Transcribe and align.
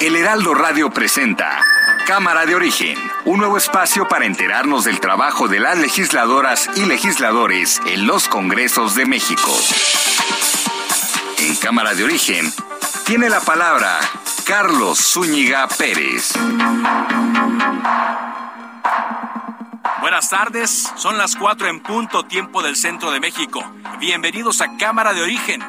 El 0.00 0.16
Heraldo 0.16 0.54
Radio 0.54 0.90
presenta 0.90 1.62
Cámara 2.06 2.46
de 2.46 2.54
Origen, 2.54 2.98
un 3.24 3.38
nuevo 3.38 3.56
espacio 3.56 4.08
para 4.08 4.24
enterarnos 4.24 4.84
del 4.84 4.98
trabajo 4.98 5.46
de 5.46 5.60
las 5.60 5.78
legisladoras 5.78 6.68
y 6.74 6.86
legisladores 6.86 7.80
en 7.86 8.06
los 8.06 8.26
Congresos 8.26 8.94
de 8.94 9.06
México. 9.06 9.50
En 11.38 11.54
Cámara 11.56 11.94
de 11.94 12.04
Origen 12.04 12.52
tiene 13.04 13.28
la 13.28 13.40
palabra 13.40 14.00
Carlos 14.46 14.98
Zúñiga 14.98 15.68
Pérez. 15.68 16.32
Buenas 20.00 20.30
tardes, 20.30 20.92
son 20.96 21.18
las 21.18 21.36
cuatro 21.36 21.68
en 21.68 21.80
punto 21.80 22.24
tiempo 22.24 22.62
del 22.62 22.74
centro 22.74 23.10
de 23.10 23.20
México. 23.20 23.62
Bienvenidos 24.00 24.60
a 24.60 24.76
Cámara 24.78 25.12
de 25.12 25.22
Origen. 25.22 25.62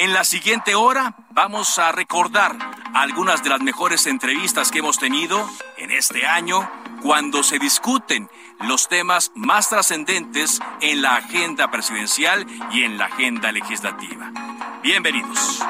En 0.00 0.14
la 0.14 0.24
siguiente 0.24 0.74
hora 0.74 1.14
vamos 1.32 1.78
a 1.78 1.92
recordar 1.92 2.56
algunas 2.94 3.44
de 3.44 3.50
las 3.50 3.60
mejores 3.60 4.06
entrevistas 4.06 4.70
que 4.70 4.78
hemos 4.78 4.98
tenido 4.98 5.46
en 5.76 5.90
este 5.90 6.26
año 6.26 6.70
cuando 7.02 7.42
se 7.42 7.58
discuten 7.58 8.30
los 8.60 8.88
temas 8.88 9.30
más 9.34 9.68
trascendentes 9.68 10.58
en 10.80 11.02
la 11.02 11.16
agenda 11.16 11.70
presidencial 11.70 12.46
y 12.72 12.84
en 12.84 12.96
la 12.96 13.04
agenda 13.04 13.52
legislativa. 13.52 14.32
Bienvenidos. 14.82 15.60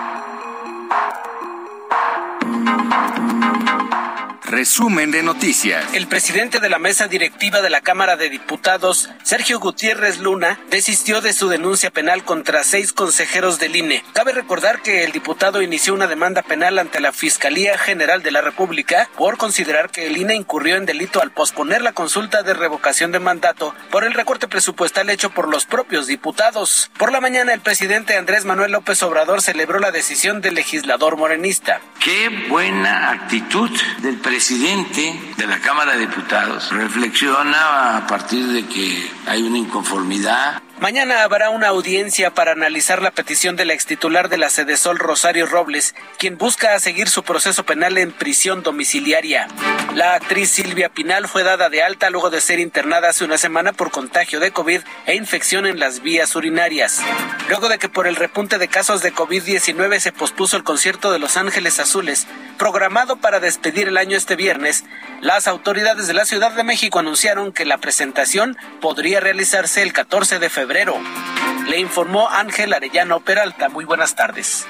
Resumen 4.50 5.12
de 5.12 5.22
noticias. 5.22 5.94
El 5.94 6.08
presidente 6.08 6.58
de 6.58 6.68
la 6.68 6.80
mesa 6.80 7.06
directiva 7.06 7.62
de 7.62 7.70
la 7.70 7.82
Cámara 7.82 8.16
de 8.16 8.28
Diputados, 8.28 9.08
Sergio 9.22 9.60
Gutiérrez 9.60 10.18
Luna, 10.18 10.58
desistió 10.70 11.20
de 11.20 11.32
su 11.32 11.48
denuncia 11.48 11.92
penal 11.92 12.24
contra 12.24 12.64
seis 12.64 12.92
consejeros 12.92 13.60
del 13.60 13.76
INE. 13.76 14.02
Cabe 14.12 14.32
recordar 14.32 14.82
que 14.82 15.04
el 15.04 15.12
diputado 15.12 15.62
inició 15.62 15.94
una 15.94 16.08
demanda 16.08 16.42
penal 16.42 16.80
ante 16.80 16.98
la 16.98 17.12
Fiscalía 17.12 17.78
General 17.78 18.24
de 18.24 18.32
la 18.32 18.40
República 18.40 19.08
por 19.16 19.36
considerar 19.36 19.88
que 19.90 20.08
el 20.08 20.16
INE 20.16 20.34
incurrió 20.34 20.74
en 20.74 20.84
delito 20.84 21.22
al 21.22 21.30
posponer 21.30 21.80
la 21.80 21.92
consulta 21.92 22.42
de 22.42 22.52
revocación 22.52 23.12
de 23.12 23.20
mandato 23.20 23.72
por 23.92 24.02
el 24.02 24.14
recorte 24.14 24.48
presupuestal 24.48 25.10
hecho 25.10 25.30
por 25.30 25.48
los 25.48 25.64
propios 25.64 26.08
diputados. 26.08 26.90
Por 26.98 27.12
la 27.12 27.20
mañana, 27.20 27.54
el 27.54 27.60
presidente 27.60 28.16
Andrés 28.16 28.44
Manuel 28.44 28.72
López 28.72 29.00
Obrador 29.04 29.42
celebró 29.42 29.78
la 29.78 29.92
decisión 29.92 30.40
del 30.40 30.54
legislador 30.54 31.16
morenista. 31.16 31.80
Qué 32.00 32.48
buena 32.48 33.12
actitud 33.12 33.70
del 34.02 34.16
presidente 34.16 34.39
presidente 34.40 35.34
de 35.36 35.46
la 35.46 35.60
Cámara 35.60 35.92
de 35.92 36.06
Diputados 36.06 36.70
reflexiona 36.72 37.98
a 37.98 38.06
partir 38.06 38.46
de 38.46 38.64
que 38.64 39.12
hay 39.26 39.42
una 39.42 39.58
inconformidad 39.58 40.62
Mañana 40.80 41.24
habrá 41.24 41.50
una 41.50 41.68
audiencia 41.68 42.32
para 42.32 42.52
analizar 42.52 43.02
la 43.02 43.10
petición 43.10 43.54
de 43.54 43.66
la 43.66 43.74
extitular 43.74 44.30
de 44.30 44.38
la 44.38 44.48
Sede 44.48 44.78
Sol 44.78 44.98
Rosario 44.98 45.44
Robles, 45.44 45.94
quien 46.18 46.38
busca 46.38 46.80
seguir 46.80 47.10
su 47.10 47.22
proceso 47.22 47.64
penal 47.66 47.98
en 47.98 48.12
prisión 48.12 48.62
domiciliaria. 48.62 49.46
La 49.94 50.14
actriz 50.14 50.48
Silvia 50.48 50.88
Pinal 50.88 51.28
fue 51.28 51.42
dada 51.42 51.68
de 51.68 51.82
alta 51.82 52.08
luego 52.08 52.30
de 52.30 52.40
ser 52.40 52.60
internada 52.60 53.10
hace 53.10 53.26
una 53.26 53.36
semana 53.36 53.74
por 53.74 53.90
contagio 53.90 54.40
de 54.40 54.52
COVID 54.52 54.80
e 55.04 55.16
infección 55.16 55.66
en 55.66 55.78
las 55.78 56.00
vías 56.00 56.34
urinarias. 56.34 57.02
Luego 57.50 57.68
de 57.68 57.78
que 57.78 57.90
por 57.90 58.06
el 58.06 58.16
repunte 58.16 58.56
de 58.56 58.68
casos 58.68 59.02
de 59.02 59.12
COVID-19 59.12 60.00
se 60.00 60.12
pospuso 60.12 60.56
el 60.56 60.64
concierto 60.64 61.12
de 61.12 61.18
Los 61.18 61.36
Ángeles 61.36 61.78
Azules, 61.78 62.26
programado 62.56 63.16
para 63.16 63.38
despedir 63.38 63.88
el 63.88 63.98
año 63.98 64.16
este 64.16 64.34
viernes, 64.34 64.84
las 65.20 65.46
autoridades 65.46 66.06
de 66.06 66.14
la 66.14 66.24
Ciudad 66.24 66.52
de 66.52 66.64
México 66.64 66.98
anunciaron 66.98 67.52
que 67.52 67.66
la 67.66 67.76
presentación 67.76 68.56
podría 68.80 69.20
realizarse 69.20 69.82
el 69.82 69.92
14 69.92 70.38
de 70.38 70.48
febrero 70.48 70.69
le 71.68 71.80
informó 71.80 72.28
Ángel 72.28 72.72
Arellano 72.72 73.18
Peralta. 73.20 73.68
Muy 73.68 73.84
buenas 73.84 74.14
tardes. 74.14 74.66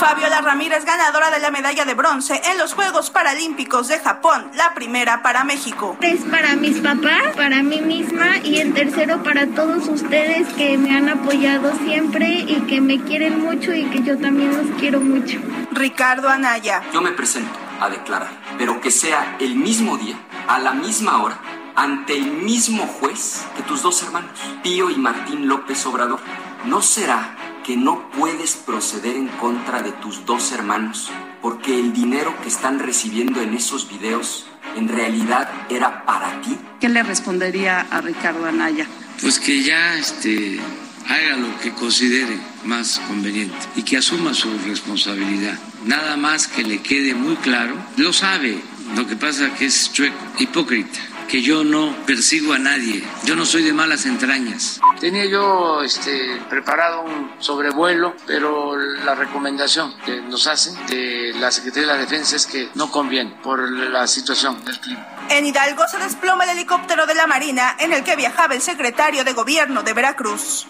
Fabiola 0.00 0.40
Ramírez, 0.40 0.84
ganadora 0.86 1.30
de 1.30 1.40
la 1.40 1.50
medalla 1.50 1.84
de 1.84 1.92
bronce 1.92 2.40
en 2.50 2.58
los 2.58 2.72
Juegos 2.72 3.10
Paralímpicos 3.10 3.88
de 3.88 3.98
Japón, 4.00 4.50
la 4.54 4.72
primera 4.74 5.22
para 5.22 5.44
México. 5.44 5.96
Es 6.00 6.22
para 6.22 6.56
mis 6.56 6.78
papás, 6.78 7.36
para 7.36 7.62
mí 7.62 7.80
misma 7.82 8.38
y 8.38 8.60
el 8.60 8.72
tercero 8.72 9.22
para 9.22 9.46
todos 9.46 9.86
ustedes 9.86 10.50
que 10.54 10.78
me 10.78 10.96
han 10.96 11.10
apoyado 11.10 11.70
siempre 11.84 12.28
y 12.28 12.62
que 12.62 12.80
me 12.80 13.02
quieren 13.02 13.40
mucho 13.40 13.74
y 13.74 13.84
que 13.90 14.02
yo 14.02 14.18
también 14.18 14.56
los 14.56 14.78
quiero 14.80 15.00
mucho. 15.00 15.38
Ricardo 15.70 16.30
Anaya. 16.30 16.82
Yo 16.92 17.02
me 17.02 17.12
presento 17.12 17.58
a 17.80 17.90
declarar, 17.90 18.30
pero 18.56 18.80
que 18.80 18.90
sea 18.90 19.36
el 19.38 19.54
mismo 19.54 19.98
día, 19.98 20.16
a 20.48 20.58
la 20.58 20.72
misma 20.72 21.22
hora 21.22 21.38
ante 21.76 22.16
el 22.16 22.30
mismo 22.32 22.86
juez 22.86 23.44
que 23.56 23.62
tus 23.62 23.82
dos 23.82 24.02
hermanos, 24.02 24.30
Pío 24.62 24.90
y 24.90 24.96
Martín 24.96 25.48
López 25.48 25.84
Obrador. 25.86 26.20
¿No 26.66 26.80
será 26.80 27.36
que 27.64 27.76
no 27.76 28.10
puedes 28.10 28.54
proceder 28.54 29.16
en 29.16 29.28
contra 29.28 29.82
de 29.82 29.92
tus 29.92 30.24
dos 30.24 30.52
hermanos 30.52 31.10
porque 31.42 31.78
el 31.78 31.92
dinero 31.92 32.34
que 32.42 32.48
están 32.48 32.78
recibiendo 32.78 33.40
en 33.40 33.54
esos 33.54 33.88
videos 33.88 34.46
en 34.76 34.88
realidad 34.88 35.50
era 35.68 36.04
para 36.04 36.40
ti? 36.40 36.56
¿Qué 36.80 36.88
le 36.88 37.02
respondería 37.02 37.80
a 37.90 38.00
Ricardo 38.00 38.46
Anaya? 38.46 38.86
Pues 39.20 39.38
que 39.38 39.62
ya 39.62 39.94
este, 39.94 40.60
haga 41.08 41.36
lo 41.36 41.58
que 41.60 41.72
considere 41.72 42.38
más 42.64 43.00
conveniente 43.06 43.56
y 43.76 43.82
que 43.82 43.98
asuma 43.98 44.32
su 44.32 44.48
responsabilidad. 44.66 45.58
Nada 45.84 46.16
más 46.16 46.48
que 46.48 46.62
le 46.62 46.80
quede 46.82 47.14
muy 47.14 47.36
claro, 47.36 47.76
lo 47.96 48.12
sabe, 48.12 48.60
lo 48.96 49.06
que 49.06 49.16
pasa 49.16 49.52
que 49.54 49.66
es 49.66 49.92
chueco, 49.92 50.16
hipócrita 50.38 51.13
que 51.28 51.42
yo 51.42 51.64
no 51.64 51.94
persigo 52.06 52.52
a 52.52 52.58
nadie, 52.58 53.02
yo 53.24 53.36
no 53.36 53.44
soy 53.44 53.62
de 53.62 53.72
malas 53.72 54.06
entrañas. 54.06 54.80
Tenía 55.00 55.26
yo 55.26 55.82
este, 55.82 56.40
preparado 56.48 57.02
un 57.02 57.32
sobrevuelo, 57.38 58.14
pero 58.26 58.76
la 58.76 59.14
recomendación 59.14 59.94
que 60.04 60.20
nos 60.20 60.46
hace 60.46 60.72
de 60.88 61.32
la 61.38 61.50
Secretaría 61.50 61.88
de 61.88 61.94
la 61.94 62.00
Defensa 62.00 62.36
es 62.36 62.46
que 62.46 62.68
no 62.74 62.90
conviene 62.90 63.36
por 63.42 63.70
la 63.70 64.06
situación 64.06 64.64
del 64.64 64.78
clima. 64.80 65.06
En 65.30 65.46
Hidalgo 65.46 65.88
se 65.88 65.98
desploma 65.98 66.44
el 66.44 66.50
helicóptero 66.50 67.06
de 67.06 67.14
la 67.14 67.26
Marina 67.26 67.76
en 67.78 67.92
el 67.92 68.04
que 68.04 68.16
viajaba 68.16 68.54
el 68.54 68.60
secretario 68.60 69.24
de 69.24 69.32
Gobierno 69.32 69.82
de 69.82 69.92
Veracruz. 69.94 70.66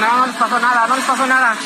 No, 0.00 0.16
no 0.16 0.26
les 0.26 0.36
pasó 0.36 0.58
nada, 0.58 0.86
no 0.86 0.96
les 0.96 1.04
pasó 1.04 1.26
nada. 1.26 1.56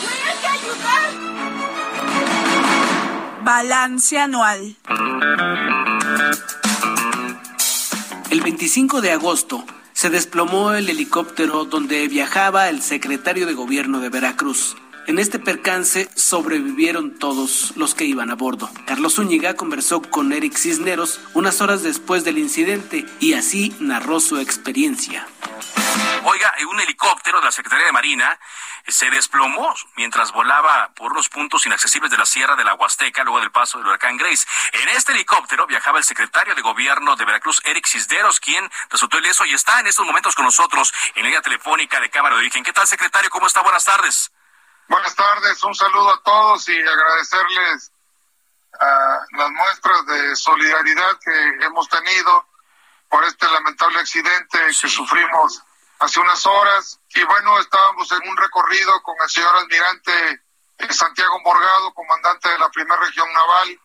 Balance 3.45 4.19
anual. 4.19 4.77
El 8.31 8.41
25 8.41 9.01
de 9.01 9.13
agosto 9.13 9.65
se 9.93 10.11
desplomó 10.11 10.73
el 10.73 10.91
helicóptero 10.91 11.65
donde 11.65 12.09
viajaba 12.09 12.69
el 12.69 12.83
secretario 12.83 13.47
de 13.47 13.55
gobierno 13.55 14.01
de 14.01 14.09
Veracruz. 14.09 14.77
En 15.07 15.19
este 15.19 15.39
percance 15.39 16.09
sobrevivieron 16.17 17.19
todos 17.19 17.77
los 17.77 17.95
que 17.95 18.05
iban 18.05 18.31
a 18.31 18.35
bordo. 18.35 18.71
Carlos 18.87 19.17
Zúñiga 19.17 19.55
conversó 19.55 20.01
con 20.01 20.33
Eric 20.33 20.57
Cisneros 20.57 21.21
unas 21.35 21.61
horas 21.61 21.83
después 21.83 22.25
del 22.25 22.39
incidente 22.39 23.05
y 23.21 23.35
así 23.35 23.77
narró 23.81 24.19
su 24.21 24.39
experiencia. 24.39 25.27
Oiga, 26.25 26.55
un 26.71 26.81
helicóptero 26.81 27.39
de 27.39 27.45
la 27.45 27.53
Secretaría 27.53 27.87
de 27.87 27.93
Marina 27.93 28.39
se 28.89 29.11
desplomó 29.11 29.75
mientras 29.97 30.33
volaba 30.33 30.91
por 30.95 31.13
unos 31.13 31.29
puntos 31.29 31.67
inaccesibles 31.67 32.11
de 32.11 32.19
la 32.19 32.27
Sierra 32.27 32.57
de 32.57 32.65
la 32.65 32.75
Huasteca 32.75 33.25
luego 33.25 33.41
del 33.41 33.53
paso 33.53 33.79
del 33.79 33.87
huracán 33.87 34.17
Grace. 34.17 34.47
En 34.73 34.89
este 34.91 35.13
helicóptero 35.13 35.67
viajaba 35.67 35.99
el 35.99 36.05
secretario 36.05 36.55
de 36.55 36.63
Gobierno 36.63 37.15
de 37.15 37.25
Veracruz, 37.25 37.61
Eric 37.65 37.87
Cisneros, 37.87 38.41
quien 38.41 38.69
resultó 38.91 39.19
ileso 39.19 39.45
y 39.45 39.53
está 39.53 39.81
en 39.81 39.87
estos 39.87 40.05
momentos 40.05 40.35
con 40.35 40.47
nosotros 40.47 40.93
en 41.15 41.23
la 41.23 41.29
línea 41.29 41.43
telefónica 41.43 42.01
de 42.01 42.11
Cámara 42.11 42.35
de 42.35 42.41
Origen. 42.41 42.65
¿Qué 42.65 42.73
tal, 42.73 42.87
secretario? 42.87 43.31
¿Cómo 43.31 43.47
está? 43.47 43.61
Buenas 43.61 43.85
tardes. 43.85 44.34
Buenas 44.89 45.15
tardes, 45.15 45.63
un 45.65 45.75
saludo 45.75 46.13
a 46.13 46.23
todos 46.23 46.69
y 46.69 46.79
agradecerles 46.79 47.93
a 48.79 49.21
las 49.33 49.51
muestras 49.51 50.07
de 50.07 50.37
solidaridad 50.37 51.19
que 51.25 51.65
hemos 51.65 51.89
tenido 51.89 52.47
por 53.09 53.25
este 53.25 53.49
lamentable 53.49 54.01
accidente 54.01 54.59
que 54.67 54.89
sufrimos 54.89 55.63
hace 56.01 56.21
unas 56.21 56.45
horas. 56.47 57.01
Y 57.15 57.25
bueno, 57.25 57.59
estábamos 57.61 58.11
en 58.13 58.29
un 58.29 58.37
recorrido 58.37 59.03
con 59.03 59.15
el 59.23 59.31
señor 59.31 59.57
almirante 59.57 60.43
Santiago 60.91 61.41
Morgado, 61.41 61.95
comandante 61.95 62.49
de 62.51 62.59
la 62.59 62.69
primera 62.69 63.01
región 63.01 63.29
naval, 63.33 63.81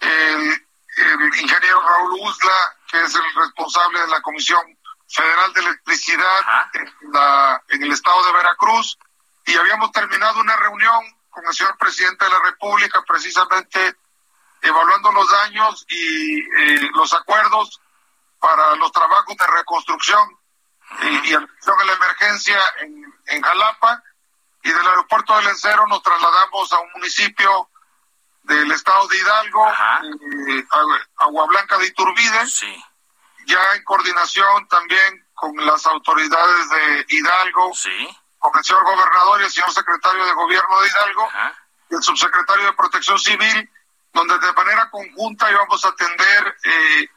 el, 0.00 1.40
ingeniero 1.40 1.80
Raúl 1.80 2.20
Uzla, 2.20 2.76
que 2.90 3.02
es 3.02 3.14
el 3.14 3.34
responsable 3.34 4.00
de 4.02 4.06
la 4.08 4.20
Comisión 4.20 4.62
Federal 5.08 5.52
de 5.52 5.60
Electricidad 5.60 6.40
en, 6.74 7.12
la, 7.12 7.62
en 7.68 7.82
el 7.82 7.92
estado 7.92 8.24
de 8.26 8.32
Veracruz, 8.32 8.96
y 9.46 9.56
habíamos 9.56 9.92
terminado 9.92 10.40
una 10.40 10.56
reunión 10.56 11.04
con 11.30 11.44
el 11.46 11.54
señor 11.54 11.76
presidente 11.78 12.24
de 12.24 12.30
la 12.30 12.40
República, 12.40 13.02
precisamente 13.06 13.96
evaluando 14.62 15.12
los 15.12 15.30
daños 15.30 15.84
y 15.88 16.38
eh, 16.38 16.90
los 16.94 17.12
acuerdos 17.12 17.80
para 18.38 18.74
los 18.76 18.90
trabajos 18.92 19.36
de 19.36 19.46
reconstrucción 19.46 20.38
y, 21.02 21.30
y 21.30 21.34
atención 21.34 21.80
a 21.80 21.84
la 21.84 21.92
emergencia 21.92 22.58
en, 22.80 23.04
en 23.26 23.42
Jalapa 23.42 24.02
y 24.62 24.70
del 24.70 24.86
aeropuerto 24.86 25.36
del 25.36 25.48
Encero 25.48 25.86
nos 25.86 26.02
trasladamos 26.02 26.72
a 26.72 26.80
un 26.80 26.90
municipio 26.94 27.68
del 28.44 28.70
estado 28.72 29.06
de 29.08 29.18
Hidalgo, 29.18 29.68
eh, 30.48 30.64
Agua 31.16 31.46
Blanca 31.46 31.78
de 31.78 31.86
Iturbide, 31.86 32.46
ya 33.46 33.58
en 33.74 33.84
coordinación 33.84 34.68
también 34.68 35.26
con 35.34 35.54
las 35.64 35.84
autoridades 35.86 36.70
de 36.70 37.06
Hidalgo, 37.08 37.72
el 38.54 38.64
señor 38.64 38.84
gobernador 38.84 39.40
y 39.40 39.44
el 39.44 39.50
señor 39.50 39.72
secretario 39.72 40.24
de 40.24 40.32
gobierno 40.34 40.80
de 40.80 40.88
Hidalgo, 40.88 41.28
y 41.90 41.94
el 41.94 42.02
subsecretario 42.02 42.66
de 42.66 42.72
Protección 42.72 43.18
Civil, 43.18 43.70
donde 44.12 44.38
de 44.38 44.52
manera 44.52 44.90
conjunta 44.90 45.50
íbamos 45.50 45.84
a 45.84 45.88
atender 45.88 46.56
eh, 46.64 47.08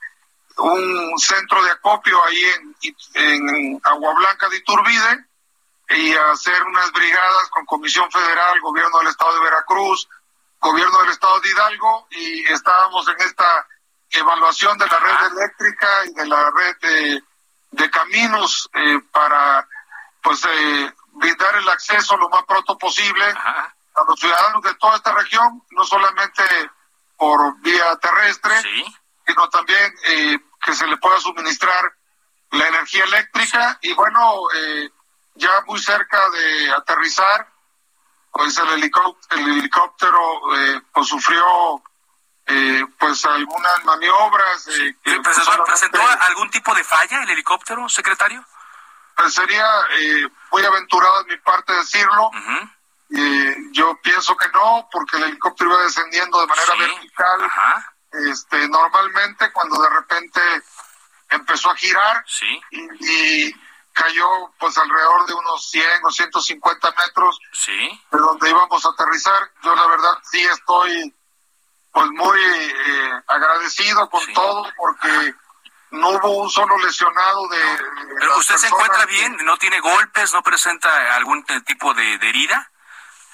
un 0.57 1.19
centro 1.19 1.63
de 1.63 1.71
acopio 1.71 2.23
ahí 2.25 2.43
en, 2.43 2.75
en 3.13 3.81
Agua 3.83 4.13
Blanca 4.15 4.49
de 4.49 4.57
Iturbide, 4.57 5.25
y 5.89 6.13
hacer 6.13 6.61
unas 6.63 6.91
brigadas 6.91 7.49
con 7.49 7.65
Comisión 7.65 8.11
Federal, 8.11 8.59
Gobierno 8.61 8.99
del 8.99 9.07
Estado 9.07 9.35
de 9.35 9.41
Veracruz, 9.41 10.09
Gobierno 10.59 10.99
del 10.99 11.09
Estado 11.09 11.39
de 11.39 11.49
Hidalgo 11.49 12.07
y 12.11 12.51
estábamos 12.51 13.07
en 13.07 13.21
esta 13.21 13.67
evaluación 14.09 14.77
de 14.77 14.87
la 14.87 14.99
red 14.99 15.37
eléctrica 15.37 16.05
y 16.05 16.13
de 16.13 16.25
la 16.25 16.51
red 16.51 16.77
de, 16.81 17.23
de 17.71 17.89
caminos 17.89 18.69
eh, 18.73 18.99
para 19.11 19.67
pues 20.21 20.43
eh, 20.45 20.93
brindar 21.17 21.55
el 21.55 21.69
acceso 21.69 22.17
lo 22.17 22.29
más 22.29 22.43
pronto 22.43 22.77
posible 22.77 23.25
a 23.25 24.03
los 24.07 24.19
ciudadanos 24.19 24.61
de 24.61 24.73
toda 24.75 24.95
esta 24.95 25.13
región, 25.13 25.63
no 25.71 25.83
solamente 25.83 26.43
por 27.17 27.59
vía 27.61 27.95
terrestre, 27.97 28.61
sino 29.25 29.49
también 29.49 29.93
eh, 30.05 30.37
que 30.63 30.73
se 30.73 30.87
le 30.87 30.97
pueda 30.97 31.19
suministrar 31.19 31.93
la 32.51 32.67
energía 32.67 33.03
eléctrica 33.05 33.77
y 33.81 33.93
bueno, 33.93 34.43
eh, 34.55 34.89
ya 35.35 35.49
muy 35.65 35.79
cerca 35.79 36.29
de 36.29 36.71
aterrizar, 36.71 37.47
pues 38.31 38.57
el 38.57 38.69
helicóptero, 38.69 39.41
el 39.41 39.57
helicóptero 39.59 40.19
eh, 40.55 40.81
pues 40.93 41.07
sufrió 41.07 41.81
eh, 42.45 42.85
pues 42.97 43.25
algunas 43.25 43.83
maniobras. 43.83 44.67
Eh, 44.67 44.95
¿Presentó, 45.03 46.01
algún 46.21 46.49
tipo 46.49 46.73
de 46.73 46.83
falla 46.83 47.23
el 47.23 47.29
helicóptero, 47.29 47.89
secretario? 47.89 48.45
Pues 49.17 49.33
sería 49.33 49.67
muy 50.51 50.63
aventurado 50.63 51.23
de 51.23 51.35
mi 51.35 51.41
parte 51.41 51.73
decirlo. 51.73 52.31
yo 53.71 53.99
pienso 54.01 54.37
que 54.37 54.47
no, 54.49 54.87
porque 54.91 55.17
el 55.17 55.23
helicóptero 55.23 55.71
iba 55.71 55.83
descendiendo 55.83 56.39
de 56.39 56.47
manera 56.47 56.73
vertical. 56.75 57.51
Este, 58.29 58.69
normalmente 58.69 59.51
cuando 59.51 59.81
de 59.81 59.89
repente 59.89 60.41
empezó 61.29 61.71
a 61.71 61.75
girar 61.75 62.23
sí. 62.25 62.61
y 62.71 63.53
cayó 63.91 64.53
pues 64.59 64.77
alrededor 64.77 65.25
de 65.25 65.33
unos 65.33 65.69
100 65.71 66.05
o 66.05 66.11
150 66.11 66.93
metros 67.05 67.39
sí. 67.51 68.01
de 68.11 68.17
donde 68.17 68.49
íbamos 68.49 68.85
a 68.85 68.89
aterrizar. 68.89 69.51
Yo 69.63 69.75
la 69.75 69.87
verdad 69.87 70.17
sí 70.31 70.45
estoy 70.45 71.13
pues 71.91 72.07
muy 72.11 72.39
eh, 72.39 73.21
agradecido 73.27 74.09
con 74.09 74.21
todo 74.33 74.67
porque 74.77 75.33
no 75.91 76.09
hubo 76.09 76.43
un 76.43 76.49
solo 76.49 76.77
lesionado 76.79 77.47
de... 77.49 77.59
¿Pero 78.19 78.37
usted 78.37 78.55
se 78.57 78.67
encuentra 78.67 79.05
bien? 79.05 79.37
¿No 79.45 79.57
tiene 79.57 79.79
golpes? 79.79 80.33
¿No 80.33 80.41
presenta 80.43 81.15
algún 81.15 81.43
tipo 81.65 81.93
de, 81.93 82.15
herida? 82.15 82.71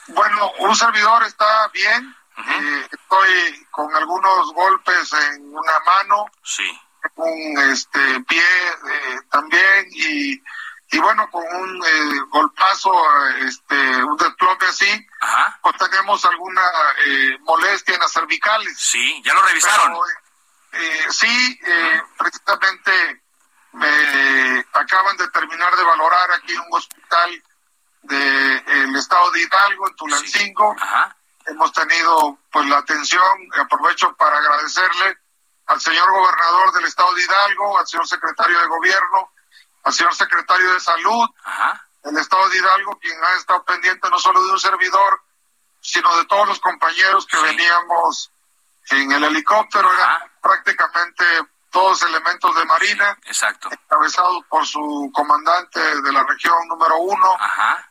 Bueno, 0.08 0.52
un 0.60 0.76
servidor 0.76 1.24
está 1.24 1.68
bien. 1.70 2.16
Eh, 2.36 2.88
estoy 2.92 3.68
con 3.72 3.96
algunos 3.96 4.54
golpes 4.54 5.14
en 5.14 5.56
una 5.56 5.80
mano. 5.86 6.26
Sí 6.44 6.80
un 7.16 7.58
este 7.72 8.20
pie 8.22 8.40
eh, 8.40 9.20
también 9.30 9.88
y, 9.92 10.42
y 10.92 11.00
bueno 11.00 11.30
con 11.30 11.44
un 11.44 11.84
eh, 11.86 12.20
golpazo 12.30 12.94
este 13.42 14.04
un 14.04 14.18
desplome 14.18 14.66
así 14.68 15.08
pues 15.62 15.78
tenemos 15.78 16.24
alguna 16.26 16.62
eh, 17.06 17.38
molestia 17.42 17.96
en 17.96 18.02
las 18.02 18.12
cervicales 18.12 18.76
sí 18.78 19.22
ya 19.26 19.34
lo 19.34 19.42
revisaron 19.42 19.98
sí 21.10 21.60
precisamente 22.18 23.24
me 23.74 24.66
acaban 24.74 25.18
de 25.18 25.28
terminar 25.30 25.76
de 25.76 25.84
valorar 25.84 26.32
aquí 26.32 26.54
en 26.54 26.62
un 26.62 26.78
hospital 26.78 27.44
del 28.04 28.96
estado 28.96 29.32
de 29.32 29.42
Hidalgo 29.42 29.88
en 29.88 29.96
Tulancingo. 29.96 30.76
Hemos 31.46 31.72
tenido 31.74 32.38
pues 32.52 32.66
la 32.68 32.78
atención. 32.80 33.50
Aprovecho 33.60 34.14
para 34.16 34.38
agradecerle 34.38 35.18
al 35.68 35.80
señor 35.80 36.12
gobernador 36.12 36.74
del 36.74 36.86
estado 36.86 37.14
de 37.14 37.24
Hidalgo, 37.24 37.80
al 37.80 37.88
señor 37.88 38.08
secretario 38.08 38.60
de 38.60 38.68
gobierno, 38.68 39.32
al 39.84 39.94
señor 39.94 40.14
secretario 40.14 40.74
de 40.74 40.80
salud 40.80 41.30
del 42.04 42.18
estado 42.18 42.50
de 42.50 42.58
Hidalgo, 42.58 43.00
quien 43.00 43.18
ha 43.24 43.38
estado 43.38 43.64
pendiente 43.64 44.10
no 44.10 44.20
solo 44.20 44.44
de 44.44 44.52
un 44.52 44.60
servidor, 44.60 45.22
sino 45.80 46.16
de 46.18 46.26
todos 46.26 46.48
los 46.48 46.60
compañeros 46.60 47.26
que 47.26 47.38
veníamos 47.38 48.30
en 48.90 49.12
el 49.12 49.24
helicóptero, 49.24 49.90
prácticamente 50.42 51.24
todos 51.74 52.04
elementos 52.04 52.56
de 52.56 52.66
Marina, 52.66 53.18
exacto. 53.26 53.68
encabezados 53.72 54.46
por 54.48 54.66
su 54.66 55.10
comandante 55.12 55.80
de 55.80 56.14
la 56.14 56.24
región 56.24 56.54
número 56.68 56.96
uno, 57.00 57.36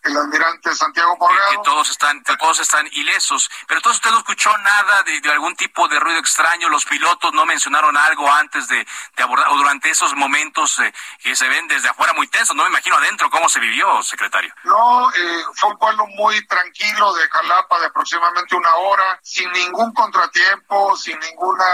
el 0.05 0.17
almirante 0.17 0.73
Santiago 0.73 1.17
Morgado. 1.17 1.51
Que, 1.51 1.59
todos 1.65 1.91
están, 1.91 2.23
todos 2.23 2.61
están 2.61 2.87
ilesos. 2.93 3.51
Pero 3.67 3.81
entonces 3.81 3.99
usted 3.99 4.13
no 4.13 4.19
escuchó 4.19 4.57
nada 4.59 5.03
de, 5.03 5.21
algún 5.33 5.57
tipo 5.57 5.89
de 5.89 5.99
ruido 5.99 6.21
extraño, 6.21 6.69
los 6.69 6.85
pilotos 6.85 7.33
no 7.33 7.45
mencionaron 7.45 7.97
algo 7.97 8.31
antes 8.31 8.69
de, 8.69 8.87
abordar, 9.17 9.49
o 9.51 9.57
durante 9.57 9.91
esos 9.91 10.15
momentos 10.15 10.79
eh, 10.79 10.95
que 11.19 11.35
se 11.35 11.49
ven 11.49 11.67
desde 11.67 11.89
afuera 11.89 12.13
muy 12.13 12.29
tensos, 12.29 12.55
no 12.55 12.63
me 12.63 12.71
imagino 12.71 12.97
adentro 12.97 13.29
cómo 13.31 13.49
se 13.49 13.59
vivió, 13.59 14.01
secretario. 14.05 14.55
No, 14.63 15.11
eh, 15.11 15.45
fue 15.57 15.71
un 15.71 15.79
vuelo 15.79 16.07
muy 16.07 16.47
tranquilo 16.47 17.13
de 17.15 17.29
Jalapa 17.29 17.81
de 17.81 17.87
aproximadamente 17.87 18.55
una 18.55 18.75
hora, 18.77 19.19
sin 19.25 19.51
ningún 19.51 19.93
contratiempo, 19.93 20.97
sin 20.97 21.19
ninguna... 21.19 21.65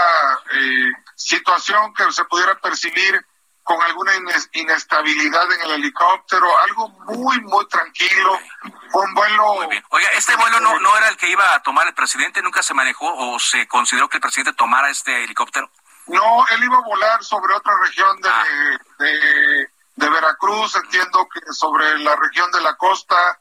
Eh, 0.53 0.91
situación 1.19 1.93
se 2.11 2.25
pudiera 2.25 2.55
percibir 2.59 3.25
con 3.63 3.81
alguna 3.83 4.11
inestabilidad 4.53 5.51
en 5.51 5.61
el 5.61 5.71
helicóptero, 5.71 6.47
algo 6.63 6.89
muy, 6.89 7.39
muy 7.41 7.67
tranquilo. 7.67 8.39
Un 8.93 9.13
vuelo. 9.13 9.69
Oiga, 9.89 10.09
¿este 10.15 10.35
vuelo 10.35 10.59
no, 10.59 10.79
no 10.79 10.97
era 10.97 11.09
el 11.09 11.17
que 11.17 11.29
iba 11.29 11.53
a 11.53 11.61
tomar 11.61 11.85
el 11.85 11.93
presidente? 11.93 12.41
¿Nunca 12.41 12.63
se 12.63 12.73
manejó 12.73 13.13
o 13.13 13.39
se 13.39 13.67
consideró 13.67 14.09
que 14.09 14.17
el 14.17 14.21
presidente 14.21 14.53
tomara 14.53 14.89
este 14.89 15.23
helicóptero? 15.23 15.69
No, 16.07 16.47
él 16.47 16.63
iba 16.63 16.77
a 16.77 16.81
volar 16.81 17.23
sobre 17.23 17.53
otra 17.53 17.73
región 17.83 18.19
de, 18.21 18.29
ah. 18.29 18.43
de, 18.97 19.69
de 19.97 20.09
Veracruz, 20.09 20.75
entiendo 20.75 21.27
que 21.31 21.39
sobre 21.53 21.99
la 21.99 22.15
región 22.15 22.51
de 22.51 22.61
la 22.61 22.75
costa 22.75 23.39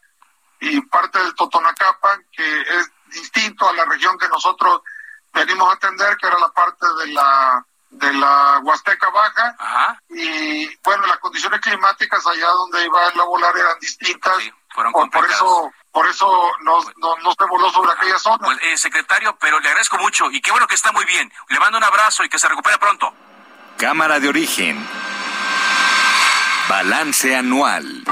y 0.60 0.78
parte 0.82 1.18
del 1.20 1.34
Totonacapan, 1.34 2.22
que 2.30 2.60
es 2.60 2.90
distinto 3.06 3.66
a 3.66 3.72
la 3.72 3.86
región 3.86 4.18
que 4.18 4.28
nosotros 4.28 4.82
venimos 5.32 5.70
a 5.70 5.76
atender, 5.76 6.16
que 6.18 6.26
era 6.26 6.38
la 6.38 6.50
parte 6.50 6.86
de 7.00 7.12
la 7.14 7.64
de 7.90 8.12
la 8.12 8.60
Huasteca 8.62 9.08
Baja. 9.10 9.56
Y 10.10 10.68
bueno 10.82 11.06
las 11.06 11.18
condiciones 11.18 11.60
climáticas 11.60 12.26
allá 12.26 12.48
donde 12.48 12.84
iba 12.84 13.06
a 13.06 13.24
volar 13.24 13.56
eran 13.56 13.78
distintas. 13.80 14.34
Fueron 14.70 14.92
por, 14.92 15.10
por, 15.10 15.26
eso 15.28 15.72
por 15.90 16.06
eso 16.06 16.50
no, 16.60 16.78
no, 16.98 17.32
se 17.36 17.44
voló 17.46 17.70
sobre 17.70 17.92
aquella 17.92 18.18
zona. 18.18 18.38
Pues, 18.38 18.58
eh, 18.62 18.76
secretario 18.76 19.36
pero 19.40 19.58
le 19.60 19.68
agradezco 19.68 19.98
mucho 19.98 20.30
y 20.30 20.40
qué 20.40 20.50
bueno 20.50 20.66
que 20.66 20.74
está 20.74 20.92
muy 20.92 21.04
bien. 21.04 21.32
Le 21.48 21.58
mando 21.58 21.78
un 21.78 21.84
abrazo 21.84 22.24
y 22.24 22.28
que 22.28 22.38
se 22.38 22.48
recupere 22.48 22.78
pronto. 22.78 23.12
Cámara 23.78 24.20
de 24.20 24.28
origen. 24.28 24.86
Balance 26.68 27.36
anual. 27.36 28.04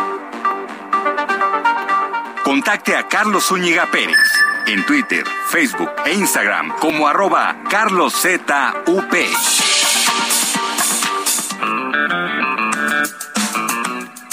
Contacte 2.43 2.97
a 2.97 3.07
Carlos 3.09 3.47
Zúñiga 3.47 3.87
Pérez 3.91 4.46
en 4.67 4.85
Twitter, 4.85 5.25
Facebook 5.49 5.91
e 6.05 6.15
Instagram 6.15 6.77
como 6.81 7.07
arroba 7.07 7.63
carloszup. 7.71 8.51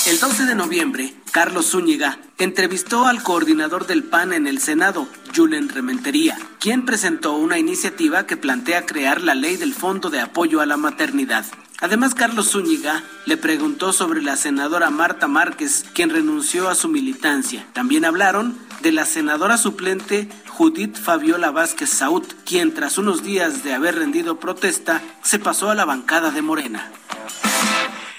El 0.06 0.20
12 0.20 0.46
de 0.46 0.56
noviembre, 0.56 1.14
Carlos 1.32 1.72
Zúñiga 1.72 2.18
entrevistó 2.38 3.06
al 3.06 3.24
coordinador 3.24 3.88
del 3.88 4.04
PAN 4.04 4.34
en 4.34 4.48
el 4.48 4.60
Senado, 4.60 5.08
Julen 5.36 5.70
Rementería, 5.70 6.38
quien 6.60 6.86
presentó 6.86 7.34
una 7.34 7.58
iniciativa 7.58 8.26
que 8.26 8.38
plantea 8.38 8.86
crear 8.86 9.22
la 9.22 9.36
ley 9.36 9.58
del 9.58 9.74
Fondo 9.74 10.10
de 10.10 10.20
Apoyo 10.20 10.62
a 10.62 10.66
la 10.66 10.78
Maternidad. 10.78 11.46
Además, 11.84 12.16
Carlos 12.16 12.52
Zúñiga 12.52 13.04
le 13.26 13.36
preguntó 13.36 13.92
sobre 13.92 14.22
la 14.22 14.38
senadora 14.38 14.90
Marta 14.90 15.28
Márquez, 15.28 15.84
quien 15.94 16.12
renunció 16.12 16.70
a 16.70 16.76
su 16.76 16.88
militancia. 16.88 17.68
También 17.74 18.06
hablaron 18.06 18.58
de 18.80 18.94
la 18.94 19.04
senadora 19.06 19.58
suplente 19.58 20.30
Judith 20.48 20.96
Fabiola 20.96 21.52
Vázquez 21.52 21.90
Saúd, 21.90 22.24
quien 22.46 22.74
tras 22.74 22.98
unos 22.98 23.22
días 23.22 23.66
de 23.66 23.74
haber 23.74 23.96
rendido 23.96 24.40
protesta, 24.40 25.02
se 25.24 25.40
pasó 25.40 25.72
a 25.72 25.76
la 25.76 25.84
bancada 25.84 26.32
de 26.32 26.42
Morena. 26.42 26.90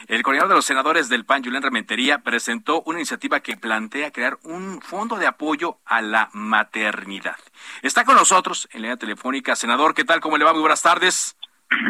El 0.09 0.23
coordinador 0.23 0.51
de 0.51 0.57
los 0.57 0.67
senadores 0.67 1.09
del 1.09 1.25
PAN, 1.25 1.43
Julián 1.43 1.63
Rementería, 1.63 2.19
presentó 2.19 2.83
una 2.83 2.99
iniciativa 2.99 3.41
que 3.41 3.57
plantea 3.57 4.11
crear 4.11 4.39
un 4.43 4.83
fondo 4.83 5.17
de 5.17 5.27
apoyo 5.27 5.79
a 5.87 6.03
la 6.03 6.29
maternidad. 6.35 7.39
Está 7.81 8.05
con 8.05 8.17
nosotros 8.17 8.69
en 8.73 8.83
línea 8.83 8.99
telefónica. 8.99 9.57
Senador, 9.57 9.95
¿qué 9.95 10.05
tal? 10.05 10.21
¿Cómo 10.21 10.37
le 10.37 10.45
va? 10.45 10.53
Muy 10.53 10.61
buenas 10.61 10.83
tardes. 10.83 11.35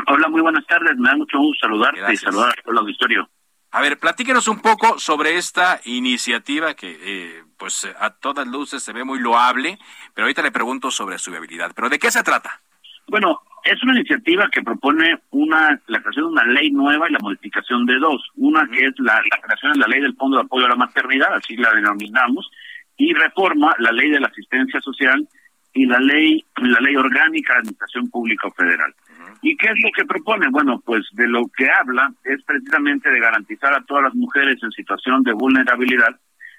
Hola, 0.08 0.28
muy 0.28 0.40
buenas 0.40 0.66
tardes. 0.66 0.96
Me 0.96 1.08
da 1.08 1.16
mucho 1.16 1.38
gusto 1.38 1.66
saludarte 1.66 2.12
y 2.12 2.16
saludar 2.16 2.50
a 2.50 2.62
todo 2.62 2.72
el 2.72 2.78
auditorio. 2.78 3.28
A 3.70 3.80
ver, 3.80 3.98
platíquenos 3.98 4.46
un 4.46 4.60
poco 4.60 4.98
sobre 4.98 5.36
esta 5.36 5.80
iniciativa 5.84 6.74
que, 6.74 6.96
eh, 7.00 7.42
pues, 7.58 7.88
a 7.98 8.10
todas 8.10 8.46
luces 8.46 8.82
se 8.82 8.92
ve 8.92 9.02
muy 9.02 9.18
loable, 9.18 9.78
pero 10.14 10.26
ahorita 10.26 10.42
le 10.42 10.52
pregunto 10.52 10.90
sobre 10.92 11.18
su 11.18 11.32
viabilidad. 11.32 11.72
¿Pero 11.74 11.88
de 11.88 11.98
qué 11.98 12.10
se 12.10 12.22
trata? 12.22 12.60
Bueno, 13.08 13.40
es 13.64 13.82
una 13.82 13.94
iniciativa 13.94 14.48
que 14.50 14.62
propone 14.62 15.18
una 15.30 15.80
la 15.86 16.00
creación 16.00 16.26
de 16.26 16.32
una 16.32 16.44
ley 16.44 16.70
nueva 16.70 17.08
y 17.08 17.12
la 17.12 17.18
modificación 17.18 17.84
de 17.86 17.98
dos. 17.98 18.22
Una 18.36 18.68
que 18.68 18.86
es 18.86 18.94
la, 18.98 19.14
la 19.14 19.40
creación 19.42 19.72
de 19.72 19.80
la 19.80 19.88
ley 19.88 20.02
del 20.02 20.14
Fondo 20.14 20.36
de 20.36 20.44
Apoyo 20.44 20.66
a 20.66 20.70
la 20.70 20.76
Maternidad, 20.76 21.34
así 21.34 21.56
la 21.56 21.72
denominamos, 21.72 22.48
y 22.96 23.12
reforma 23.12 23.74
la 23.78 23.90
ley 23.90 24.10
de 24.10 24.20
la 24.20 24.28
asistencia 24.28 24.80
social 24.80 25.26
y 25.72 25.86
la 25.86 25.98
ley 25.98 26.44
la 26.56 26.80
ley 26.80 26.94
orgánica 26.94 27.54
de 27.54 27.58
administración 27.60 28.08
pública 28.10 28.48
federal. 28.52 28.94
¿Y 29.42 29.56
qué 29.56 29.66
es 29.66 29.76
lo 29.82 29.90
que 29.96 30.04
propone? 30.04 30.48
Bueno, 30.50 30.80
pues 30.84 31.04
de 31.12 31.28
lo 31.28 31.42
que 31.56 31.68
habla 31.70 32.12
es 32.24 32.42
precisamente 32.44 33.10
de 33.10 33.20
garantizar 33.20 33.74
a 33.74 33.84
todas 33.84 34.04
las 34.04 34.14
mujeres 34.14 34.56
en 34.62 34.70
situación 34.70 35.22
de 35.22 35.32
vulnerabilidad, 35.32 36.18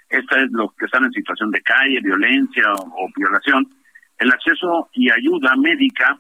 esta 0.10 0.42
es 0.42 0.52
los 0.52 0.74
que 0.76 0.86
están 0.86 1.06
en 1.06 1.12
situación 1.12 1.52
de 1.52 1.62
calle, 1.62 2.00
violencia 2.02 2.64
o, 2.74 3.10
violación, 3.16 3.68
el 4.20 4.32
acceso 4.32 4.90
y 4.94 5.10
ayuda 5.10 5.56
médica 5.58 6.20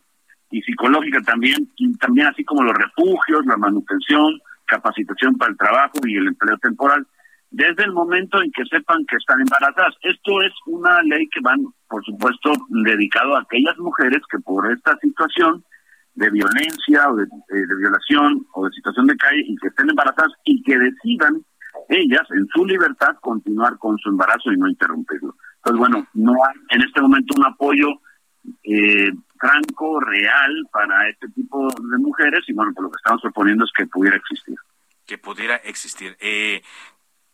y 0.51 0.61
psicológica 0.61 1.21
también, 1.21 1.69
y 1.77 1.95
también 1.97 2.27
así 2.27 2.43
como 2.43 2.63
los 2.63 2.73
refugios, 2.73 3.45
la 3.45 3.57
manutención, 3.57 4.39
capacitación 4.65 5.37
para 5.37 5.51
el 5.51 5.57
trabajo 5.57 5.99
y 6.05 6.17
el 6.17 6.27
empleo 6.27 6.57
temporal, 6.57 7.05
desde 7.51 7.83
el 7.83 7.93
momento 7.93 8.41
en 8.41 8.51
que 8.51 8.65
sepan 8.65 9.05
que 9.05 9.15
están 9.15 9.39
embarazadas. 9.39 9.95
Esto 10.01 10.41
es 10.41 10.51
una 10.65 11.01
ley 11.03 11.27
que 11.29 11.39
van, 11.41 11.63
por 11.87 12.03
supuesto, 12.03 12.51
dedicado 12.69 13.35
a 13.35 13.41
aquellas 13.41 13.77
mujeres 13.77 14.21
que 14.29 14.39
por 14.39 14.71
esta 14.71 14.97
situación 14.97 15.63
de 16.15 16.29
violencia 16.29 17.09
o 17.09 17.15
de, 17.15 17.27
violación 17.77 18.45
o 18.53 18.65
de 18.65 18.71
situación 18.71 19.07
de 19.07 19.17
calle 19.17 19.43
y 19.45 19.55
que 19.57 19.67
estén 19.67 19.89
embarazadas 19.89 20.31
y 20.45 20.61
que 20.63 20.77
decidan 20.77 21.43
ellas 21.89 22.27
en 22.31 22.47
su 22.53 22.65
libertad 22.65 23.15
continuar 23.21 23.77
con 23.77 23.97
su 23.99 24.09
embarazo 24.09 24.51
y 24.51 24.57
no 24.57 24.67
interrumpirlo. 24.67 25.35
Entonces, 25.57 25.79
bueno, 25.79 26.07
no 26.13 26.33
hay 26.33 26.59
en 26.69 26.81
este 26.81 27.01
momento 27.01 27.35
un 27.37 27.45
apoyo 27.45 27.87
eh, 28.63 29.11
franco, 29.37 29.99
real 29.99 30.67
para 30.71 31.09
este 31.09 31.27
tipo 31.29 31.67
de 31.67 31.97
mujeres 31.97 32.41
y 32.47 32.53
bueno, 32.53 32.71
pues 32.73 32.83
lo 32.83 32.91
que 32.91 32.97
estamos 32.97 33.21
proponiendo 33.21 33.65
es 33.65 33.71
que 33.75 33.85
pudiera 33.87 34.17
existir. 34.17 34.55
Que 35.05 35.17
pudiera 35.17 35.55
existir. 35.57 36.15
Eh, 36.19 36.61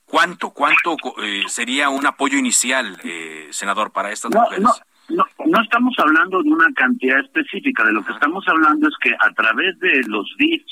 ¿Cuánto, 0.06 0.50
cuánto 0.52 0.98
eh, 1.24 1.44
sería 1.48 1.90
un 1.90 2.06
apoyo 2.06 2.38
inicial, 2.38 3.00
eh, 3.04 3.48
senador, 3.52 3.92
para 3.92 4.12
estas 4.12 4.32
mujeres? 4.32 4.62
No, 4.62 4.74
no 5.12 5.62
estamos 5.62 5.94
hablando 5.98 6.42
de 6.42 6.50
una 6.50 6.72
cantidad 6.74 7.20
específica, 7.20 7.84
de 7.84 7.94
lo 7.94 8.04
que 8.04 8.14
estamos 8.14 8.44
hablando 8.48 8.88
es 8.88 8.96
que 9.02 9.14
a 9.20 9.32
través 9.34 9.78
de 9.80 10.02
los 10.08 10.28
DIF, 10.38 10.64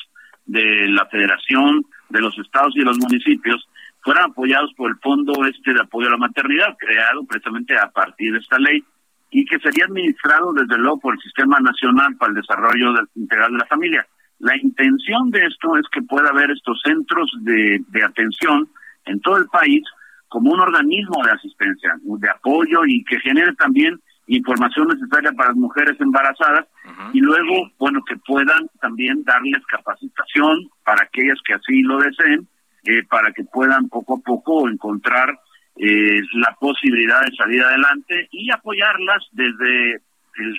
de 0.46 0.88
la 0.90 1.06
federación, 1.08 1.86
de 2.10 2.22
los 2.22 2.38
estados 2.40 2.76
y 2.76 2.80
de 2.80 2.86
los 2.86 2.98
municipios, 2.98 3.68
fueran 4.02 4.32
apoyados 4.32 4.74
por 4.76 4.90
el 4.90 4.98
Fondo 4.98 5.46
Este 5.46 5.74
de 5.74 5.82
Apoyo 5.82 6.08
a 6.08 6.12
la 6.12 6.18
Maternidad, 6.18 6.76
creado 6.78 7.26
precisamente 7.26 7.78
a 7.78 7.90
partir 7.90 8.32
de 8.32 8.40
esta 8.40 8.58
ley, 8.58 8.84
y 9.32 9.46
que 9.46 9.60
sería 9.60 9.86
administrado 9.86 10.54
desde 10.54 10.78
luego 10.78 11.00
por 11.00 11.14
el 11.14 11.20
Sistema 11.22 11.60
Nacional 11.60 12.16
para 12.18 12.32
el 12.32 12.42
Desarrollo 12.42 12.94
Integral 13.16 13.52
de 13.52 13.58
la 13.60 13.66
Familia. 13.66 14.08
La 14.40 14.58
intención 14.58 15.30
de 15.30 15.46
esto 15.46 15.76
es 15.78 15.86
que 15.92 16.02
pueda 16.02 16.30
haber 16.30 16.50
estos 16.52 16.82
centros 16.84 17.30
de, 17.42 17.82
de 17.90 18.04
atención 18.04 18.70
en 19.06 19.20
todo 19.20 19.38
el 19.38 19.46
país 19.48 19.84
como 20.30 20.52
un 20.52 20.60
organismo 20.60 21.24
de 21.24 21.32
asistencia, 21.32 21.92
de 22.02 22.30
apoyo 22.30 22.86
y 22.88 23.04
que 23.04 23.20
genere 23.20 23.54
también 23.56 24.00
información 24.36 24.88
necesaria 24.88 25.32
para 25.32 25.50
las 25.50 25.58
mujeres 25.58 26.00
embarazadas 26.00 26.68
y 27.14 27.20
luego, 27.20 27.72
bueno, 27.80 28.04
que 28.08 28.16
puedan 28.18 28.70
también 28.80 29.24
darles 29.24 29.66
capacitación 29.66 30.70
para 30.84 31.04
aquellas 31.04 31.40
que 31.46 31.54
así 31.54 31.82
lo 31.82 31.98
deseen, 32.00 32.48
eh, 32.86 33.04
para 33.10 33.32
que 33.32 33.44
puedan 33.44 33.90
poco 33.90 34.18
a 34.18 34.22
poco 34.24 34.70
encontrar 34.70 35.40
eh, 35.76 36.22
la 36.34 36.56
posibilidad 36.60 37.22
de 37.22 37.36
salir 37.36 37.64
adelante 37.64 38.28
y 38.32 38.52
apoyarlas 38.52 39.24
desde, 39.32 40.02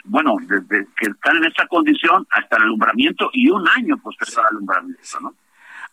bueno, 0.04 0.36
desde 0.40 0.86
que 0.98 1.10
están 1.10 1.36
en 1.36 1.44
esta 1.44 1.66
condición 1.66 2.26
hasta 2.30 2.56
el 2.56 2.64
alumbramiento 2.64 3.30
y 3.32 3.50
un 3.50 3.66
año 3.68 3.96
posterior 3.98 4.40
al 4.40 4.56
alumbramiento, 4.56 5.20
¿no? 5.20 5.34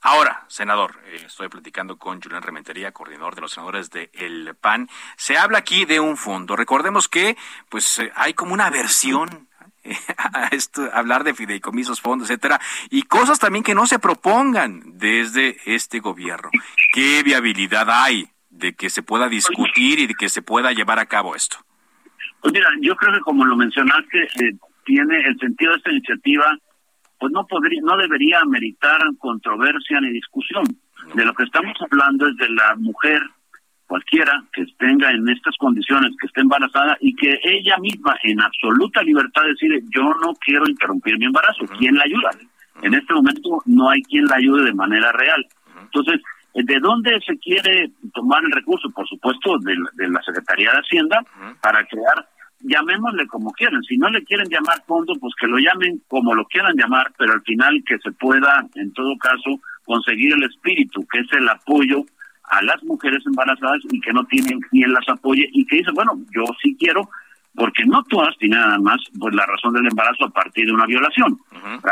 Ahora, 0.02 0.46
senador, 0.48 1.00
eh, 1.06 1.24
estoy 1.26 1.50
platicando 1.50 1.98
con 1.98 2.22
Julián 2.22 2.42
Rementería, 2.42 2.92
coordinador 2.92 3.36
de 3.36 3.42
los 3.42 3.52
senadores 3.52 3.90
de 3.90 4.10
El 4.14 4.56
PAN. 4.56 4.90
Se 5.16 5.38
habla 5.38 5.58
aquí 5.58 5.86
de 5.86 6.00
un 6.00 6.18
fondo. 6.18 6.56
Recordemos 6.56 7.08
que, 7.08 7.36
pues, 7.70 8.00
eh, 8.00 8.12
hay 8.16 8.34
como 8.34 8.54
una 8.54 8.70
versión 8.70 9.48
a 10.18 10.48
esto, 10.52 10.90
hablar 10.94 11.24
de 11.24 11.34
fideicomisos, 11.34 12.02
fondos, 12.02 12.30
etcétera, 12.30 12.60
y 12.90 13.04
cosas 13.04 13.40
también 13.40 13.64
que 13.64 13.76
no 13.76 13.88
se 13.88 14.00
propongan 14.00 14.82
desde 14.98 15.58
este 15.66 16.00
gobierno. 16.00 16.50
¿Qué 16.94 17.24
viabilidad 17.24 17.90
hay 17.90 18.30
de 18.50 18.74
que 18.74 18.90
se 18.90 19.04
pueda 19.04 19.30
discutir 19.30 20.00
y 20.00 20.08
de 20.08 20.16
que 20.16 20.30
se 20.30 20.42
pueda 20.42 20.72
llevar 20.72 21.00
a 21.00 21.06
cabo 21.06 21.36
esto? 21.36 21.58
Pues 22.42 22.54
mira, 22.54 22.68
yo 22.82 22.96
creo 22.96 23.14
que 23.14 23.20
como 23.22 23.46
lo 23.46 23.56
mencionaste, 23.56 24.24
eh, 24.24 24.56
tiene 24.86 25.18
el 25.28 25.38
sentido 25.40 25.72
de 25.72 25.78
esta 25.78 25.92
iniciativa 25.92 26.58
pues 27.20 27.32
no 27.32 27.46
podría, 27.46 27.82
no 27.82 27.98
debería 27.98 28.44
meritar 28.46 29.00
controversia 29.20 30.00
ni 30.02 30.12
discusión. 30.12 30.64
De 31.16 31.26
lo 31.26 31.34
que 31.34 31.44
estamos 31.44 31.76
hablando 31.90 32.28
es 32.28 32.36
de 32.38 32.50
la 32.50 32.76
mujer 32.78 33.22
cualquiera 33.88 34.44
que 34.54 34.66
tenga 34.78 35.10
en 35.12 35.28
estas 35.30 35.56
condiciones, 35.58 36.12
que 36.20 36.28
esté 36.28 36.42
embarazada 36.42 36.98
y 37.00 37.16
que 37.16 37.40
ella 37.44 37.78
misma 37.78 38.16
en 38.24 38.42
absoluta 38.42 39.02
libertad 39.02 39.44
decide, 39.46 39.82
yo 39.96 40.04
no 40.04 40.34
quiero 40.46 40.68
interrumpir 40.68 41.18
mi 41.18 41.26
embarazo, 41.26 41.66
¿quién 41.80 41.96
la 41.96 42.04
ayuda? 42.04 42.32
En 42.82 42.94
este 42.94 43.14
momento 43.14 43.62
no 43.66 43.90
hay 43.90 44.02
quien 44.04 44.26
la 44.26 44.36
ayude 44.36 44.66
de 44.66 44.74
manera 44.74 45.12
real. 45.14 45.48
Entonces, 45.82 46.22
¿de 46.54 46.80
dónde 46.80 47.20
se 47.26 47.38
quiere 47.40 47.92
tomar 48.14 48.44
el 48.44 48.52
recurso? 48.52 48.90
Por 48.92 49.08
supuesto, 49.08 49.58
de, 49.60 49.76
de 49.94 50.10
la 50.10 50.22
Secretaría 50.22 50.72
de 50.72 50.80
Hacienda 50.80 51.24
para 51.62 51.86
crear 51.88 52.28
llamémosle 52.60 53.28
como 53.28 53.52
quieran. 53.52 53.82
Si 53.84 53.98
no 53.98 54.10
le 54.10 54.24
quieren 54.24 54.48
llamar 54.50 54.84
fondo, 54.86 55.14
pues 55.20 55.34
que 55.40 55.48
lo 55.48 55.58
llamen 55.58 56.02
como 56.08 56.34
lo 56.34 56.46
quieran 56.46 56.76
llamar, 56.76 57.12
pero 57.18 57.34
al 57.34 57.42
final 57.42 57.84
que 57.88 57.98
se 58.00 58.12
pueda, 58.12 58.66
en 58.76 58.92
todo 58.94 59.16
caso, 59.18 59.60
conseguir 59.86 60.34
el 60.34 60.44
espíritu, 60.44 61.06
que 61.12 61.20
es 61.20 61.32
el 61.34 61.48
apoyo 61.50 62.04
a 62.44 62.62
las 62.62 62.82
mujeres 62.84 63.24
embarazadas 63.26 63.82
y 63.92 64.00
que 64.00 64.14
no 64.14 64.26
tienen 64.26 64.60
quien 64.72 64.94
las 64.94 65.08
apoye 65.10 65.50
y 65.52 65.66
que 65.66 65.78
dice, 65.78 65.92
bueno, 65.94 66.14
yo 66.34 66.44
sí 66.62 66.76
quiero, 66.80 67.10
porque 67.56 67.86
no 67.86 68.04
todas 68.04 68.38
tienen 68.38 68.60
nada 68.60 68.80
más 68.80 69.00
pues 69.20 69.36
la 69.36 69.46
razón 69.46 69.74
del 69.74 69.88
embarazo 69.88 70.26
a 70.26 70.30
partir 70.30 70.66
de 70.66 70.74
una 70.74 70.86
violación. 70.86 71.38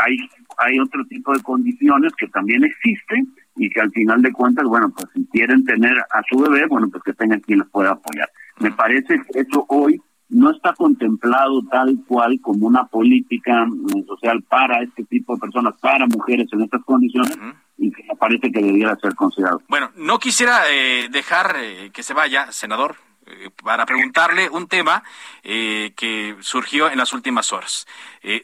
Hay 0.05 0.17
hay 0.57 0.79
otro 0.79 1.03
tipo 1.05 1.33
de 1.33 1.41
condiciones 1.41 2.13
que 2.17 2.27
también 2.27 2.63
existen 2.63 3.27
y 3.55 3.69
que 3.69 3.81
al 3.81 3.91
final 3.91 4.21
de 4.21 4.31
cuentas, 4.31 4.65
bueno, 4.65 4.91
pues 4.95 5.07
si 5.13 5.25
quieren 5.27 5.63
tener 5.65 5.97
a 5.97 6.21
su 6.29 6.39
bebé, 6.39 6.65
bueno, 6.67 6.89
pues 6.89 7.03
que 7.03 7.13
tengan 7.13 7.39
quien 7.41 7.59
les 7.59 7.69
pueda 7.69 7.91
apoyar. 7.91 8.29
Me 8.59 8.71
parece 8.71 9.21
que 9.31 9.39
eso 9.39 9.65
hoy 9.69 10.01
no 10.29 10.51
está 10.51 10.73
contemplado 10.73 11.61
tal 11.69 11.97
cual 12.07 12.39
como 12.41 12.67
una 12.67 12.85
política 12.85 13.65
mm, 13.65 14.05
social 14.07 14.41
para 14.43 14.81
este 14.81 15.03
tipo 15.03 15.35
de 15.35 15.39
personas, 15.39 15.75
para 15.79 16.07
mujeres 16.07 16.47
en 16.51 16.61
estas 16.61 16.83
condiciones, 16.83 17.37
y 17.77 17.91
que 17.91 18.03
me 18.03 18.15
parece 18.15 18.51
que 18.51 18.61
debiera 18.61 18.95
ser 18.97 19.15
considerado. 19.15 19.61
Bueno, 19.67 19.91
no 19.95 20.19
quisiera 20.19 20.63
eh, 20.69 21.09
dejar 21.09 21.55
eh, 21.59 21.91
que 21.93 22.03
se 22.03 22.13
vaya, 22.13 22.51
senador, 22.51 22.95
eh, 23.27 23.49
para 23.63 23.85
preguntarle 23.85 24.49
un 24.49 24.67
tema 24.67 25.03
que 25.43 26.35
surgió 26.39 26.89
en 26.89 26.97
las 26.97 27.13
últimas 27.13 27.53
horas. 27.53 27.85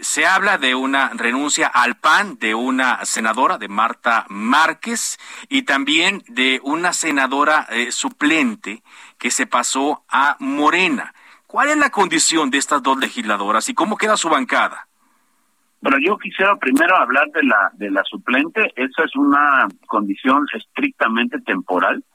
se 0.02 0.26
habla 0.28 0.60
de 0.60 0.76
una 0.76 1.10
renuncia 1.10 1.66
al 1.66 1.96
PAN 1.96 2.38
de 2.40 2.54
una 2.54 3.04
senadora, 3.06 3.58
de 3.58 3.68
Marta 3.68 4.28
Márquez, 4.30 5.18
y 5.50 5.64
también 5.64 6.24
de 6.28 6.60
una 6.64 6.94
senadora 6.94 7.68
suplente 7.90 8.84
que 9.18 9.32
se 9.32 9.48
pasó 9.48 10.04
a 10.10 10.38
Morena. 10.40 11.16
¿Cuál 11.52 11.68
es 11.68 11.78
la 11.78 11.90
condición 11.90 12.50
de 12.50 12.60
estas 12.60 12.82
dos 12.82 12.98
legisladoras 12.98 13.68
y 13.68 13.74
cómo 13.74 13.98
queda 13.98 14.16
su 14.16 14.30
bancada? 14.30 14.88
Bueno, 15.82 15.98
yo 16.00 16.18
quisiera 16.18 16.56
primero 16.56 16.96
hablar 16.96 17.28
de 17.34 17.44
la 17.44 17.72
de 17.74 17.92
la 17.92 18.04
suplente. 18.06 18.72
Esa 18.78 19.04
es 19.04 19.14
una 19.18 19.68
condición 19.86 20.46
estrictamente 20.54 21.42
temporal, 21.42 22.06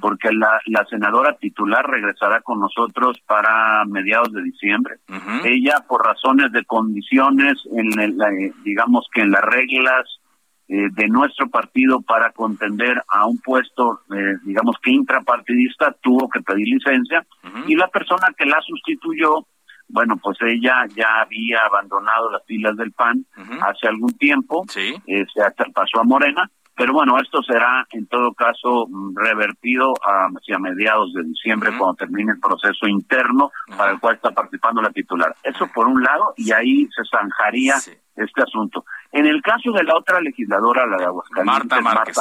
porque 0.00 0.30
la, 0.32 0.60
la 0.66 0.84
senadora 0.84 1.36
titular 1.38 1.84
regresará 1.84 2.40
con 2.42 2.60
nosotros 2.60 3.18
para 3.26 3.84
mediados 3.86 4.32
de 4.32 4.44
diciembre. 4.44 4.98
Ella, 5.42 5.84
por 5.88 6.06
razones 6.06 6.52
de 6.52 6.64
condiciones, 6.64 7.54
en 7.72 7.98
el, 7.98 8.16
digamos 8.62 9.08
que 9.12 9.22
en 9.22 9.32
las 9.32 9.42
reglas 9.42 10.20
eh, 10.68 10.88
de 10.92 11.08
nuestro 11.08 11.48
partido 11.48 12.00
para 12.00 12.32
contender 12.32 13.02
a 13.08 13.26
un 13.26 13.38
puesto, 13.38 14.00
eh, 14.14 14.36
digamos 14.44 14.76
que 14.82 14.90
intrapartidista, 14.90 15.94
tuvo 16.00 16.28
que 16.28 16.40
pedir 16.40 16.66
licencia. 16.66 17.26
Y 17.66 17.76
la 17.76 17.88
persona 17.88 18.28
que 18.36 18.46
la 18.46 18.60
sustituyó, 18.62 19.46
bueno, 19.88 20.16
pues 20.22 20.38
ella 20.42 20.86
ya 20.96 21.20
había 21.20 21.60
abandonado 21.66 22.30
las 22.30 22.44
filas 22.46 22.76
del 22.76 22.92
PAN 22.92 23.26
hace 23.60 23.88
algún 23.88 24.12
tiempo, 24.16 24.64
se 24.66 25.70
pasó 25.72 26.00
a 26.00 26.04
Morena 26.04 26.50
pero 26.76 26.92
bueno, 26.92 27.18
esto 27.18 27.42
será 27.42 27.86
en 27.92 28.06
todo 28.06 28.32
caso 28.34 28.86
mm, 28.88 29.16
revertido 29.16 29.94
hacia 30.02 30.58
mediados 30.58 31.12
de 31.14 31.22
diciembre 31.22 31.70
cuando 31.76 31.94
termine 31.94 32.32
el 32.32 32.40
proceso 32.40 32.86
interno 32.86 33.52
para 33.76 33.92
el 33.92 34.00
cual 34.00 34.16
está 34.16 34.30
participando 34.32 34.82
la 34.82 34.90
titular. 34.90 35.34
Eso 35.42 35.68
por 35.72 35.86
un 35.86 36.02
lado 36.02 36.34
y 36.36 36.50
ahí 36.52 36.88
se 36.94 37.02
zanjaría 37.08 37.76
este 38.16 38.42
asunto. 38.42 38.84
En 39.12 39.26
el 39.26 39.40
caso 39.42 39.70
de 39.72 39.84
la 39.84 39.96
otra 39.96 40.20
legisladora, 40.20 40.86
la 40.86 40.96
de 40.96 41.04
Aguascalientes, 41.04 41.80
Marta 41.80 41.80
Márquez, 41.80 42.18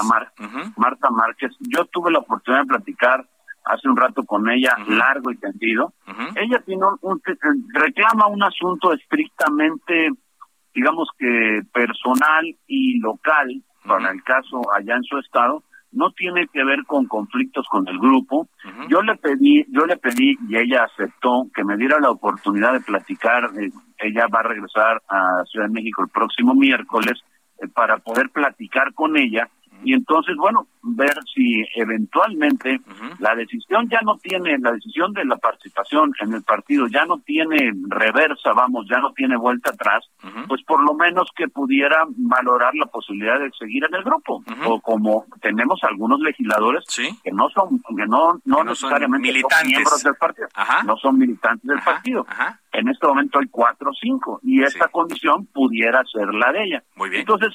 Marta, 0.77 1.09
Márquez 1.09 1.51
yo 1.59 1.85
tuve 1.85 2.11
la 2.11 2.19
oportunidad 2.19 2.63
de 2.63 2.67
platicar 2.67 3.25
hace 3.65 3.87
un 3.87 3.97
rato 3.97 4.23
con 4.23 4.49
ella 4.49 4.75
largo 4.87 5.31
y 5.31 5.37
tendido. 5.37 5.93
Ella 6.35 6.61
tiene 6.65 6.83
un, 7.01 7.21
reclama 7.73 8.27
un 8.27 8.43
asunto 8.43 8.93
estrictamente, 8.93 10.11
digamos 10.75 11.09
que 11.17 11.61
personal 11.71 12.55
y 12.67 12.99
local 12.99 13.63
para 13.85 14.11
el 14.11 14.23
caso 14.23 14.61
allá 14.73 14.95
en 14.95 15.03
su 15.03 15.17
estado, 15.17 15.63
no 15.91 16.11
tiene 16.11 16.47
que 16.47 16.63
ver 16.63 16.83
con 16.85 17.05
conflictos 17.05 17.67
con 17.69 17.87
el 17.87 17.99
grupo. 17.99 18.47
Yo 18.89 19.01
le 19.01 19.15
pedí, 19.15 19.65
yo 19.69 19.85
le 19.85 19.97
pedí 19.97 20.37
y 20.49 20.57
ella 20.57 20.85
aceptó 20.85 21.47
que 21.53 21.63
me 21.63 21.77
diera 21.77 21.99
la 21.99 22.09
oportunidad 22.09 22.73
de 22.73 22.81
platicar. 22.81 23.45
Eh, 23.59 23.69
ella 23.99 24.27
va 24.27 24.39
a 24.39 24.43
regresar 24.43 25.01
a 25.07 25.43
Ciudad 25.45 25.67
de 25.67 25.73
México 25.73 26.01
el 26.01 26.09
próximo 26.09 26.55
miércoles 26.55 27.21
eh, 27.61 27.67
para 27.67 27.97
poder 27.97 28.29
platicar 28.31 28.93
con 28.93 29.17
ella 29.17 29.49
y 29.83 29.93
entonces, 29.93 30.35
bueno, 30.37 30.67
ver 30.81 31.13
si 31.33 31.65
eventualmente 31.75 32.79
la 33.19 33.35
decisión 33.35 33.87
ya 33.89 34.01
no 34.01 34.17
tiene, 34.17 34.57
la 34.59 34.71
decisión 34.71 35.13
de 35.13 35.25
la 35.25 35.37
participación 35.37 36.11
en 36.19 36.33
el 36.33 36.43
partido 36.43 36.87
ya 36.87 37.05
no 37.05 37.19
tiene 37.19 37.71
reversa, 37.87 38.53
vamos, 38.53 38.85
ya 38.89 38.99
no 38.99 39.13
tiene 39.13 39.37
vuelta 39.37 39.71
atrás, 39.71 40.03
pues 40.47 40.61
por 40.63 40.83
lo 40.83 40.93
menos 40.93 41.29
que 41.35 41.47
pudiera 41.47 42.05
valorar 42.17 42.75
la 42.75 42.85
posibilidad 42.85 43.39
de 43.39 43.51
seguir 43.57 43.85
en 43.85 43.95
el 43.95 44.03
grupo, 44.03 44.43
o 44.65 44.79
como 44.81 45.25
tenemos 45.41 45.79
algunos 45.83 46.19
legisladores 46.19 46.83
que 47.23 47.31
no 47.31 47.49
son, 47.49 47.79
que 47.95 48.05
no, 48.05 48.39
no, 48.45 48.63
necesariamente 48.63 49.27
son, 49.27 49.33
militantes. 49.33 49.67
miembros 49.67 50.03
del 50.03 50.15
partido, 50.15 50.47
no 50.85 50.97
son 50.97 51.17
militantes 51.17 51.67
del 51.67 51.79
partido. 51.79 52.25
En 52.71 52.87
este 52.89 53.07
momento 53.07 53.39
hay 53.39 53.47
cuatro 53.47 53.91
o 53.91 53.93
cinco, 53.93 54.39
y 54.43 54.63
esta 54.63 54.87
condición 54.87 55.45
pudiera 55.47 56.03
ser 56.05 56.33
la 56.33 56.51
de 56.51 56.63
ella. 56.63 56.83
Muy 56.95 57.09
bien. 57.09 57.21
Entonces, 57.21 57.53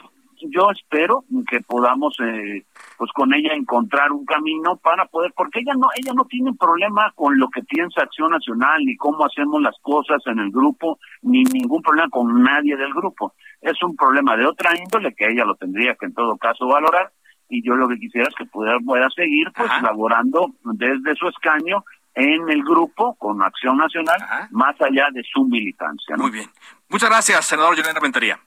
yo 0.50 0.70
espero 0.70 1.24
que 1.48 1.60
podamos 1.60 2.16
eh, 2.20 2.64
pues 2.96 3.10
con 3.12 3.32
ella 3.34 3.52
encontrar 3.54 4.12
un 4.12 4.24
camino 4.24 4.76
para 4.76 5.06
poder 5.06 5.32
porque 5.36 5.60
ella 5.60 5.74
no 5.74 5.88
ella 5.96 6.12
no 6.14 6.24
tiene 6.24 6.52
problema 6.54 7.12
con 7.14 7.38
lo 7.38 7.48
que 7.48 7.62
piensa 7.62 8.02
Acción 8.02 8.30
Nacional 8.30 8.84
ni 8.84 8.96
cómo 8.96 9.24
hacemos 9.24 9.60
las 9.62 9.76
cosas 9.82 10.20
en 10.26 10.38
el 10.38 10.50
grupo 10.50 10.98
ni 11.22 11.42
ningún 11.44 11.82
problema 11.82 12.08
con 12.10 12.42
nadie 12.42 12.76
del 12.76 12.92
grupo. 12.92 13.34
Es 13.60 13.82
un 13.82 13.96
problema 13.96 14.36
de 14.36 14.46
otra 14.46 14.72
índole 14.76 15.14
que 15.14 15.28
ella 15.28 15.44
lo 15.44 15.54
tendría 15.56 15.94
que 15.94 16.06
en 16.06 16.14
todo 16.14 16.36
caso 16.36 16.66
valorar 16.66 17.12
y 17.48 17.66
yo 17.66 17.74
lo 17.74 17.88
que 17.88 17.98
quisiera 17.98 18.28
es 18.28 18.34
que 18.34 18.44
pueda, 18.44 18.78
pueda 18.84 19.08
seguir 19.10 19.50
pues 19.56 19.70
laborando 19.82 20.52
desde 20.64 21.14
su 21.14 21.28
escaño 21.28 21.84
en 22.14 22.48
el 22.50 22.62
grupo 22.62 23.14
con 23.16 23.42
Acción 23.42 23.76
Nacional 23.76 24.18
más 24.50 24.80
allá 24.80 25.08
de 25.12 25.22
su 25.32 25.44
militancia 25.44 26.16
muy 26.16 26.30
bien. 26.30 26.48
Muchas 26.88 27.10
gracias 27.10 27.46
senador 27.46 27.76
Julián 27.76 27.96
Rentería 28.00 28.38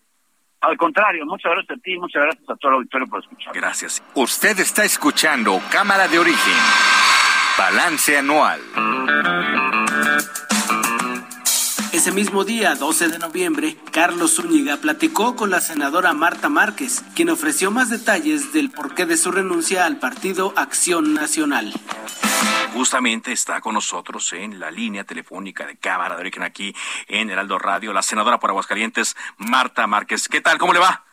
al 0.62 0.78
contrario, 0.78 1.26
muchas 1.26 1.52
gracias 1.52 1.78
a 1.78 1.82
ti, 1.82 1.98
muchas 1.98 2.22
gracias 2.22 2.50
a 2.50 2.56
todo 2.56 2.72
el 2.72 2.78
auditorio 2.78 3.08
por 3.08 3.20
escuchar. 3.20 3.54
Gracias. 3.54 4.02
Usted 4.14 4.60
está 4.60 4.84
escuchando 4.84 5.60
Cámara 5.72 6.08
de 6.08 6.20
Origen, 6.20 6.54
Balance 7.58 8.18
Anual. 8.18 8.62
Ese 12.02 12.12
mismo 12.12 12.44
día, 12.44 12.74
12 12.74 13.10
de 13.10 13.20
noviembre, 13.20 13.76
Carlos 13.92 14.34
Zúñiga 14.38 14.78
platicó 14.78 15.36
con 15.36 15.52
la 15.52 15.62
senadora 15.62 16.14
Marta 16.14 16.50
Márquez, 16.50 17.06
quien 17.16 17.30
ofreció 17.30 17.70
más 17.70 17.92
detalles 17.92 18.52
del 18.54 18.72
porqué 18.72 19.06
de 19.06 19.18
su 19.18 19.32
renuncia 19.32 19.86
al 19.86 19.98
partido 19.98 20.52
Acción 20.56 21.14
Nacional 21.14 21.72
justamente 22.74 23.34
está 23.34 23.60
con 23.60 23.76
nosotros 23.76 24.32
en 24.34 24.60
la 24.60 24.72
línea 24.72 25.04
telefónica 25.04 25.68
de 25.68 25.76
Cámara 25.76 26.16
de 26.16 26.22
Origen 26.22 26.42
aquí 26.42 26.74
en 27.08 27.30
Heraldo 27.30 27.60
Radio, 27.60 27.94
la 27.94 28.02
senadora 28.02 28.40
por 28.40 28.50
Aguascalientes, 28.50 29.16
Marta 29.38 29.86
Márquez. 29.86 30.28
¿Qué 30.30 30.40
tal? 30.40 30.58
¿Cómo 30.58 30.74
le 30.74 30.80
va? 30.80 31.04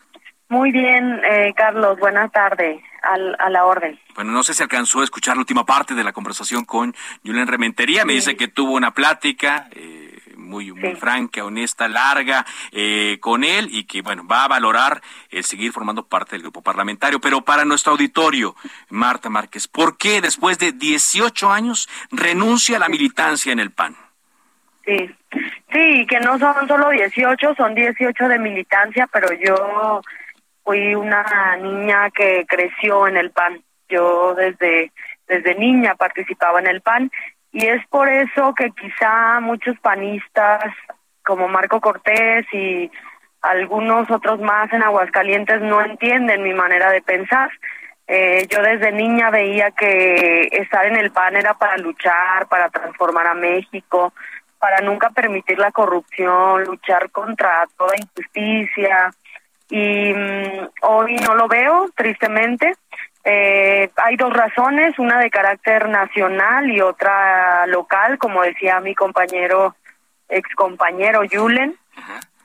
Muy 0.49 0.73
bien, 0.73 1.21
eh, 1.29 1.53
Carlos. 1.55 1.99
Buenas 1.99 2.33
tardes. 2.33 2.81
a 3.03 3.51
la 3.51 3.65
orden. 3.65 3.99
Bueno, 4.15 4.33
no 4.33 4.43
sé 4.43 4.55
si 4.55 4.63
alcanzó 4.63 5.01
a 5.01 5.05
escuchar 5.05 5.37
la 5.37 5.41
última 5.41 5.65
parte 5.65 5.95
de 5.95 6.05
la 6.05 6.13
conversación 6.13 6.65
con 6.65 6.95
Julián 7.25 7.47
Rementería. 7.47 8.05
Me 8.05 8.15
dice 8.15 8.37
que 8.37 8.49
tuvo 8.49 8.73
una 8.73 8.93
plática. 8.93 9.69
Eh, 9.73 10.08
muy, 10.49 10.73
muy 10.73 10.95
franca, 10.97 11.45
honesta, 11.45 11.87
larga 11.87 12.45
eh, 12.73 13.19
con 13.21 13.45
él 13.45 13.69
y 13.71 13.85
que, 13.85 14.03
bueno, 14.03 14.27
va 14.27 14.45
a 14.45 14.49
valorar 14.49 15.01
el 15.31 15.45
seguir 15.45 15.73
formando 15.73 16.07
parte 16.07 16.33
del 16.33 16.43
grupo 16.43 16.63
parlamentario. 16.63 17.21
Pero 17.21 17.43
para 17.43 17.65
nuestro 17.65 17.93
auditorio, 17.93 18.57
Marta 18.89 19.31
Márquez, 19.31 19.69
¿por 19.69 19.97
qué 19.97 20.21
después 20.21 20.59
de 20.59 20.73
18 20.73 21.51
años 21.51 21.89
renuncia 22.11 22.77
a 22.77 22.81
la 22.81 22.89
militancia 22.89 23.53
en 23.53 23.61
el 23.61 23.71
PAN? 23.71 23.95
Sí, 24.85 25.15
sí, 25.73 26.07
que 26.07 26.19
no 26.21 26.39
son 26.39 26.67
solo 26.67 26.89
18, 26.89 27.55
son 27.55 27.75
18 27.75 28.29
de 28.29 28.39
militancia, 28.39 29.07
pero 29.13 29.29
yo 29.35 30.01
fui 30.65 30.95
una 30.95 31.57
niña 31.61 32.11
que 32.11 32.47
creció 32.49 33.07
en 33.07 33.19
el 33.19 33.31
PAN. 33.31 33.63
Yo 33.91 34.35
desde 34.35 34.93
desde 35.29 35.55
niña 35.55 35.95
participaba 35.95 36.59
en 36.59 36.67
el 36.67 36.81
PAN 36.81 37.11
y 37.53 37.67
es 37.67 37.87
por 37.89 38.09
eso 38.09 38.55
que 38.55 38.71
quizá 38.71 39.41
muchos 39.41 39.79
panistas 39.81 40.65
como 41.25 41.49
Marco 41.49 41.81
Cortés 41.81 42.47
y 42.53 42.91
algunos 43.43 44.11
otros 44.11 44.41
más 44.41 44.73
en 44.73 44.83
Aguascalientes 44.83 45.61
no 45.61 45.81
entienden 45.83 46.43
mi 46.43 46.55
manera 46.55 46.91
de 46.91 47.03
pensar. 47.03 47.51
Eh, 48.07 48.47
yo 48.49 48.63
desde 48.63 48.91
niña 48.93 49.31
veía 49.31 49.71
que 49.71 50.49
estar 50.51 50.87
en 50.87 50.97
el 50.97 51.11
PAN 51.11 51.37
era 51.37 51.55
para 51.55 51.77
luchar, 51.77 52.47
para 52.49 52.71
transformar 52.71 53.27
a 53.27 53.35
México, 53.35 54.15
para 54.59 54.81
nunca 54.81 55.11
permitir 55.11 55.59
la 55.59 55.71
corrupción, 55.71 56.65
luchar 56.65 57.11
contra 57.11 57.67
toda 57.77 57.95
injusticia. 57.97 59.11
Y 59.71 60.15
mm, 60.15 60.69
hoy 60.83 61.17
no 61.17 61.35
lo 61.35 61.49
veo, 61.49 61.91
tristemente. 61.95 62.75
Eh, 63.31 63.91
hay 63.97 64.17
dos 64.17 64.33
razones, 64.33 64.99
una 64.99 65.19
de 65.21 65.29
carácter 65.29 65.87
nacional 65.91 66.71
y 66.71 66.81
otra 66.81 67.67
local, 67.67 68.17
como 68.17 68.41
decía 68.41 68.81
mi 68.81 68.95
compañero, 68.95 69.77
ex 70.31 70.49
compañero 70.55 71.21
Julen. 71.31 71.77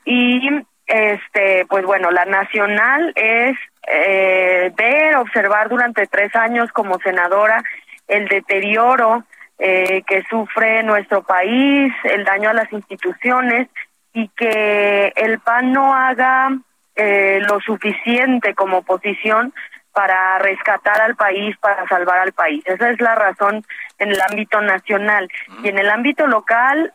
Y 0.04 0.46
este, 0.86 1.64
pues 1.70 1.86
bueno, 1.86 2.10
la 2.10 2.26
nacional 2.26 3.14
es 3.16 3.56
eh, 3.86 4.72
ver, 4.76 5.16
observar 5.16 5.70
durante 5.70 6.06
tres 6.06 6.36
años 6.36 6.70
como 6.72 6.98
senadora 6.98 7.62
el 8.06 8.28
deterioro 8.28 9.24
eh, 9.58 10.02
que 10.06 10.22
sufre 10.28 10.82
nuestro 10.82 11.22
país, 11.22 11.94
el 12.04 12.24
daño 12.24 12.50
a 12.50 12.54
las 12.54 12.70
instituciones 12.70 13.68
y 14.12 14.28
que 14.36 15.14
el 15.16 15.38
PAN 15.38 15.72
no 15.72 15.94
haga 15.94 16.50
eh, 16.94 17.40
lo 17.48 17.58
suficiente 17.60 18.54
como 18.54 18.78
oposición 18.78 19.54
para 19.94 20.38
rescatar 20.40 21.00
al 21.00 21.14
país, 21.14 21.56
para 21.58 21.86
salvar 21.86 22.18
al 22.18 22.32
país. 22.32 22.62
Esa 22.66 22.90
es 22.90 23.00
la 23.00 23.14
razón 23.14 23.64
en 23.98 24.10
el 24.10 24.20
ámbito 24.28 24.60
nacional. 24.60 25.30
Y 25.62 25.68
en 25.68 25.78
el 25.78 25.88
ámbito 25.88 26.26
local 26.26 26.92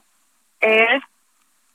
es 0.59 1.01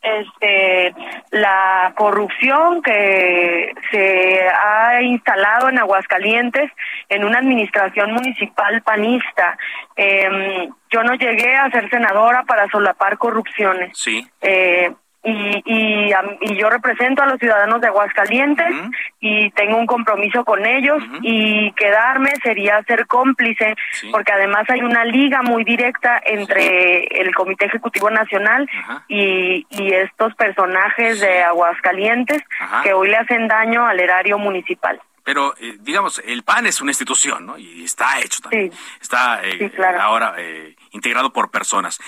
este 0.03 0.95
la 1.31 1.95
corrupción 1.97 2.83
que 2.83 3.73
se 3.91 4.47
ha 4.49 5.01
instalado 5.01 5.71
en 5.71 5.79
Aguascalientes 5.79 6.71
en 7.09 7.25
una 7.25 7.39
administración 7.39 8.13
municipal 8.13 8.83
panista. 8.83 9.57
Eh, 9.97 10.69
yo 10.91 11.03
no 11.03 11.15
llegué 11.15 11.57
a 11.57 11.71
ser 11.71 11.89
senadora 11.89 12.45
para 12.45 12.69
solapar 12.69 13.17
corrupciones. 13.17 13.97
Sí. 13.97 14.29
Eh, 14.43 14.93
y, 15.25 15.63
y, 15.65 16.13
y, 16.41 16.57
yo 16.57 16.69
represento 16.69 17.23
a 17.23 17.27
los 17.27 17.39
ciudadanos 17.39 17.81
de 17.81 17.87
Aguascalientes 17.89 18.75
y 19.21 19.51
tengo 19.53 19.79
un 19.79 19.87
compromiso 19.87 20.45
con 20.45 20.65
ellos 20.67 21.03
y 21.23 21.73
quedarme 21.73 22.31
sería 22.43 22.83
ser 22.85 23.07
cómplice 23.07 23.75
porque 24.13 24.33
además 24.33 24.69
hay 24.69 24.81
una 24.81 25.05
liga 25.05 25.43
muy 25.43 25.65
directa 25.65 26.21
entre 26.25 27.07
el 27.07 27.35
Comité 27.35 27.67
Ejecutivo 27.67 28.11
Nacional 28.11 28.69
y, 29.09 29.67
y, 29.71 29.93
estos 29.95 30.35
personajes 30.35 31.21
de 31.21 31.43
Aguascalientes 31.43 32.43
que 32.83 32.93
hoy 32.93 33.09
le 33.09 33.17
hacen 33.17 33.49
daño 33.49 33.87
al 33.87 34.01
erario 34.01 34.39
municipal. 34.39 35.01
Pero, 35.25 35.55
eh, 35.59 35.79
digamos, 35.81 36.21
el 36.25 36.43
PAN 36.43 36.67
es 36.67 36.83
una 36.83 36.91
institución, 36.91 37.47
¿no? 37.47 37.57
Y 37.57 37.85
está 37.85 38.21
hecho 38.21 38.41
también. 38.43 38.71
Está 39.01 39.41
eh, 39.43 39.73
ahora 39.99 40.35
eh, 40.37 40.77
integrado 40.91 41.33
por 41.33 41.51
personas. 41.51 41.99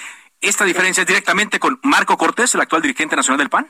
¿Esta 0.41 0.65
diferencia 0.65 1.03
es 1.03 1.07
directamente 1.07 1.59
con 1.59 1.79
Marco 1.83 2.17
Cortés, 2.17 2.55
el 2.55 2.61
actual 2.61 2.83
dirigente 2.83 3.17
nacional 3.17 3.39
del 3.39 3.51
PAN? 3.51 3.67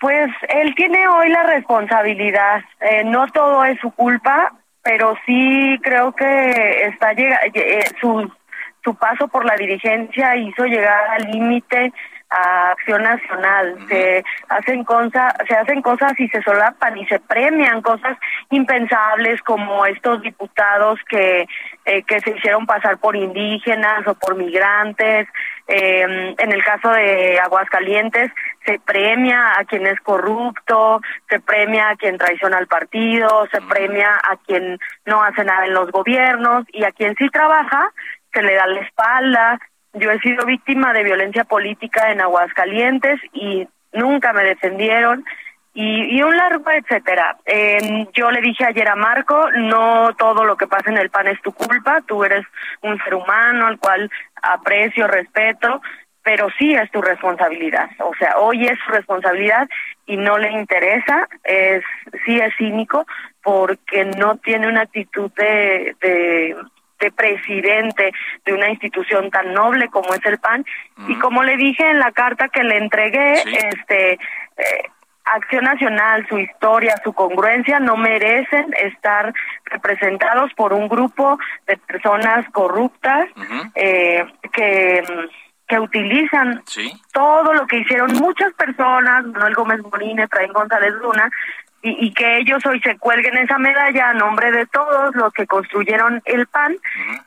Pues 0.00 0.30
él 0.48 0.74
tiene 0.74 1.08
hoy 1.08 1.28
la 1.28 1.42
responsabilidad. 1.42 2.62
Eh, 2.80 3.04
no 3.04 3.26
todo 3.28 3.64
es 3.64 3.78
su 3.80 3.90
culpa, 3.90 4.52
pero 4.82 5.16
sí 5.26 5.78
creo 5.82 6.12
que 6.12 6.86
está 6.86 7.12
llega, 7.12 7.40
eh, 7.52 7.84
su, 8.00 8.30
su 8.84 8.94
paso 8.94 9.28
por 9.28 9.44
la 9.44 9.56
dirigencia 9.56 10.36
hizo 10.36 10.64
llegar 10.64 11.08
al 11.10 11.30
límite 11.30 11.92
a 12.30 12.72
acción 12.72 13.02
nacional 13.02 13.78
se 13.88 14.22
hacen 14.48 14.84
cosas 14.84 15.32
se 15.48 15.54
hacen 15.54 15.80
cosas 15.80 16.12
y 16.18 16.28
se 16.28 16.42
solapan 16.42 16.98
y 16.98 17.06
se 17.06 17.18
premian 17.20 17.80
cosas 17.80 18.18
impensables 18.50 19.40
como 19.42 19.86
estos 19.86 20.20
diputados 20.20 21.00
que 21.08 21.46
eh, 21.88 22.02
que 22.02 22.20
se 22.20 22.36
hicieron 22.36 22.66
pasar 22.66 22.98
por 22.98 23.16
indígenas 23.16 24.06
o 24.06 24.14
por 24.14 24.36
migrantes. 24.36 25.26
Eh, 25.66 26.34
en 26.36 26.52
el 26.52 26.62
caso 26.62 26.90
de 26.90 27.40
Aguascalientes 27.40 28.30
se 28.66 28.78
premia 28.78 29.58
a 29.58 29.64
quien 29.64 29.86
es 29.86 29.98
corrupto 30.00 31.00
se 31.28 31.40
premia 31.40 31.90
a 31.90 31.96
quien 31.96 32.16
traiciona 32.16 32.56
al 32.56 32.66
partido 32.66 33.46
se 33.52 33.60
premia 33.62 34.16
a 34.16 34.36
quien 34.46 34.78
no 35.04 35.22
hace 35.22 35.44
nada 35.44 35.66
en 35.66 35.74
los 35.74 35.90
gobiernos 35.90 36.64
y 36.72 36.84
a 36.84 36.92
quien 36.92 37.14
sí 37.16 37.28
trabaja 37.30 37.90
se 38.32 38.42
le 38.42 38.54
da 38.54 38.66
la 38.66 38.80
espalda. 38.80 39.58
Yo 39.94 40.10
he 40.10 40.18
sido 40.20 40.44
víctima 40.44 40.92
de 40.92 41.04
violencia 41.04 41.44
política 41.44 42.10
en 42.12 42.20
Aguascalientes 42.20 43.18
y 43.32 43.66
nunca 43.92 44.34
me 44.34 44.44
defendieron 44.44 45.24
y, 45.80 46.20
un 46.22 46.36
largo 46.36 46.68
etcétera. 46.72 47.36
Eh, 47.46 48.08
yo 48.12 48.32
le 48.32 48.40
dije 48.40 48.64
ayer 48.64 48.88
a 48.88 48.96
Marco, 48.96 49.48
no 49.52 50.12
todo 50.16 50.44
lo 50.44 50.56
que 50.56 50.66
pasa 50.66 50.90
en 50.90 50.98
el 50.98 51.08
PAN 51.08 51.28
es 51.28 51.40
tu 51.40 51.52
culpa, 51.52 52.00
tú 52.04 52.24
eres 52.24 52.44
un 52.82 52.98
ser 53.04 53.14
humano 53.14 53.68
al 53.68 53.78
cual 53.78 54.10
aprecio, 54.42 55.06
respeto, 55.06 55.80
pero 56.24 56.48
sí 56.58 56.74
es 56.74 56.90
tu 56.90 57.00
responsabilidad. 57.00 57.90
O 58.00 58.12
sea, 58.18 58.38
hoy 58.38 58.66
es 58.66 58.76
su 58.84 58.90
responsabilidad 58.90 59.68
y 60.04 60.16
no 60.16 60.36
le 60.36 60.50
interesa, 60.50 61.28
es 61.44 61.84
sí 62.26 62.40
es 62.40 62.52
cínico 62.56 63.06
porque 63.40 64.04
no 64.04 64.36
tiene 64.38 64.66
una 64.66 64.82
actitud 64.82 65.30
de, 65.36 65.94
de 66.00 66.56
de 66.98 67.12
presidente 67.12 68.10
de 68.44 68.52
una 68.52 68.70
institución 68.70 69.30
tan 69.30 69.54
noble 69.54 69.88
como 69.88 70.12
es 70.14 70.26
el 70.26 70.38
PAN 70.38 70.66
y 71.06 71.14
como 71.20 71.44
le 71.44 71.56
dije 71.56 71.88
en 71.88 72.00
la 72.00 72.10
carta 72.10 72.48
que 72.48 72.64
le 72.64 72.76
entregué 72.76 73.34
este 73.34 74.14
eh, 74.14 74.88
Acción 75.34 75.64
Nacional, 75.64 76.26
su 76.28 76.38
historia, 76.38 76.94
su 77.04 77.12
congruencia 77.12 77.80
no 77.80 77.96
merecen 77.96 78.74
estar 78.82 79.32
representados 79.64 80.52
por 80.54 80.72
un 80.72 80.88
grupo 80.88 81.38
de 81.66 81.76
personas 81.76 82.48
corruptas 82.50 83.28
eh, 83.74 84.24
que 84.52 85.02
que 85.68 85.78
utilizan 85.78 86.62
todo 87.12 87.52
lo 87.52 87.66
que 87.66 87.80
hicieron 87.80 88.10
muchas 88.14 88.52
personas, 88.54 89.26
Manuel 89.26 89.54
Gómez 89.54 89.82
Morín, 89.82 90.18
Efraín 90.18 90.52
González 90.52 90.94
Luna, 90.94 91.30
y, 91.80 92.12
que 92.12 92.38
ellos 92.38 92.64
hoy 92.66 92.80
se 92.80 92.96
cuelguen 92.98 93.36
esa 93.36 93.56
medalla 93.56 94.10
a 94.10 94.14
nombre 94.14 94.50
de 94.50 94.66
todos 94.66 95.14
los 95.14 95.32
que 95.32 95.46
construyeron 95.46 96.20
el 96.24 96.46
PAN 96.48 96.76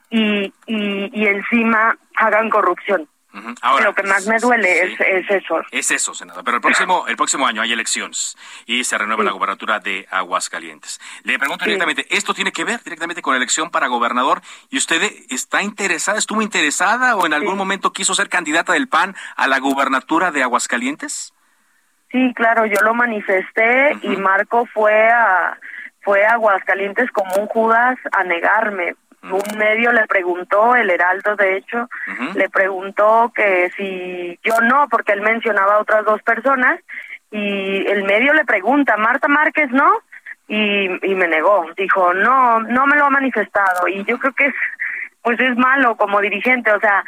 y, 0.09 0.51
y, 0.65 1.25
encima 1.25 1.95
hagan 2.17 2.49
corrupción. 2.49 3.07
Lo 3.33 3.93
que 3.93 4.03
más 4.03 4.27
me 4.27 4.37
duele 4.39 4.83
es, 4.83 4.99
es, 4.99 5.29
eso. 5.29 5.61
Es 5.71 5.91
eso, 5.91 6.13
senador. 6.13 6.43
Pero 6.43 6.57
el 6.57 6.61
próximo, 6.61 7.05
el 7.07 7.15
próximo 7.15 7.47
año 7.47 7.61
hay 7.61 7.71
elecciones 7.71 8.37
y 8.65 8.83
se 8.83 8.97
renueva 8.97 9.23
la 9.23 9.31
gobernatura 9.31 9.79
de 9.79 10.07
Aguascalientes. 10.11 10.99
Le 11.23 11.39
pregunto 11.39 11.65
directamente, 11.65 12.05
¿esto 12.09 12.33
tiene 12.33 12.51
que 12.51 12.63
ver 12.63 12.83
directamente 12.83 13.21
con 13.21 13.33
la 13.33 13.37
elección 13.37 13.69
para 13.69 13.87
gobernador? 13.87 14.41
¿Y 14.69 14.77
usted 14.77 15.01
está 15.29 15.61
interesada, 15.61 16.17
estuvo 16.17 16.41
interesada 16.41 17.15
o 17.15 17.25
en 17.25 17.33
algún 17.33 17.57
momento 17.57 17.93
quiso 17.93 18.13
ser 18.15 18.29
candidata 18.29 18.73
del 18.73 18.87
PAN 18.87 19.15
a 19.35 19.47
la 19.47 19.59
gobernatura 19.59 20.31
de 20.31 20.43
Aguascalientes? 20.43 21.33
Sí, 22.11 22.33
claro, 22.35 22.65
yo 22.65 22.81
lo 22.81 22.93
manifesté 22.93 23.97
y 24.01 24.17
Marco 24.17 24.65
fue 24.73 25.07
a 25.09 25.57
fue 26.01 26.25
a 26.25 26.33
Aguascalientes 26.33 27.09
como 27.11 27.35
un 27.35 27.47
Judas 27.47 27.97
a 28.11 28.23
negarme. 28.23 28.95
Un 29.23 29.57
medio 29.57 29.91
le 29.91 30.07
preguntó, 30.07 30.75
el 30.75 30.89
Heraldo 30.89 31.35
de 31.35 31.57
hecho, 31.57 31.87
le 32.33 32.49
preguntó 32.49 33.31
que 33.35 33.69
si 33.77 34.39
yo 34.43 34.59
no, 34.61 34.87
porque 34.89 35.13
él 35.13 35.21
mencionaba 35.21 35.75
a 35.75 35.81
otras 35.81 36.05
dos 36.05 36.21
personas, 36.23 36.79
y 37.29 37.85
el 37.87 38.03
medio 38.03 38.33
le 38.33 38.45
pregunta, 38.45 38.97
Marta 38.97 39.27
Márquez 39.27 39.69
no, 39.71 39.89
y, 40.47 40.89
y 41.05 41.15
me 41.15 41.27
negó, 41.27 41.67
dijo, 41.77 42.13
no, 42.13 42.59
no 42.61 42.87
me 42.87 42.97
lo 42.97 43.05
ha 43.05 43.09
manifestado, 43.11 43.87
y 43.87 44.03
yo 44.05 44.17
creo 44.17 44.33
que 44.33 44.47
es, 44.47 44.55
pues 45.21 45.39
es 45.39 45.55
malo 45.55 45.95
como 45.95 46.19
dirigente, 46.19 46.71
o 46.71 46.79
sea, 46.79 47.03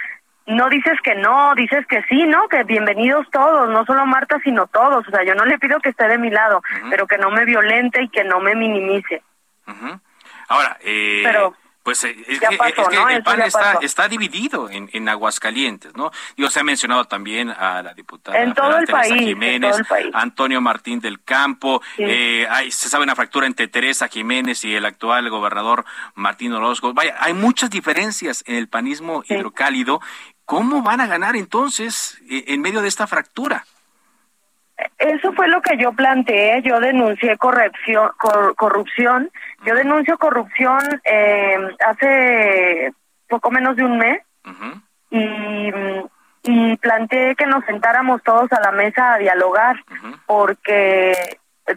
no 0.45 0.69
dices 0.69 0.99
que 1.04 1.15
no, 1.15 1.56
dices 1.56 1.86
que 1.88 2.04
sí, 2.04 2.26
¿no? 2.26 2.47
Que 2.49 2.63
bienvenidos 2.63 3.30
todos, 3.32 3.69
no 3.69 3.86
solo 3.86 4.06
Marta, 4.06 4.39
sino 4.43 4.67
todos. 4.67 5.08
O 5.08 5.12
sea, 5.12 5.23
yo 5.23 5.36
no 5.36 5.45
le 5.45 5.58
pido 5.58 5.80
que 5.80 5.89
esté 5.89 6.08
de 6.08 6.17
mi 6.17 6.30
lado, 6.30 6.62
pero 6.89 7.08
que 7.08 7.17
no 7.17 7.32
me 7.32 7.45
violente 7.45 8.04
y 8.04 8.10
que 8.10 8.23
no 8.23 8.39
me 8.41 8.54
minimice. 8.54 9.23
Ahora, 10.49 10.78
eh, 10.82 11.23
pues 11.84 12.04
eh, 12.06 12.15
es, 12.28 12.39
que, 12.39 12.48
el 12.48 13.24
PAN 13.24 13.41
está, 13.82 14.08
dividido 14.08 14.69
en, 14.69 14.89
en, 14.93 15.10
Aguascalientes, 15.10 15.93
¿no? 15.96 16.12
Digo, 16.36 16.50
se 16.50 16.62
ha 16.62 16.63
mencionado 16.63 17.06
también 17.06 17.50
a 17.50 17.84
la 17.84 17.93
diputada 17.93 18.41
en 18.41 18.54
todo 18.54 18.78
el 18.78 18.88
país, 18.88 19.22
Jiménez, 19.22 19.76
Antonio 20.13 20.62
Martín 20.62 21.00
del 21.00 21.22
Campo, 21.22 21.82
eh, 21.98 22.48
hay, 22.50 22.72
se 22.72 22.89
sabe 22.89 23.04
una 23.04 23.15
fractura 23.15 23.46
entre 23.46 23.67
Teresa 23.67 24.08
Jiménez 24.08 24.63
y 24.63 24.74
el 24.74 24.86
actual 24.86 25.30
gobernador 25.30 25.86
Martín 26.15 26.54
Orozco. 26.54 26.93
Vaya, 26.93 27.15
hay 27.19 27.34
muchas 27.34 27.69
diferencias 27.69 28.43
en 28.48 28.56
el 28.56 28.67
panismo 28.67 29.24
hidrocálido 29.28 30.00
¿Cómo 30.46 30.82
van 30.82 31.00
a 31.00 31.08
ganar 31.08 31.36
entonces 31.36 32.17
eh, 32.30 32.46
en 32.48 32.62
medio 32.62 32.82
de 32.82 32.88
esta 32.88 33.08
fractura? 33.08 33.65
Eso 34.98 35.34
fue 35.34 35.48
lo 35.48 35.62
que 35.62 35.78
yo 35.78 35.94
planteé, 35.94 36.62
yo 36.64 36.80
denuncié 36.80 37.38
corrupción, 37.38 38.10
corrupción, 38.56 39.30
yo 39.66 39.76
denuncio 39.76 40.18
corrupción 40.18 40.80
eh, 41.04 41.58
hace 41.86 42.94
poco 43.28 43.52
menos 43.52 43.76
de 43.76 43.84
un 43.84 43.98
mes 43.98 44.22
y, 45.10 45.72
y 46.44 46.78
planteé 46.78 47.36
que 47.36 47.46
nos 47.46 47.64
sentáramos 47.66 48.22
todos 48.24 48.52
a 48.52 48.62
la 48.62 48.72
mesa 48.72 49.14
a 49.14 49.18
dialogar 49.18 49.76
porque 50.26 51.14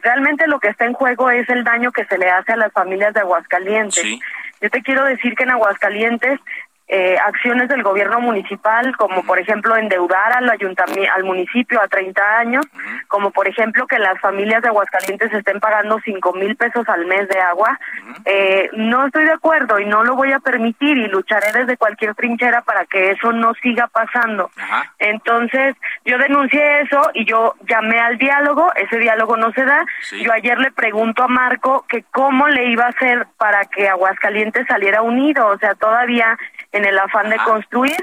realmente 0.02 0.46
lo 0.46 0.58
que 0.58 0.68
está 0.68 0.86
en 0.86 0.94
juego 0.94 1.30
es 1.30 1.48
el 1.48 1.64
daño 1.64 1.92
que 1.92 2.04
se 2.06 2.18
le 2.18 2.30
hace 2.30 2.52
a 2.52 2.56
las 2.56 2.72
familias 2.72 3.14
de 3.14 3.20
Aguascalientes. 3.20 4.04
Yo 4.60 4.70
te 4.70 4.82
quiero 4.82 5.04
decir 5.04 5.34
que 5.36 5.44
en 5.44 5.50
Aguascalientes 5.50 6.40
eh, 6.88 7.16
acciones 7.18 7.68
del 7.68 7.82
gobierno 7.82 8.20
municipal, 8.20 8.96
como 8.96 9.24
por 9.24 9.40
ejemplo 9.40 9.76
endeudar 9.76 10.32
al 10.32 10.48
ayuntamiento, 10.48 11.12
al 11.16 11.24
municipio 11.24 11.80
a 11.80 11.88
30 11.88 12.38
años, 12.38 12.64
como 13.08 13.32
por 13.32 13.48
ejemplo 13.48 13.88
que 13.88 13.98
las 13.98 14.20
familias 14.20 14.62
de 14.62 14.68
Aguascalientes 14.68 15.32
estén 15.32 15.58
pagando 15.58 15.98
cinco 16.04 16.32
mil 16.34 16.54
pesos 16.54 16.88
al 16.88 17.06
mes 17.06 17.28
de 17.28 17.40
agua. 17.40 17.76
Eh, 18.24 18.70
no 18.74 19.06
estoy 19.06 19.24
de 19.24 19.32
acuerdo 19.32 19.80
y 19.80 19.84
no 19.84 20.04
lo 20.04 20.14
voy 20.14 20.30
a 20.32 20.38
permitir 20.38 20.96
y 20.96 21.08
lucharé 21.08 21.52
desde 21.52 21.76
cualquier 21.76 22.14
trinchera 22.14 22.62
para 22.62 22.84
que 22.84 23.10
eso 23.10 23.32
no 23.32 23.52
siga 23.54 23.88
pasando. 23.88 24.50
Entonces, 25.00 25.74
yo 26.04 26.18
denuncié 26.18 26.82
eso 26.82 27.10
y 27.14 27.24
yo 27.24 27.54
llamé 27.68 27.98
al 27.98 28.16
diálogo, 28.16 28.72
ese 28.76 28.98
diálogo 28.98 29.36
no 29.36 29.50
se 29.52 29.64
da. 29.64 29.84
Yo 30.22 30.32
ayer 30.32 30.58
le 30.58 30.70
pregunto 30.70 31.24
a 31.24 31.28
Marco 31.28 31.84
que 31.88 32.04
cómo 32.12 32.46
le 32.46 32.66
iba 32.66 32.84
a 32.84 32.90
hacer 32.90 33.26
para 33.38 33.64
que 33.64 33.88
Aguascalientes 33.88 34.66
saliera 34.68 35.02
unido, 35.02 35.48
o 35.48 35.58
sea, 35.58 35.74
todavía 35.74 36.38
en 36.76 36.84
el 36.84 36.98
afán 36.98 37.30
de 37.30 37.36
construir 37.38 37.96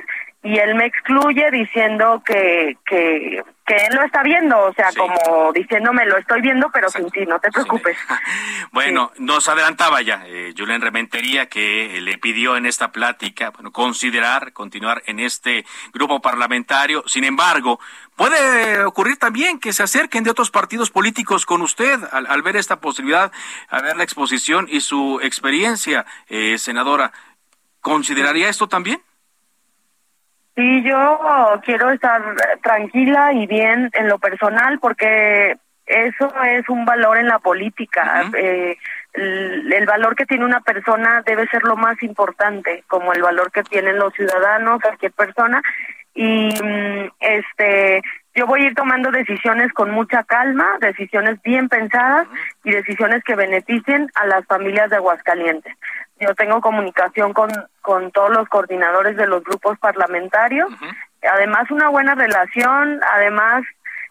y 0.43 0.57
él 0.57 0.75
me 0.75 0.85
excluye 0.85 1.49
diciendo 1.51 2.21
que, 2.25 2.77
que, 2.85 3.41
que 3.65 3.75
él 3.75 3.95
lo 3.95 4.03
está 4.03 4.23
viendo, 4.23 4.59
o 4.59 4.73
sea, 4.73 4.89
como 4.91 5.53
diciéndome 5.53 6.05
lo 6.05 6.17
estoy 6.17 6.41
viendo, 6.41 6.69
pero 6.69 6.89
sin 6.89 7.09
ti, 7.11 7.25
no 7.25 7.39
te 7.39 7.49
preocupes. 7.49 7.97
bueno, 8.73 9.13
nos 9.19 9.47
adelantaba 9.47 10.01
ya 10.01 10.23
eh, 10.25 10.53
Julián 10.57 10.81
Rementería 10.81 11.47
que 11.47 11.97
le 12.01 12.17
pidió 12.17 12.57
en 12.57 12.65
esta 12.65 12.91
plática, 12.91 13.51
bueno, 13.51 13.71
considerar 13.71 14.51
continuar 14.51 15.01
en 15.05 15.21
este 15.21 15.65
grupo 15.93 16.21
parlamentario. 16.21 17.05
Sin 17.07 17.23
embargo, 17.23 17.79
puede 18.17 18.83
ocurrir 18.83 19.15
también 19.15 19.61
que 19.61 19.71
se 19.71 19.83
acerquen 19.83 20.25
de 20.25 20.31
otros 20.31 20.51
partidos 20.51 20.91
políticos 20.91 21.45
con 21.45 21.61
usted 21.61 22.01
al, 22.11 22.41
ver 22.41 22.57
esta 22.57 22.81
posibilidad, 22.81 23.31
a 23.69 23.81
ver 23.81 23.95
la 23.95 24.03
exposición 24.03 24.67
y 24.69 24.81
su 24.81 25.21
experiencia, 25.23 26.05
eh, 26.27 26.57
senadora. 26.57 27.13
¿Consideraría 27.83 28.47
esto 28.47 28.69
también? 28.69 29.01
Sí, 30.55 30.83
yo 30.83 31.19
quiero 31.65 31.91
estar 31.91 32.23
tranquila 32.63 33.33
y 33.33 33.45
bien 33.45 33.89
en 33.91 34.07
lo 34.07 34.19
personal 34.19 34.79
porque 34.79 35.57
eso 35.93 36.33
es 36.43 36.67
un 36.69 36.85
valor 36.85 37.17
en 37.17 37.27
la 37.27 37.39
política. 37.39 38.29
Eh, 38.35 38.77
el, 39.13 39.85
valor 39.85 40.15
que 40.15 40.25
tiene 40.25 40.45
una 40.45 40.61
persona 40.61 41.21
debe 41.25 41.47
ser 41.47 41.63
lo 41.63 41.75
más 41.75 42.01
importante, 42.01 42.83
como 42.87 43.13
el 43.13 43.21
valor 43.21 43.51
que 43.51 43.63
tienen 43.63 43.99
los 43.99 44.13
ciudadanos, 44.13 44.81
cualquier 44.81 45.11
persona. 45.11 45.61
Y 46.15 46.49
mm, 46.49 47.11
este, 47.19 48.01
yo 48.35 48.47
voy 48.47 48.61
a 48.61 48.67
ir 48.67 48.75
tomando 48.75 49.11
decisiones 49.11 49.71
con 49.73 49.91
mucha 49.91 50.23
calma, 50.23 50.77
decisiones 50.79 51.41
bien 51.43 51.69
pensadas 51.69 52.27
y 52.63 52.71
decisiones 52.71 53.23
que 53.23 53.35
beneficien 53.35 54.09
a 54.15 54.25
las 54.25 54.45
familias 54.47 54.89
de 54.89 54.95
Aguascalientes. 54.95 55.75
Yo 56.19 56.33
tengo 56.35 56.61
comunicación 56.61 57.33
con, 57.33 57.49
con 57.81 58.11
todos 58.11 58.31
los 58.31 58.47
coordinadores 58.49 59.17
de 59.17 59.27
los 59.27 59.43
grupos 59.43 59.77
parlamentarios, 59.79 60.71
además 61.21 61.69
una 61.69 61.89
buena 61.89 62.15
relación, 62.15 62.99
además 63.11 63.63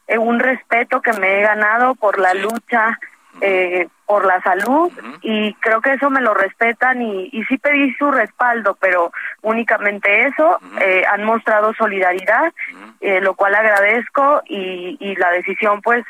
un 0.09 0.39
respeto 0.41 1.01
que 1.01 1.13
me 1.15 1.39
he 1.39 1.43
ganado 1.43 1.95
por 1.95 2.19
la 2.19 2.35
lucha 2.35 2.99
eh, 3.41 3.89
por 4.05 4.27
la 4.27 4.43
salud 4.43 4.93
y 5.23 5.55
creo 5.55 5.81
que 5.81 5.95
eso 5.95 6.11
me 6.11 6.21
lo 6.21 6.35
respetan 6.35 7.01
y, 7.01 7.31
y 7.33 7.45
sí 7.45 7.57
pedí 7.57 7.95
su 7.95 8.11
respaldo, 8.11 8.77
pero 8.79 9.11
únicamente 9.41 10.27
eso, 10.27 10.59
eh, 10.81 11.03
han 11.11 11.25
mostrado 11.25 11.73
solidaridad, 11.73 12.53
eh, 13.01 13.21
lo 13.23 13.35
cual 13.35 13.55
agradezco 13.55 14.43
y, 14.47 14.99
y 15.01 15.17
la 15.17 15.31
decisión 15.31 15.81
pues 15.81 16.05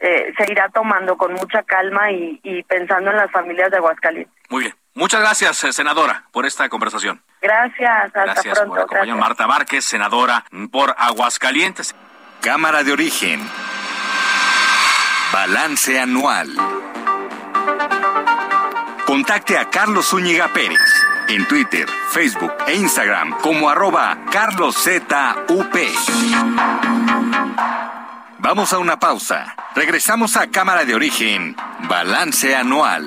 eh, 0.00 0.32
se 0.36 0.50
irá 0.50 0.70
tomando 0.70 1.16
con 1.18 1.34
mucha 1.34 1.62
calma 1.62 2.10
y, 2.10 2.40
y 2.42 2.62
pensando 2.62 3.10
en 3.10 3.18
las 3.18 3.30
familias 3.30 3.70
de 3.70 3.76
Aguascalientes. 3.76 4.34
Muy 4.48 4.62
bien. 4.62 4.74
Muchas 4.94 5.20
gracias, 5.20 5.64
eh, 5.64 5.72
senadora, 5.72 6.24
por 6.32 6.44
esta 6.44 6.68
conversación. 6.68 7.22
Gracias, 7.40 8.06
hasta 8.06 8.24
Gracias 8.24 8.60
pronto. 8.60 8.86
por. 8.86 9.06
Marta 9.16 9.46
Márquez, 9.46 9.84
senadora 9.84 10.44
por 10.70 10.94
Aguascalientes. 10.98 11.94
Cámara 12.42 12.82
de 12.82 12.90
origen. 12.90 13.40
Balance 15.32 16.00
anual. 16.00 16.52
Contacte 19.06 19.56
a 19.56 19.70
Carlos 19.70 20.08
Zúñiga 20.08 20.48
Pérez 20.52 20.80
en 21.28 21.46
Twitter, 21.46 21.88
Facebook 22.10 22.52
e 22.66 22.74
Instagram 22.74 23.38
como 23.40 23.68
arroba 23.68 24.18
carloszup. 24.32 25.12
Vamos 28.40 28.72
a 28.72 28.78
una 28.78 28.98
pausa. 28.98 29.54
Regresamos 29.76 30.36
a 30.36 30.48
Cámara 30.48 30.84
de 30.84 30.96
Origen, 30.96 31.54
Balance 31.88 32.56
Anual. 32.56 33.06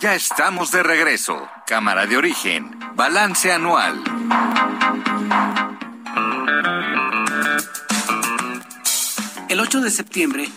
Ya 0.00 0.14
estamos 0.14 0.70
de 0.70 0.84
regreso. 0.84 1.50
Cámara 1.66 2.06
de 2.06 2.16
origen, 2.16 2.78
Balance 2.94 3.52
Anual. 3.52 4.00
El 9.48 9.58
8 9.58 9.80
de 9.80 9.90
septiembre, 9.90 10.48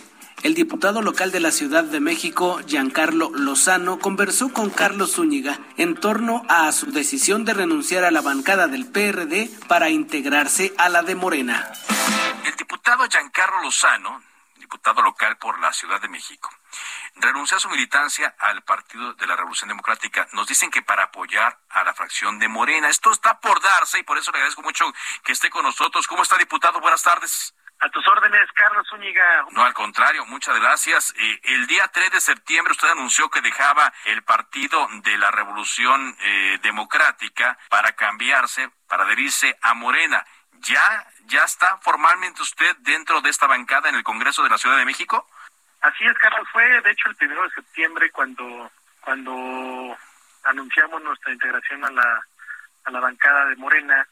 el 0.44 0.54
diputado 0.54 1.02
local 1.02 1.32
de 1.32 1.40
la 1.40 1.50
Ciudad 1.50 1.82
de 1.82 1.98
México, 1.98 2.60
Giancarlo 2.68 3.30
Lozano, 3.34 3.98
conversó 3.98 4.52
con 4.52 4.70
Carlos 4.70 5.14
Zúñiga 5.14 5.58
en 5.76 5.96
torno 5.96 6.44
a 6.48 6.70
su 6.70 6.92
decisión 6.92 7.44
de 7.44 7.54
renunciar 7.54 8.04
a 8.04 8.12
la 8.12 8.20
bancada 8.20 8.68
del 8.68 8.86
PRD 8.86 9.50
para 9.66 9.90
integrarse 9.90 10.72
a 10.78 10.88
la 10.88 11.02
de 11.02 11.16
Morena. 11.16 11.72
El 12.44 12.54
diputado 12.54 13.08
Giancarlo 13.10 13.60
Lozano, 13.60 14.22
diputado 14.60 15.02
local 15.02 15.36
por 15.36 15.58
la 15.58 15.72
Ciudad 15.72 16.00
de 16.00 16.08
México, 16.08 16.48
renunció 17.16 17.56
a 17.56 17.60
su 17.60 17.68
militancia 17.68 18.34
al 18.38 18.62
Partido 18.62 19.14
de 19.14 19.26
la 19.26 19.36
Revolución 19.36 19.68
Democrática. 19.68 20.26
Nos 20.32 20.46
dicen 20.46 20.70
que 20.70 20.82
para 20.82 21.04
apoyar 21.04 21.58
a 21.70 21.84
la 21.84 21.94
fracción 21.94 22.38
de 22.38 22.48
Morena. 22.48 22.88
Esto 22.88 23.12
está 23.12 23.40
por 23.40 23.60
darse 23.60 23.98
y 23.98 24.02
por 24.02 24.18
eso 24.18 24.30
le 24.32 24.38
agradezco 24.38 24.62
mucho 24.62 24.84
que 25.24 25.32
esté 25.32 25.50
con 25.50 25.64
nosotros. 25.64 26.06
¿Cómo 26.06 26.22
está, 26.22 26.36
diputado? 26.38 26.80
Buenas 26.80 27.02
tardes. 27.02 27.54
A 27.80 27.88
tus 27.88 28.06
órdenes, 28.06 28.48
Carlos 28.54 28.86
Zúñiga. 28.88 29.46
No, 29.50 29.64
al 29.64 29.74
contrario, 29.74 30.24
muchas 30.26 30.56
gracias. 30.60 31.12
Eh, 31.16 31.40
el 31.42 31.66
día 31.66 31.88
3 31.88 32.12
de 32.12 32.20
septiembre 32.20 32.70
usted 32.70 32.88
anunció 32.88 33.28
que 33.28 33.40
dejaba 33.40 33.92
el 34.04 34.22
Partido 34.22 34.86
de 35.02 35.18
la 35.18 35.32
Revolución 35.32 36.16
eh, 36.20 36.60
Democrática 36.62 37.58
para 37.68 37.92
cambiarse, 37.94 38.70
para 38.86 39.02
adherirse 39.02 39.58
a 39.62 39.74
Morena. 39.74 40.24
¿Ya, 40.60 41.06
¿Ya 41.24 41.42
está 41.42 41.78
formalmente 41.78 42.40
usted 42.40 42.76
dentro 42.78 43.20
de 43.20 43.30
esta 43.30 43.48
bancada 43.48 43.88
en 43.88 43.96
el 43.96 44.04
Congreso 44.04 44.44
de 44.44 44.50
la 44.50 44.58
Ciudad 44.58 44.76
de 44.76 44.84
México? 44.84 45.26
Así 45.82 46.04
es, 46.04 46.16
Carlos. 46.18 46.48
Fue, 46.52 46.64
de 46.80 46.90
hecho, 46.90 47.08
el 47.08 47.16
primero 47.16 47.42
de 47.42 47.50
septiembre 47.50 48.10
cuando, 48.10 48.70
cuando 49.00 49.96
anunciamos 50.44 51.02
nuestra 51.02 51.32
integración 51.32 51.84
a 51.84 51.90
la, 51.90 52.26
a 52.84 52.90
la 52.90 53.00
bancada 53.00 53.46
de 53.46 53.56
Morena. 53.56 54.06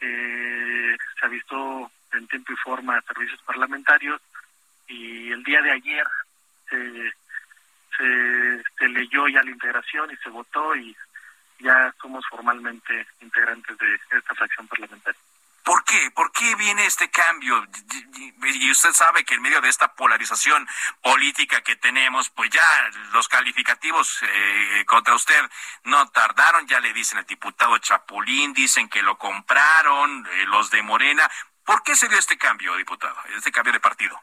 Eh, 0.00 0.96
se 1.18 1.26
avistó 1.26 1.90
en 2.12 2.26
tiempo 2.28 2.52
y 2.52 2.56
forma 2.56 2.96
a 2.96 3.02
servicios 3.02 3.40
parlamentarios 3.42 4.20
y 4.88 5.30
el 5.30 5.42
día 5.44 5.62
de 5.62 5.70
ayer 5.70 6.06
se, 6.68 7.12
se, 7.96 8.62
se 8.78 8.88
leyó 8.88 9.28
ya 9.28 9.42
la 9.42 9.50
integración 9.50 10.10
y 10.10 10.16
se 10.16 10.28
votó 10.28 10.74
y 10.74 10.96
ya 11.60 11.94
somos 12.00 12.24
formalmente 12.28 13.06
integrantes 13.20 13.78
de 13.78 13.94
esta 14.10 14.34
fracción 14.34 14.66
parlamentaria. 14.66 15.20
¿Por 15.64 15.84
qué? 15.84 16.10
¿Por 16.14 16.32
qué 16.32 16.54
viene 16.56 16.86
este 16.86 17.08
cambio? 17.10 17.64
Y 18.44 18.70
usted 18.70 18.92
sabe 18.92 19.24
que 19.24 19.34
en 19.34 19.42
medio 19.42 19.60
de 19.60 19.68
esta 19.68 19.94
polarización 19.94 20.66
política 21.00 21.60
que 21.60 21.76
tenemos, 21.76 22.30
pues 22.30 22.50
ya 22.50 22.90
los 23.12 23.28
calificativos 23.28 24.22
eh, 24.22 24.84
contra 24.86 25.14
usted 25.14 25.40
no 25.84 26.08
tardaron, 26.10 26.66
ya 26.66 26.80
le 26.80 26.92
dicen 26.92 27.18
el 27.18 27.26
diputado 27.26 27.78
Chapulín, 27.78 28.52
dicen 28.52 28.88
que 28.88 29.02
lo 29.02 29.16
compraron 29.16 30.26
eh, 30.26 30.44
los 30.46 30.70
de 30.70 30.82
Morena. 30.82 31.30
¿Por 31.64 31.82
qué 31.82 31.94
se 31.94 32.08
dio 32.08 32.18
este 32.18 32.36
cambio, 32.36 32.76
diputado, 32.76 33.16
este 33.36 33.52
cambio 33.52 33.72
de 33.72 33.80
partido? 33.80 34.20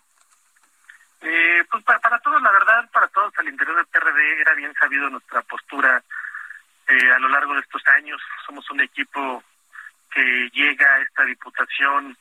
Eh, 1.21 1.65
pues 1.69 1.83
para, 1.83 1.99
para, 1.99 2.19
todos, 2.19 2.41
la 2.41 2.51
verdad, 2.51 2.89
para 2.91 3.07
todos 3.09 3.33
al 3.37 3.47
interior 3.49 3.75
del 3.77 3.87
PRD 3.87 4.41
era 4.41 4.53
bien 4.53 4.73
sabido 4.79 5.09
nuestra 5.09 5.41
postura 5.41 6.01
eh, 6.87 7.11
a 7.11 7.19
lo 7.19 7.29
largo 7.29 7.53
de 7.53 7.61
estos 7.61 7.85
años. 7.87 8.21
Somos 8.45 8.69
un 8.71 8.81
equipo 8.81 9.43
que 10.11 10.49
llega 10.53 10.93
a 10.93 11.01
esta 11.01 11.23
diputación 11.23 12.17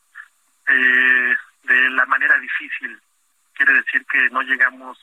eh, 0.67 1.37
de 1.69 1.91
la 1.91 2.07
manera 2.07 2.37
difícil. 2.39 2.99
Quiere 3.55 3.75
decir 3.75 4.05
que 4.07 4.29
no 4.31 4.43
llegamos 4.43 4.99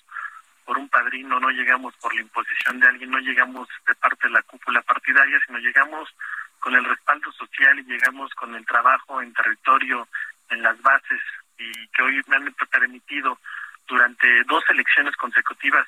por 0.65 0.78
un 0.78 0.89
padrino, 0.89 1.39
no 1.39 1.49
llegamos 1.49 1.95
por 1.97 2.13
la 2.15 2.21
imposición 2.21 2.80
de 2.80 2.88
alguien, 2.88 3.12
no 3.12 3.19
llegamos 3.19 3.67
de 3.88 3.95
parte 3.95 4.28
de 4.28 4.34
la 4.34 4.41
cúpula 4.41 4.82
partidaria, 4.82 5.39
sino 5.45 5.60
llegamos 5.60 6.10
con 6.60 6.73
el 6.73 6.84
respaldo 6.84 7.32
social 7.34 7.78
y 7.80 7.84
llegamos 7.84 8.34
con 8.34 8.56
el 8.56 8.65
trabajo 8.65 9.21
en 9.21 9.32
territorio, 9.34 10.08
en 10.49 10.63
las 10.63 10.82
bases, 10.82 11.21
y 11.58 11.88
que 11.89 12.01
hoy 12.01 12.21
me 12.28 12.38
han 12.38 12.56
permitido 12.71 13.39
durante 13.88 14.43
dos 14.45 14.63
elecciones 14.69 15.15
consecutivas 15.15 15.88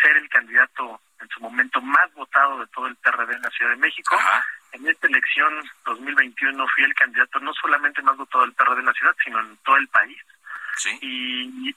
ser 0.00 0.16
el 0.16 0.28
candidato 0.28 1.00
en 1.20 1.28
su 1.28 1.40
momento 1.40 1.80
más 1.80 2.12
votado 2.14 2.58
de 2.60 2.66
todo 2.68 2.86
el 2.86 2.96
PRD 2.96 3.34
en 3.34 3.42
la 3.42 3.50
Ciudad 3.50 3.70
de 3.72 3.76
México. 3.78 4.14
Ajá. 4.16 4.44
En 4.72 4.86
esta 4.86 5.06
elección 5.06 5.62
2021 5.84 6.66
fui 6.74 6.84
el 6.84 6.94
candidato 6.94 7.40
no 7.40 7.52
solamente 7.54 8.02
más 8.02 8.16
votado 8.16 8.44
del 8.44 8.52
PRD 8.54 8.80
en 8.80 8.86
la 8.86 8.92
ciudad, 8.92 9.16
sino 9.24 9.40
en 9.40 9.56
todo 9.58 9.76
el 9.76 9.88
país. 9.88 10.18
Sí. 10.76 10.90
Y 11.00 11.74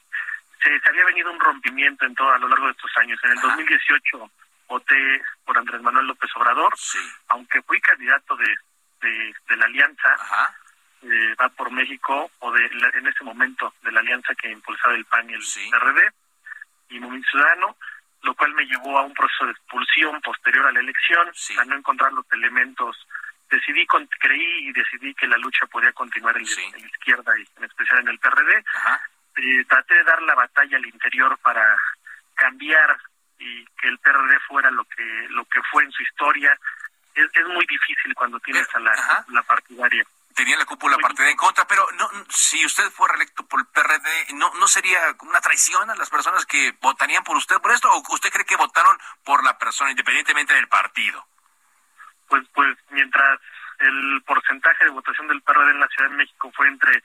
se, 0.61 0.79
se 0.81 0.89
había 0.89 1.05
venido 1.05 1.31
un 1.31 1.39
rompimiento 1.39 2.05
en 2.05 2.15
todo 2.15 2.31
a 2.31 2.37
lo 2.37 2.49
largo 2.49 2.65
de 2.65 2.71
estos 2.71 2.91
años. 2.97 3.19
En 3.23 3.31
el 3.31 3.37
Ajá. 3.37 3.47
2018 3.47 4.31
voté 4.67 5.21
por 5.45 5.57
Andrés 5.57 5.81
Manuel 5.81 6.07
López 6.07 6.29
Obrador, 6.35 6.73
Sí. 6.77 6.99
aunque 7.29 7.61
fui 7.61 7.79
candidato 7.79 8.35
de, 8.35 8.55
de, 9.01 9.33
de 9.47 9.55
la 9.57 9.65
alianza, 9.65 10.13
Ajá. 10.13 10.53
eh, 11.01 11.35
va 11.41 11.47
por 11.49 11.71
México, 11.71 12.29
o 12.39 12.51
de 12.51 12.69
la- 12.75 12.89
en 12.89 13.07
ese 13.07 13.23
momento 13.23 13.73
de 13.81 13.91
la 13.93 14.01
alianza 14.01 14.35
que 14.35 14.51
impulsaba 14.51 14.93
el 14.95 15.05
PAN 15.05 15.29
y 15.29 15.33
el 15.33 15.41
Sí. 15.43 15.69
PRD 15.71 16.11
y 16.89 16.99
Movimiento 16.99 17.29
Ciudadano, 17.31 17.77
lo 18.23 18.33
cual 18.35 18.53
me 18.53 18.65
llevó 18.65 18.97
a 18.99 19.03
un 19.03 19.13
proceso 19.13 19.45
de 19.45 19.51
expulsión 19.51 20.19
posterior 20.21 20.67
a 20.67 20.71
la 20.71 20.79
elección, 20.79 21.29
Sí. 21.33 21.55
a 21.57 21.65
no 21.65 21.75
encontrar 21.75 22.11
los 22.13 22.25
elementos. 22.31 23.07
Decidí, 23.49 23.85
con- 23.87 24.07
creí 24.19 24.67
y 24.69 24.71
decidí 24.73 25.13
que 25.15 25.27
la 25.27 25.37
lucha 25.37 25.65
podía 25.67 25.91
continuar 25.93 26.37
en, 26.37 26.45
Sí. 26.45 26.61
en 26.73 26.81
la 26.81 26.87
izquierda 26.87 27.31
y 27.39 27.47
en 27.57 27.63
especial 27.63 27.99
en 28.01 28.09
el 28.09 28.19
PRD. 28.19 28.63
Eh, 29.37 29.65
traté 29.65 29.95
de 29.95 30.03
dar 30.03 30.21
la 30.23 30.35
batalla 30.35 30.77
al 30.77 30.85
interior 30.85 31.37
para 31.39 31.63
cambiar 32.35 32.97
y 33.39 33.65
que 33.79 33.87
el 33.87 33.97
PRD 33.99 34.37
fuera 34.47 34.69
lo 34.71 34.83
que 34.85 35.27
lo 35.29 35.45
que 35.45 35.61
fue 35.71 35.83
en 35.83 35.91
su 35.91 36.03
historia. 36.03 36.57
Es, 37.15 37.25
es 37.33 37.47
muy 37.47 37.65
difícil 37.65 38.13
cuando 38.15 38.39
tienes 38.41 38.67
a 38.75 38.79
la, 38.79 38.91
Ajá. 38.91 39.25
la 39.29 39.41
partidaria. 39.43 40.03
Tenía 40.39 40.55
la 40.55 40.63
cúpula 40.63 40.95
partidaria 40.99 41.31
en 41.31 41.37
contra, 41.37 41.67
pero 41.67 41.85
no, 41.97 42.09
si 42.29 42.65
usted 42.65 42.89
fuera 42.91 43.13
electo 43.15 43.45
por 43.45 43.59
el 43.59 43.65
PRD, 43.65 44.35
¿no, 44.35 44.49
¿no 44.57 44.69
sería 44.69 45.13
como 45.17 45.31
una 45.31 45.41
traición 45.41 45.89
a 45.89 45.95
las 45.97 46.09
personas 46.09 46.45
que 46.45 46.71
votarían 46.79 47.25
por 47.25 47.35
usted 47.35 47.57
por 47.57 47.73
esto? 47.73 47.91
¿O 47.91 48.13
usted 48.13 48.31
cree 48.31 48.45
que 48.45 48.55
votaron 48.55 48.97
por 49.25 49.43
la 49.43 49.57
persona 49.57 49.91
independientemente 49.91 50.53
del 50.53 50.69
partido? 50.69 51.27
Pues 52.29 52.47
pues 52.53 52.77
mientras 52.89 53.41
el 53.79 54.23
porcentaje 54.25 54.85
de 54.85 54.91
votación 54.91 55.27
del 55.27 55.41
PRD 55.41 55.71
en 55.71 55.79
la 55.81 55.87
Ciudad 55.89 56.09
de 56.09 56.15
México 56.15 56.49
fue 56.55 56.69
entre 56.69 57.03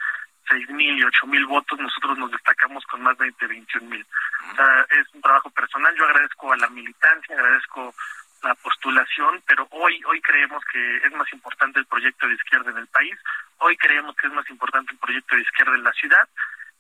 seis 0.49 0.71
mil 0.71 0.97
y 0.97 1.03
ocho 1.03 1.27
mil 1.27 1.45
votos, 1.47 1.77
nosotros 1.81 2.17
nos 2.17 2.31
destacamos 2.31 2.85
con 2.87 3.03
más 3.03 3.19
de 3.19 3.33
21 3.49 3.91
mil. 3.91 4.07
O 4.53 4.55
sea, 4.55 4.87
es 4.91 5.13
un 5.13 5.21
trabajo 5.21 5.51
personal. 5.51 5.93
Yo 5.97 6.05
agradezco 6.05 6.53
a 6.53 6.57
la 6.57 6.69
militancia, 6.69 7.35
agradezco 7.35 7.97
la 8.45 8.55
postulación, 8.55 9.43
pero 9.47 9.67
hoy 9.71 10.01
hoy 10.07 10.21
creemos 10.21 10.63
que 10.71 10.97
es 10.99 11.13
más 11.13 11.31
importante 11.33 11.81
el 11.81 11.87
proyecto 11.87 12.29
de 12.29 12.35
izquierda 12.35 12.71
en 12.71 12.79
el 12.79 12.87
país, 12.89 13.17
hoy 13.59 13.77
creemos 13.77 14.15
que 14.17 14.27
es 14.27 14.33
más 14.33 14.49
importante 14.51 14.93
el 14.93 14.99
proyecto 14.99 15.37
de 15.37 15.43
izquierda 15.43 15.75
en 15.75 15.85
la 15.85 15.93
ciudad 15.93 16.29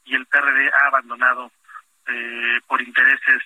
y 0.04 0.14
el 0.14 0.26
PRD 0.26 0.70
ha 0.72 0.86
abandonado 0.86 1.50
eh, 2.06 2.60
por 2.66 2.80
intereses 2.82 3.42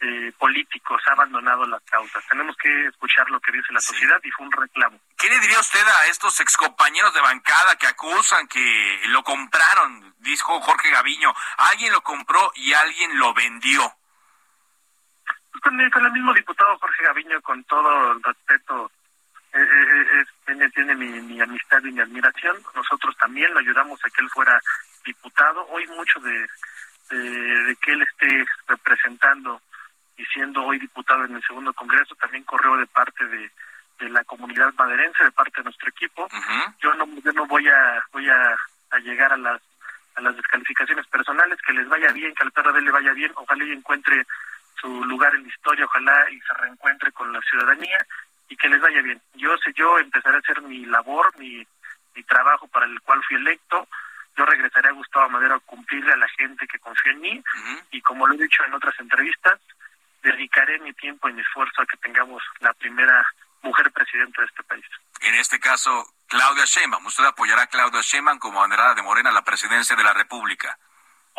eh, 0.00 0.32
políticos, 0.38 1.02
ha 1.08 1.12
abandonado 1.12 1.66
las 1.66 1.82
causas. 1.82 2.24
Tenemos 2.28 2.56
que 2.56 2.86
escuchar 2.86 3.28
lo 3.30 3.40
que 3.40 3.52
dice 3.52 3.72
la 3.72 3.80
sociedad 3.80 4.20
y 4.22 4.30
fue 4.30 4.46
un 4.46 4.52
reclamo. 4.52 5.00
¿Qué 5.16 5.28
le 5.28 5.40
diría 5.40 5.58
usted 5.58 5.84
a 5.86 6.06
estos 6.06 6.38
excompañeros 6.40 7.12
de 7.14 7.20
bancada 7.20 7.76
que 7.76 7.86
acusan 7.86 8.46
que 8.46 9.00
lo 9.06 9.22
compraron? 9.22 10.14
Dijo 10.18 10.60
Jorge 10.60 10.90
Gaviño, 10.90 11.34
alguien 11.56 11.92
lo 11.92 12.00
compró 12.02 12.52
y 12.54 12.72
alguien 12.72 13.18
lo 13.18 13.34
vendió 13.34 13.92
con, 15.60 15.80
el 15.80 16.12
mismo 16.12 16.32
diputado 16.34 16.78
Jorge 16.78 17.02
Gaviño, 17.04 17.40
con 17.42 17.62
todo 17.64 18.12
el 18.12 18.22
respeto, 18.22 18.90
eh, 19.52 19.60
eh, 19.60 20.24
eh 20.46 20.70
tiene, 20.74 20.94
mi, 20.94 21.40
amistad 21.40 21.82
y 21.84 21.92
mi 21.92 22.00
admiración. 22.00 22.56
Nosotros 22.74 23.16
también 23.16 23.52
lo 23.52 23.60
ayudamos 23.60 23.98
a 24.04 24.10
que 24.10 24.22
él 24.22 24.30
fuera 24.30 24.60
diputado. 25.04 25.66
Hoy 25.68 25.86
mucho 25.88 26.20
de, 26.20 26.46
de, 27.10 27.76
que 27.76 27.92
él 27.92 28.02
esté 28.02 28.46
representando 28.66 29.60
y 30.16 30.24
siendo 30.26 30.64
hoy 30.64 30.78
diputado 30.78 31.24
en 31.24 31.36
el 31.36 31.42
segundo 31.42 31.72
congreso 31.72 32.14
también 32.16 32.44
corrió 32.44 32.76
de 32.76 32.86
parte 32.86 33.24
de, 33.26 33.50
de 34.00 34.08
la 34.10 34.24
comunidad 34.24 34.72
maderense, 34.76 35.24
de 35.24 35.32
parte 35.32 35.58
de 35.58 35.64
nuestro 35.64 35.88
equipo. 35.88 36.28
Yo 36.80 36.92
no 36.94 37.06
yo 37.22 37.32
no 37.32 37.46
voy 37.46 37.68
a 37.68 38.02
voy 38.12 38.28
a, 38.28 38.56
a 38.90 38.98
llegar 38.98 39.32
a 39.32 39.36
las 39.36 39.60
a 40.16 40.20
las 40.20 40.36
descalificaciones 40.36 41.06
personales, 41.06 41.58
que 41.64 41.72
les 41.72 41.88
vaya 41.88 42.12
bien, 42.12 42.34
que 42.34 42.42
al 42.42 42.50
PRD 42.50 42.80
le 42.80 42.90
vaya 42.90 43.12
bien, 43.12 43.32
ojalá 43.36 43.64
y 43.64 43.70
encuentre 43.70 44.26
su 44.80 45.04
lugar 45.04 45.34
en 45.34 45.42
la 45.42 45.48
historia, 45.48 45.84
ojalá 45.84 46.30
y 46.30 46.40
se 46.40 46.54
reencuentre 46.54 47.12
con 47.12 47.32
la 47.32 47.40
ciudadanía 47.42 48.06
y 48.48 48.56
que 48.56 48.68
les 48.68 48.80
vaya 48.80 49.02
bien. 49.02 49.20
Yo 49.34 49.56
sé, 49.58 49.72
yo 49.74 49.98
empezaré 49.98 50.36
a 50.36 50.40
hacer 50.40 50.62
mi 50.62 50.84
labor, 50.86 51.36
mi, 51.38 51.66
mi 52.14 52.22
trabajo 52.24 52.66
para 52.68 52.86
el 52.86 53.00
cual 53.02 53.22
fui 53.26 53.36
electo. 53.36 53.88
Yo 54.36 54.46
regresaré 54.46 54.88
a 54.88 54.92
Gustavo 54.92 55.28
Madero 55.30 55.56
a 55.56 55.60
cumplirle 55.60 56.12
a 56.12 56.16
la 56.16 56.28
gente 56.28 56.66
que 56.66 56.78
confía 56.78 57.12
en 57.12 57.20
mí 57.20 57.44
y 57.90 58.00
como 58.02 58.26
lo 58.26 58.34
he 58.34 58.38
dicho 58.38 58.64
en 58.64 58.72
otras 58.72 58.98
entrevistas, 59.00 59.58
dedicaré 60.22 60.78
mi 60.78 60.92
tiempo 60.92 61.28
y 61.28 61.32
mi 61.32 61.40
esfuerzo 61.40 61.82
a 61.82 61.86
que 61.86 61.96
tengamos 61.96 62.42
la 62.60 62.72
primera 62.74 63.26
mujer 63.62 63.90
presidenta 63.90 64.42
de 64.42 64.46
este 64.46 64.62
país. 64.62 64.84
En 65.22 65.34
este 65.34 65.58
caso, 65.58 66.06
Claudia 66.28 66.64
Sheinbaum. 66.64 67.06
¿Usted 67.06 67.24
apoyará 67.24 67.62
a 67.62 67.66
Claudia 67.66 68.00
Sheinbaum 68.00 68.38
como 68.38 68.60
banderada 68.60 68.94
de 68.94 69.02
Morena 69.02 69.30
a 69.30 69.32
la 69.32 69.42
presidencia 69.42 69.96
de 69.96 70.04
la 70.04 70.14
República? 70.14 70.78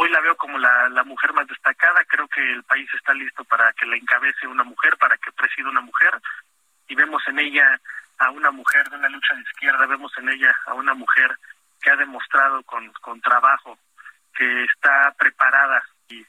Hoy 0.02 0.08
la 0.12 0.22
veo 0.22 0.38
como 0.38 0.58
la, 0.58 0.88
la 0.88 1.04
mujer 1.04 1.34
más 1.34 1.46
destacada. 1.46 2.06
Creo 2.06 2.26
que 2.30 2.40
el 2.54 2.64
país 2.64 2.90
está 2.94 3.14
listo 3.14 3.44
para 3.44 3.74
que 3.74 3.86
la 3.86 3.98
encabece 3.98 4.48
una 4.48 4.64
mujer, 4.64 4.96
para 4.98 5.18
que 5.18 5.30
presida 5.34 5.68
una 5.68 5.82
mujer. 5.82 6.22
Y 6.88 6.96
vemos 6.96 7.22
en 7.28 7.38
ella 7.38 7.78
a 8.18 8.30
una 8.30 8.50
mujer 8.50 8.90
de 8.90 8.96
una 8.96 9.10
lucha 9.10 9.36
de 9.36 9.42
izquierda, 9.42 9.86
vemos 9.88 10.18
en 10.18 10.30
ella 10.30 10.58
a 10.68 10.74
una 10.74 10.94
mujer 10.94 11.38
que 11.82 11.92
ha 11.92 11.98
demostrado 11.98 12.64
con, 12.64 12.90
con 13.02 13.20
trabajo 13.20 13.78
que 14.34 14.64
está 14.64 15.14
preparada 15.18 15.84
y, 16.08 16.26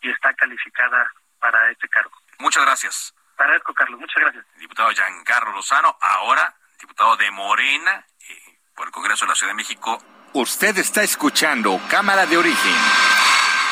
y 0.00 0.10
está 0.10 0.32
calificada 0.34 1.10
para 1.40 1.72
este 1.72 1.88
cargo. 1.88 2.16
Muchas 2.38 2.64
gracias. 2.64 3.14
Agradezco, 3.36 3.74
Carlos. 3.74 3.98
Muchas 3.98 4.22
gracias. 4.22 4.46
Diputado 4.58 4.90
Giancarlo 4.90 5.52
Lozano, 5.54 5.96
ahora 6.00 6.54
diputado 6.78 7.16
de 7.16 7.32
Morena 7.32 8.06
eh, 8.28 8.58
por 8.76 8.86
el 8.86 8.92
Congreso 8.92 9.24
de 9.24 9.30
la 9.30 9.34
Ciudad 9.34 9.50
de 9.50 9.56
México 9.56 9.98
Usted 10.34 10.76
está 10.76 11.02
escuchando 11.02 11.80
Cámara 11.88 12.26
de 12.26 12.36
Origen, 12.36 12.74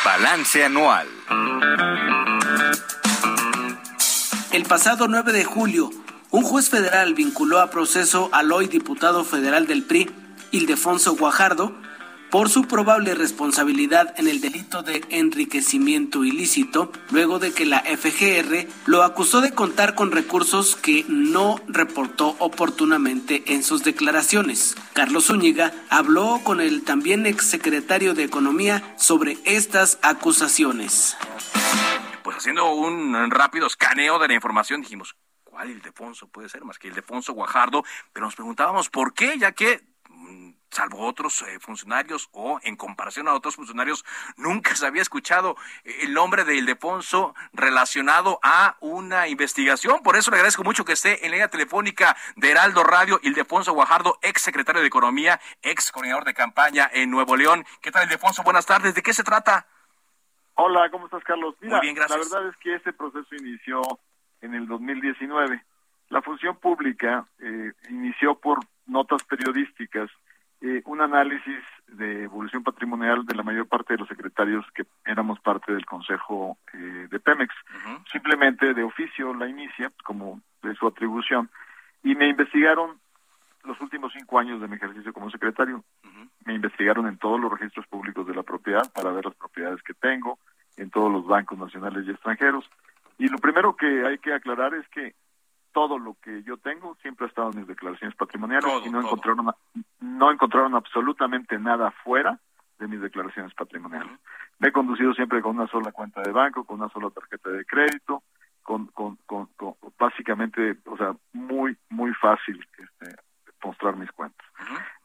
Balance 0.02 0.64
Anual. 0.64 1.06
El 4.52 4.64
pasado 4.64 5.06
9 5.06 5.32
de 5.32 5.44
julio, 5.44 5.90
un 6.30 6.42
juez 6.42 6.70
federal 6.70 7.12
vinculó 7.12 7.60
a 7.60 7.68
proceso 7.68 8.30
al 8.32 8.50
hoy 8.52 8.68
diputado 8.68 9.22
federal 9.22 9.66
del 9.66 9.82
PRI, 9.82 10.10
Ildefonso 10.50 11.14
Guajardo, 11.14 11.76
por 12.36 12.50
su 12.50 12.68
probable 12.68 13.14
responsabilidad 13.14 14.12
en 14.18 14.28
el 14.28 14.42
delito 14.42 14.82
de 14.82 15.02
enriquecimiento 15.08 16.22
ilícito, 16.22 16.92
luego 17.10 17.38
de 17.38 17.54
que 17.54 17.64
la 17.64 17.80
FGR 17.80 18.68
lo 18.84 19.04
acusó 19.04 19.40
de 19.40 19.54
contar 19.54 19.94
con 19.94 20.12
recursos 20.12 20.76
que 20.76 21.06
no 21.08 21.58
reportó 21.66 22.36
oportunamente 22.38 23.54
en 23.54 23.62
sus 23.62 23.84
declaraciones. 23.84 24.76
Carlos 24.92 25.28
Zúñiga 25.28 25.72
habló 25.88 26.42
con 26.44 26.60
el 26.60 26.84
también 26.84 27.24
exsecretario 27.24 28.12
de 28.12 28.24
Economía 28.24 28.94
sobre 28.98 29.38
estas 29.46 29.98
acusaciones. 30.02 31.16
Pues 32.22 32.36
haciendo 32.36 32.70
un 32.70 33.30
rápido 33.30 33.66
escaneo 33.66 34.18
de 34.18 34.28
la 34.28 34.34
información 34.34 34.82
dijimos, 34.82 35.16
¿cuál 35.42 35.70
Ildefonso 35.70 36.28
puede 36.28 36.50
ser 36.50 36.66
más 36.66 36.78
que 36.78 36.88
Ildefonso 36.88 37.32
Guajardo? 37.32 37.82
Pero 38.12 38.26
nos 38.26 38.34
preguntábamos 38.34 38.90
por 38.90 39.14
qué, 39.14 39.38
ya 39.38 39.52
que 39.52 39.95
salvo 40.70 41.06
otros 41.06 41.42
eh, 41.42 41.58
funcionarios 41.60 42.28
o 42.32 42.60
en 42.62 42.76
comparación 42.76 43.28
a 43.28 43.34
otros 43.34 43.56
funcionarios, 43.56 44.04
nunca 44.36 44.74
se 44.74 44.86
había 44.86 45.02
escuchado 45.02 45.56
eh, 45.84 45.98
el 46.02 46.14
nombre 46.14 46.44
de 46.44 46.56
Ildefonso 46.56 47.34
relacionado 47.52 48.38
a 48.42 48.76
una 48.80 49.28
investigación. 49.28 50.02
Por 50.02 50.16
eso 50.16 50.30
le 50.30 50.38
agradezco 50.38 50.64
mucho 50.64 50.84
que 50.84 50.92
esté 50.92 51.24
en 51.24 51.30
la 51.30 51.36
línea 51.36 51.48
telefónica 51.48 52.16
de 52.36 52.50
Heraldo 52.50 52.84
Radio, 52.84 53.20
Ildefonso 53.22 53.72
Guajardo, 53.72 54.18
ex 54.22 54.42
secretario 54.42 54.80
de 54.80 54.88
Economía, 54.88 55.40
ex 55.62 55.92
coordinador 55.92 56.24
de 56.24 56.34
campaña 56.34 56.90
en 56.92 57.10
Nuevo 57.10 57.36
León. 57.36 57.64
¿Qué 57.80 57.90
tal, 57.90 58.04
Ildefonso? 58.04 58.42
Buenas 58.42 58.66
tardes. 58.66 58.94
¿De 58.94 59.02
qué 59.02 59.12
se 59.12 59.24
trata? 59.24 59.66
Hola, 60.54 60.88
¿cómo 60.90 61.04
estás, 61.04 61.22
Carlos? 61.24 61.54
Mira, 61.60 61.76
Muy 61.76 61.86
bien, 61.86 61.94
gracias. 61.94 62.30
La 62.30 62.38
verdad 62.38 62.50
es 62.50 62.56
que 62.62 62.74
este 62.74 62.92
proceso 62.92 63.34
inició 63.34 63.82
en 64.40 64.54
el 64.54 64.66
2019. 64.66 65.62
La 66.08 66.22
función 66.22 66.56
pública 66.56 67.26
eh, 67.40 67.72
inició 67.90 68.36
por 68.36 68.60
notas 68.86 69.22
periodísticas 69.24 70.08
eh, 70.60 70.82
un 70.86 71.00
análisis 71.00 71.62
de 71.88 72.24
evolución 72.24 72.62
patrimonial 72.62 73.24
de 73.26 73.34
la 73.34 73.42
mayor 73.42 73.68
parte 73.68 73.94
de 73.94 73.98
los 73.98 74.08
secretarios 74.08 74.64
que 74.74 74.84
éramos 75.04 75.38
parte 75.40 75.72
del 75.72 75.84
Consejo 75.84 76.58
eh, 76.72 77.08
de 77.10 77.20
Pemex. 77.20 77.54
Simplemente 78.10 78.74
de 78.74 78.82
oficio 78.82 79.34
la 79.34 79.48
inicia, 79.48 79.92
como 80.04 80.40
de 80.62 80.74
su 80.74 80.86
atribución, 80.86 81.50
y 82.02 82.14
me 82.14 82.28
investigaron 82.28 82.98
los 83.64 83.80
últimos 83.80 84.12
cinco 84.12 84.38
años 84.38 84.60
de 84.60 84.68
mi 84.68 84.76
ejercicio 84.76 85.12
como 85.12 85.30
secretario. 85.30 85.84
Me 86.44 86.54
investigaron 86.54 87.06
en 87.08 87.18
todos 87.18 87.40
los 87.40 87.50
registros 87.50 87.86
públicos 87.88 88.26
de 88.26 88.34
la 88.34 88.42
propiedad 88.42 88.90
para 88.92 89.10
ver 89.10 89.24
las 89.24 89.34
propiedades 89.34 89.82
que 89.82 89.94
tengo, 89.94 90.38
en 90.76 90.90
todos 90.90 91.10
los 91.10 91.26
bancos 91.26 91.58
nacionales 91.58 92.06
y 92.06 92.10
extranjeros. 92.10 92.64
Y 93.18 93.28
lo 93.28 93.38
primero 93.38 93.74
que 93.76 94.06
hay 94.06 94.18
que 94.18 94.32
aclarar 94.32 94.74
es 94.74 94.86
que 94.88 95.14
todo 95.76 95.98
lo 95.98 96.16
que 96.22 96.42
yo 96.42 96.56
tengo 96.56 96.96
siempre 97.02 97.26
ha 97.26 97.28
estado 97.28 97.50
en 97.50 97.58
mis 97.58 97.66
declaraciones 97.66 98.16
patrimoniales 98.16 98.66
y 98.86 98.88
no 98.88 99.02
encontraron 99.02 99.52
no 100.00 100.32
encontraron 100.32 100.74
absolutamente 100.74 101.58
nada 101.58 101.90
fuera 102.02 102.40
de 102.78 102.88
mis 102.88 102.98
declaraciones 102.98 103.52
patrimoniales. 103.52 104.18
Me 104.58 104.68
he 104.68 104.72
conducido 104.72 105.12
siempre 105.12 105.42
con 105.42 105.58
una 105.58 105.68
sola 105.68 105.92
cuenta 105.92 106.22
de 106.22 106.32
banco, 106.32 106.64
con 106.64 106.80
una 106.80 106.88
sola 106.88 107.10
tarjeta 107.10 107.50
de 107.50 107.66
crédito, 107.66 108.22
con, 108.62 108.86
con, 108.86 109.18
con, 109.26 109.50
básicamente, 109.98 110.78
o 110.86 110.96
sea, 110.96 111.14
muy 111.34 111.76
muy 111.90 112.14
fácil 112.14 112.66
este, 112.78 113.14
mostrar 113.62 113.96
mis 113.96 114.10
cuentas. 114.12 114.46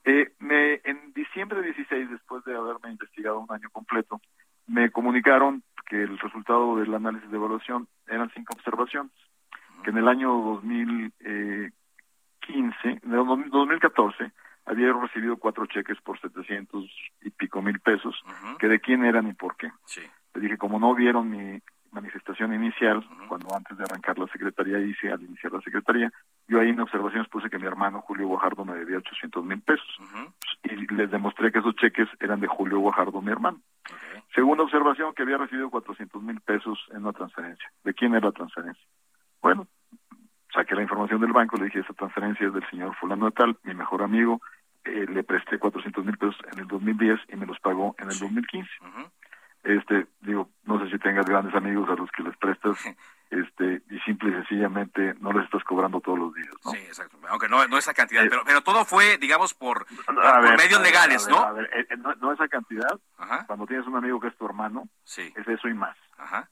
eh, 0.05 0.31
me, 0.39 0.75
en 0.85 1.11
diciembre 1.13 1.61
16, 1.63 2.11
después 2.11 2.45
de 2.45 2.55
haberme 2.55 2.91
investigado 2.91 3.39
un 3.39 3.51
año 3.51 3.69
completo, 3.71 4.21
me 4.67 4.89
comunicaron 4.89 5.63
que 5.85 6.01
el 6.01 6.17
resultado 6.17 6.77
del 6.77 6.93
análisis 6.93 7.29
de 7.29 7.35
evaluación 7.35 7.89
eran 8.07 8.31
cinco 8.33 8.53
observaciones 8.55 9.11
que 9.81 9.89
en 9.91 9.97
el 9.97 10.07
año 10.07 10.29
2015, 10.29 11.71
en 12.83 13.13
el 13.13 13.49
2014, 13.49 14.31
había 14.65 14.93
recibido 14.93 15.37
cuatro 15.37 15.65
cheques 15.65 15.99
por 16.01 16.19
700 16.19 16.89
y 17.21 17.29
pico 17.31 17.61
mil 17.61 17.79
pesos, 17.79 18.23
que 18.59 18.67
de 18.67 18.79
quién 18.79 19.03
eran 19.05 19.27
y 19.27 19.33
por 19.33 19.55
qué. 19.57 19.71
Sí. 19.85 20.01
Le 20.33 20.41
dije, 20.41 20.57
como 20.57 20.79
no 20.79 20.93
vieron 20.95 21.29
mi 21.29 21.61
manifestación 21.91 22.53
inicial, 22.53 23.05
cuando 23.27 23.53
antes 23.55 23.77
de 23.77 23.83
arrancar 23.83 24.17
la 24.17 24.27
secretaría 24.27 24.79
hice 24.79 25.11
al 25.11 25.21
iniciar 25.21 25.51
la 25.51 25.61
secretaría, 25.61 26.11
yo 26.47 26.59
ahí 26.59 26.69
en 26.69 26.79
observaciones 26.79 27.27
puse 27.27 27.49
que 27.49 27.59
mi 27.59 27.67
hermano 27.67 28.01
Julio 28.01 28.27
Guajardo 28.27 28.63
me 28.63 28.75
debía 28.75 28.97
800 28.97 29.43
mil 29.43 29.61
pesos. 29.61 29.97
Y 30.63 30.87
les 30.93 31.11
demostré 31.11 31.51
que 31.51 31.59
esos 31.59 31.75
cheques 31.75 32.07
eran 32.19 32.39
de 32.39 32.47
Julio 32.47 32.79
Guajardo, 32.79 33.21
mi 33.21 33.31
hermano. 33.31 33.59
Segunda 34.33 34.63
observación, 34.63 35.13
que 35.13 35.23
había 35.23 35.37
recibido 35.37 35.69
400 35.69 36.23
mil 36.23 36.39
pesos 36.39 36.79
en 36.91 36.99
una 36.99 37.11
transferencia. 37.11 37.69
¿De 37.83 37.93
quién 37.93 38.15
era 38.15 38.27
la 38.27 38.31
transferencia? 38.31 38.85
Bueno, 39.41 39.67
saqué 40.53 40.75
la 40.75 40.83
información 40.83 41.21
del 41.21 41.33
banco, 41.33 41.57
le 41.57 41.65
dije, 41.65 41.79
esa 41.79 41.93
transferencia 41.93 42.47
es 42.47 42.53
del 42.53 42.69
señor 42.69 42.95
fulano 42.95 43.25
de 43.25 43.31
tal, 43.31 43.57
mi 43.63 43.73
mejor 43.73 44.03
amigo, 44.03 44.41
eh, 44.83 45.05
le 45.07 45.23
presté 45.23 45.59
400 45.59 46.05
mil 46.05 46.17
pesos 46.17 46.37
en 46.51 46.59
el 46.59 46.67
2010 46.67 47.19
y 47.29 47.35
me 47.35 47.45
los 47.45 47.59
pagó 47.59 47.95
en 47.99 48.09
el 48.09 48.19
2015. 48.19 48.69
Este, 49.63 50.07
digo, 50.21 50.49
no 50.63 50.79
sé 50.79 50.89
si 50.89 50.97
tengas 50.97 51.25
grandes 51.25 51.53
amigos 51.53 51.87
a 51.87 51.93
los 51.93 52.09
que 52.11 52.23
les 52.23 52.35
prestas, 52.37 52.77
este, 53.29 53.83
y 53.91 53.99
simple 53.99 54.31
y 54.31 54.33
sencillamente 54.33 55.13
no 55.19 55.31
les 55.31 55.45
estás 55.45 55.63
cobrando 55.63 56.01
todos 56.01 56.17
los 56.17 56.33
días, 56.33 56.49
¿no? 56.65 56.71
Sí, 56.71 56.77
exacto, 56.79 57.17
aunque 57.29 57.47
no, 57.47 57.65
no 57.67 57.77
esa 57.77 57.93
cantidad, 57.93 58.23
pero, 58.27 58.41
pero 58.43 58.61
todo 58.61 58.83
fue, 58.85 59.19
digamos, 59.19 59.53
por, 59.53 59.85
medios 60.57 60.81
legales, 60.81 61.27
¿no? 61.29 61.37
A 61.37 61.51
ver, 61.51 61.69
eh, 61.75 61.85
eh, 61.91 61.97
no, 61.97 62.33
esa 62.33 62.47
cantidad, 62.47 62.99
cuando 63.45 63.67
tienes 63.67 63.85
un 63.85 63.97
amigo 63.97 64.19
que 64.19 64.29
es 64.29 64.35
tu 64.35 64.45
hermano, 64.45 64.87
es 65.05 65.47
eso 65.47 65.67
y 65.67 65.73
más. 65.75 65.95
Ajá 66.17 66.49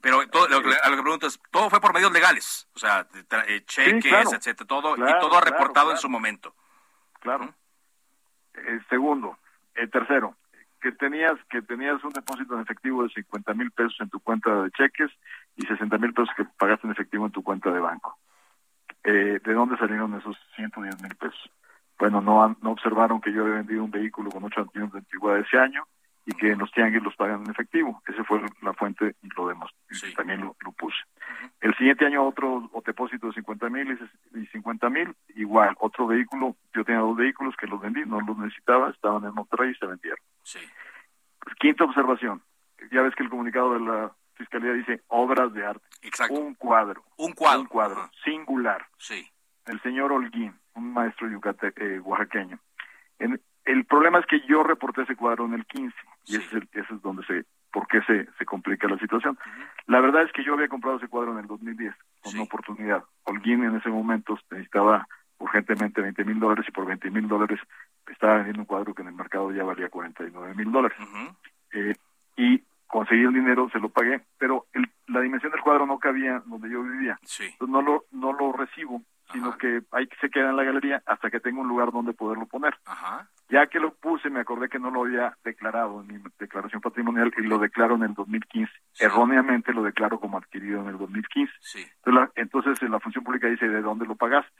Pero 0.00 0.26
todo, 0.28 0.48
lo, 0.48 0.62
que, 0.62 0.70
a 0.74 0.90
lo 0.90 0.96
que 0.96 1.02
pregunto 1.02 1.26
es, 1.26 1.40
todo 1.50 1.68
fue 1.70 1.80
por 1.80 1.92
medios 1.92 2.12
legales, 2.12 2.68
o 2.74 2.78
sea, 2.78 3.06
eh, 3.48 3.64
cheques, 3.64 4.32
etcétera, 4.32 4.66
todo, 4.66 4.94
y 4.96 5.20
todo 5.20 5.40
reportado 5.40 5.90
en 5.90 5.96
su 5.96 6.08
momento. 6.08 6.54
Claro. 7.20 7.52
El 8.54 8.86
segundo, 8.88 9.38
el 9.74 9.90
tercero, 9.90 10.36
que 10.80 10.92
tenías 10.92 11.36
que 11.50 11.62
tenías 11.62 12.02
un 12.04 12.12
depósito 12.12 12.54
en 12.54 12.60
efectivo 12.60 13.02
de 13.02 13.08
50 13.10 13.54
mil 13.54 13.70
pesos 13.72 13.96
en 14.00 14.08
tu 14.08 14.20
cuenta 14.20 14.62
de 14.62 14.70
cheques 14.70 15.10
y 15.56 15.66
60 15.66 15.98
mil 15.98 16.12
pesos 16.12 16.30
que 16.36 16.44
pagaste 16.44 16.86
en 16.86 16.92
efectivo 16.92 17.26
en 17.26 17.32
tu 17.32 17.42
cuenta 17.42 17.70
de 17.70 17.80
banco. 17.80 18.16
Eh, 19.02 19.40
¿De 19.42 19.52
dónde 19.52 19.76
salieron 19.78 20.14
esos 20.14 20.36
110 20.56 21.02
mil 21.02 21.14
pesos? 21.16 21.50
Bueno, 21.98 22.20
no, 22.20 22.56
no 22.62 22.70
observaron 22.70 23.20
que 23.20 23.32
yo 23.32 23.42
había 23.42 23.56
vendido 23.56 23.82
un 23.82 23.90
vehículo 23.90 24.30
con 24.30 24.44
8 24.44 24.70
años 24.74 24.92
de 24.92 24.98
antigüedad 24.98 25.40
ese 25.40 25.58
año 25.58 25.84
y 26.28 26.34
que 26.34 26.54
los 26.56 26.70
tianguis 26.72 27.02
los 27.02 27.16
pagan 27.16 27.42
en 27.42 27.50
efectivo. 27.50 28.02
Esa 28.06 28.22
fue 28.22 28.38
la 28.60 28.74
fuente 28.74 29.16
y 29.22 29.28
lo 29.34 29.48
demás. 29.48 29.70
También 30.14 30.42
lo, 30.42 30.72
puse. 30.72 30.98
El 31.62 31.74
siguiente 31.76 32.04
año 32.04 32.22
otro 32.22 32.70
depósito 32.84 33.28
de 33.28 33.32
50 33.32 33.70
mil 33.70 33.98
y 34.34 34.46
50 34.48 34.90
mil, 34.90 35.16
igual, 35.36 35.74
otro 35.80 36.06
vehículo. 36.06 36.54
Yo 36.74 36.84
tenía 36.84 37.00
dos 37.00 37.16
vehículos 37.16 37.56
que 37.56 37.66
los 37.66 37.80
vendí, 37.80 38.04
no 38.04 38.20
los 38.20 38.36
necesitaba, 38.36 38.90
estaban 38.90 39.24
en 39.24 39.32
Monterrey 39.32 39.70
y 39.70 39.74
se 39.76 39.86
vendieron. 39.86 40.18
Sí. 40.42 40.58
Quinta 41.58 41.84
observación. 41.84 42.42
Ya 42.92 43.00
ves 43.00 43.14
que 43.14 43.22
el 43.22 43.30
comunicado 43.30 43.72
de 43.72 43.80
la 43.80 44.12
Fiscalía 44.34 44.74
dice 44.74 45.00
obras 45.08 45.50
de 45.54 45.64
arte. 45.64 45.86
Exacto. 46.02 46.34
Un 46.34 46.54
cuadro. 46.56 47.04
Un 47.16 47.32
cuadro. 47.32 47.60
Un 47.60 47.66
cuadro. 47.68 48.10
Singular. 48.22 48.86
Sí. 48.98 49.26
El 49.64 49.80
señor 49.80 50.12
Holguín, 50.12 50.54
un 50.74 50.92
maestro 50.92 51.26
yucate, 51.26 51.72
eh, 51.76 52.00
oaxaqueño. 52.00 52.58
En, 53.18 53.40
el 53.64 53.86
problema 53.86 54.18
es 54.18 54.26
que 54.26 54.40
yo 54.46 54.62
reporté 54.62 55.02
ese 55.02 55.16
cuadro 55.16 55.46
en 55.46 55.54
el 55.54 55.64
15 55.66 55.94
y 56.28 56.36
ese, 56.36 56.58
es 56.58 56.64
ese, 56.72 56.94
es 56.94 57.02
donde 57.02 57.24
se, 57.24 57.44
por 57.72 57.86
qué 57.88 58.00
se, 58.02 58.28
se 58.38 58.44
complica 58.44 58.86
la 58.88 58.98
situación. 58.98 59.38
La 59.86 60.00
verdad 60.00 60.22
es 60.22 60.32
que 60.32 60.44
yo 60.44 60.54
había 60.54 60.68
comprado 60.68 60.96
ese 60.98 61.08
cuadro 61.08 61.32
en 61.32 61.38
el 61.38 61.46
2010 61.46 61.94
con 62.22 62.32
una 62.34 62.42
oportunidad. 62.44 63.04
Holguín 63.24 63.64
en 63.64 63.76
ese 63.76 63.88
momento 63.88 64.38
necesitaba 64.50 65.06
urgentemente 65.38 66.00
20 66.00 66.24
mil 66.24 66.40
dólares 66.40 66.64
y 66.68 66.72
por 66.72 66.86
20 66.86 67.10
mil 67.10 67.28
dólares 67.28 67.60
estaba 68.08 68.36
vendiendo 68.36 68.62
un 68.62 68.66
cuadro 68.66 68.94
que 68.94 69.02
en 69.02 69.08
el 69.08 69.14
mercado 69.14 69.52
ya 69.52 69.62
valía 69.64 69.88
49 69.88 70.54
mil 70.54 70.72
dólares. 70.72 70.98
eh, 71.72 71.94
y 72.36 72.62
conseguí 72.86 73.22
el 73.22 73.34
dinero, 73.34 73.68
se 73.70 73.78
lo 73.78 73.88
pagué, 73.90 74.22
pero 74.38 74.66
el, 74.72 74.90
la 75.08 75.20
dimensión 75.20 75.52
del 75.52 75.60
cuadro 75.60 75.86
no 75.86 75.98
cabía 75.98 76.42
donde 76.46 76.70
yo 76.70 76.82
vivía. 76.82 77.18
Entonces 77.52 77.68
no 77.68 77.82
lo, 77.82 78.04
no 78.12 78.32
lo 78.32 78.52
recibo 78.52 79.02
sino 79.30 79.50
que 79.58 79.82
ahí 79.92 80.08
se 80.22 80.30
queda 80.30 80.48
en 80.48 80.56
la 80.56 80.64
galería 80.64 81.02
hasta 81.04 81.30
que 81.30 81.38
tenga 81.38 81.60
un 81.60 81.68
lugar 81.68 81.92
donde 81.92 82.14
poderlo 82.14 82.46
poner. 82.46 82.74
Ya 83.50 83.66
que 83.66 83.80
lo 83.80 83.94
puse, 83.94 84.28
me 84.28 84.40
acordé 84.40 84.68
que 84.68 84.78
no 84.78 84.90
lo 84.90 85.04
había 85.04 85.36
declarado 85.42 86.02
en 86.02 86.06
mi 86.06 86.22
declaración 86.38 86.82
patrimonial 86.82 87.32
y 87.38 87.42
lo 87.42 87.58
declaro 87.58 87.94
en 87.94 88.02
el 88.02 88.14
2015. 88.14 88.70
Erróneamente 89.00 89.72
lo 89.72 89.82
declaro 89.82 90.20
como 90.20 90.36
adquirido 90.36 90.82
en 90.82 90.88
el 90.88 90.98
2015. 90.98 91.52
Entonces, 91.74 91.94
la, 92.06 92.30
entonces 92.34 92.82
la 92.90 93.00
función 93.00 93.24
pública 93.24 93.48
dice, 93.48 93.66
¿de 93.66 93.80
dónde 93.80 94.04
lo 94.04 94.16
pagaste? 94.16 94.52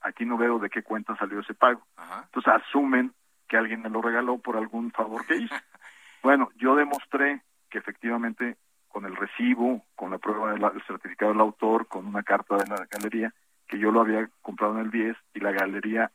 Aquí 0.00 0.24
no 0.24 0.38
veo 0.38 0.58
de 0.58 0.70
qué 0.70 0.82
cuenta 0.82 1.16
salió 1.16 1.40
ese 1.40 1.52
pago. 1.52 1.86
Entonces 2.24 2.52
asumen 2.52 3.12
que 3.46 3.58
alguien 3.58 3.82
me 3.82 3.90
lo 3.90 4.00
regaló 4.00 4.38
por 4.38 4.56
algún 4.56 4.90
favor 4.90 5.26
que 5.26 5.36
hizo. 5.36 5.54
bueno, 6.22 6.48
yo 6.56 6.74
demostré 6.76 7.42
que 7.68 7.78
efectivamente 7.78 8.56
con 8.88 9.04
el 9.04 9.16
recibo, 9.16 9.84
con 9.94 10.10
la 10.10 10.18
prueba 10.18 10.52
del 10.52 10.82
certificado 10.86 11.32
del 11.32 11.40
autor, 11.40 11.88
con 11.88 12.06
una 12.06 12.22
carta 12.22 12.56
de 12.56 12.66
la 12.68 12.86
galería, 12.90 13.34
que 13.66 13.78
yo 13.78 13.92
lo 13.92 14.00
había 14.00 14.28
comprado 14.40 14.74
en 14.74 14.86
el 14.86 14.90
10 14.90 15.16
y 15.34 15.40
la 15.40 15.52
galería 15.52 16.10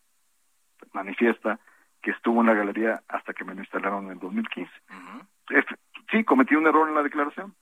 manifiesta 0.91 1.59
que 2.05 2.11
estuvo 2.11 2.39
en 2.41 2.45
la 2.45 2.53
galería 2.53 3.01
hasta 3.07 3.33
que 3.33 3.43
me 3.43 3.55
lo 3.55 3.61
instalaron 3.61 4.05
en 4.05 4.11
el 4.11 4.19
2015. 4.19 4.71
Sí, 6.11 6.23
cometí 6.23 6.53
un 6.53 6.67
error 6.67 6.87
en 6.87 6.93
la 6.93 7.01
declaración. 7.01 7.55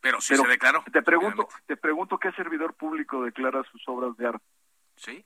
Pero 0.00 0.22
sí 0.22 0.34
se 0.34 0.48
declaró. 0.48 0.82
Te 0.90 1.02
pregunto, 1.02 1.46
te 1.66 1.76
pregunto 1.76 2.16
qué 2.16 2.32
servidor 2.32 2.72
público 2.72 3.22
declara 3.22 3.62
sus 3.64 3.86
obras 3.86 4.16
de 4.16 4.28
arte. 4.28 4.44
Sí. 4.96 5.22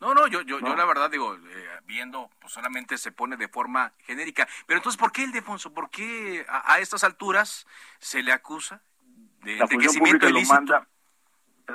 No, 0.00 0.14
no, 0.14 0.26
yo, 0.26 0.40
yo, 0.40 0.58
yo 0.58 0.74
la 0.74 0.86
verdad 0.86 1.10
digo, 1.10 1.34
eh, 1.34 1.80
viendo, 1.84 2.30
pues 2.40 2.50
solamente 2.50 2.96
se 2.96 3.12
pone 3.12 3.36
de 3.36 3.48
forma 3.48 3.92
genérica. 3.98 4.48
Pero 4.66 4.78
entonces, 4.78 4.98
¿por 4.98 5.12
qué 5.12 5.24
el 5.24 5.32
Defonso? 5.32 5.74
¿Por 5.74 5.90
qué 5.90 6.46
a, 6.48 6.78
estas 6.78 7.04
alturas 7.04 7.66
se 7.98 8.22
le 8.22 8.32
acusa 8.32 8.80
de 9.42 9.56
la 9.56 9.64
enriquecimiento 9.64 10.26
ilícito? 10.30 10.54
Lo 10.54 10.60
manda, 10.60 10.88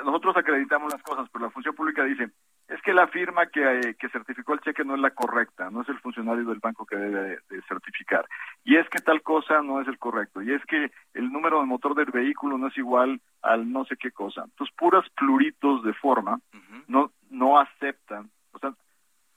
nosotros 0.04 0.36
acreditamos 0.36 0.92
las 0.92 1.02
cosas, 1.02 1.28
pero 1.32 1.44
la 1.44 1.50
función 1.52 1.76
pública 1.76 2.02
dice, 2.02 2.30
es 2.68 2.80
que 2.80 2.94
la 2.94 3.06
firma 3.08 3.46
que, 3.46 3.80
eh, 3.80 3.94
que 3.94 4.08
certificó 4.08 4.54
el 4.54 4.60
cheque 4.60 4.84
no 4.84 4.94
es 4.94 5.00
la 5.00 5.10
correcta, 5.10 5.70
no 5.70 5.82
es 5.82 5.88
el 5.90 5.98
funcionario 5.98 6.44
del 6.44 6.60
banco 6.60 6.86
que 6.86 6.96
debe 6.96 7.38
de, 7.48 7.62
certificar. 7.68 8.26
Y 8.64 8.76
es 8.76 8.88
que 8.88 9.00
tal 9.00 9.22
cosa 9.22 9.60
no 9.60 9.82
es 9.82 9.88
el 9.88 9.98
correcto. 9.98 10.40
Y 10.40 10.52
es 10.52 10.64
que 10.64 10.90
el 11.12 11.30
número 11.30 11.60
de 11.60 11.66
motor 11.66 11.94
del 11.94 12.10
vehículo 12.10 12.56
no 12.56 12.68
es 12.68 12.78
igual 12.78 13.20
al 13.42 13.70
no 13.70 13.84
sé 13.84 13.96
qué 13.96 14.12
cosa. 14.12 14.44
Entonces, 14.44 14.74
puras 14.76 15.06
pluritos 15.10 15.82
de 15.84 15.92
forma 15.92 16.40
no, 16.88 17.12
no 17.28 17.58
aceptan. 17.58 18.30
O 18.52 18.58
sea, 18.58 18.72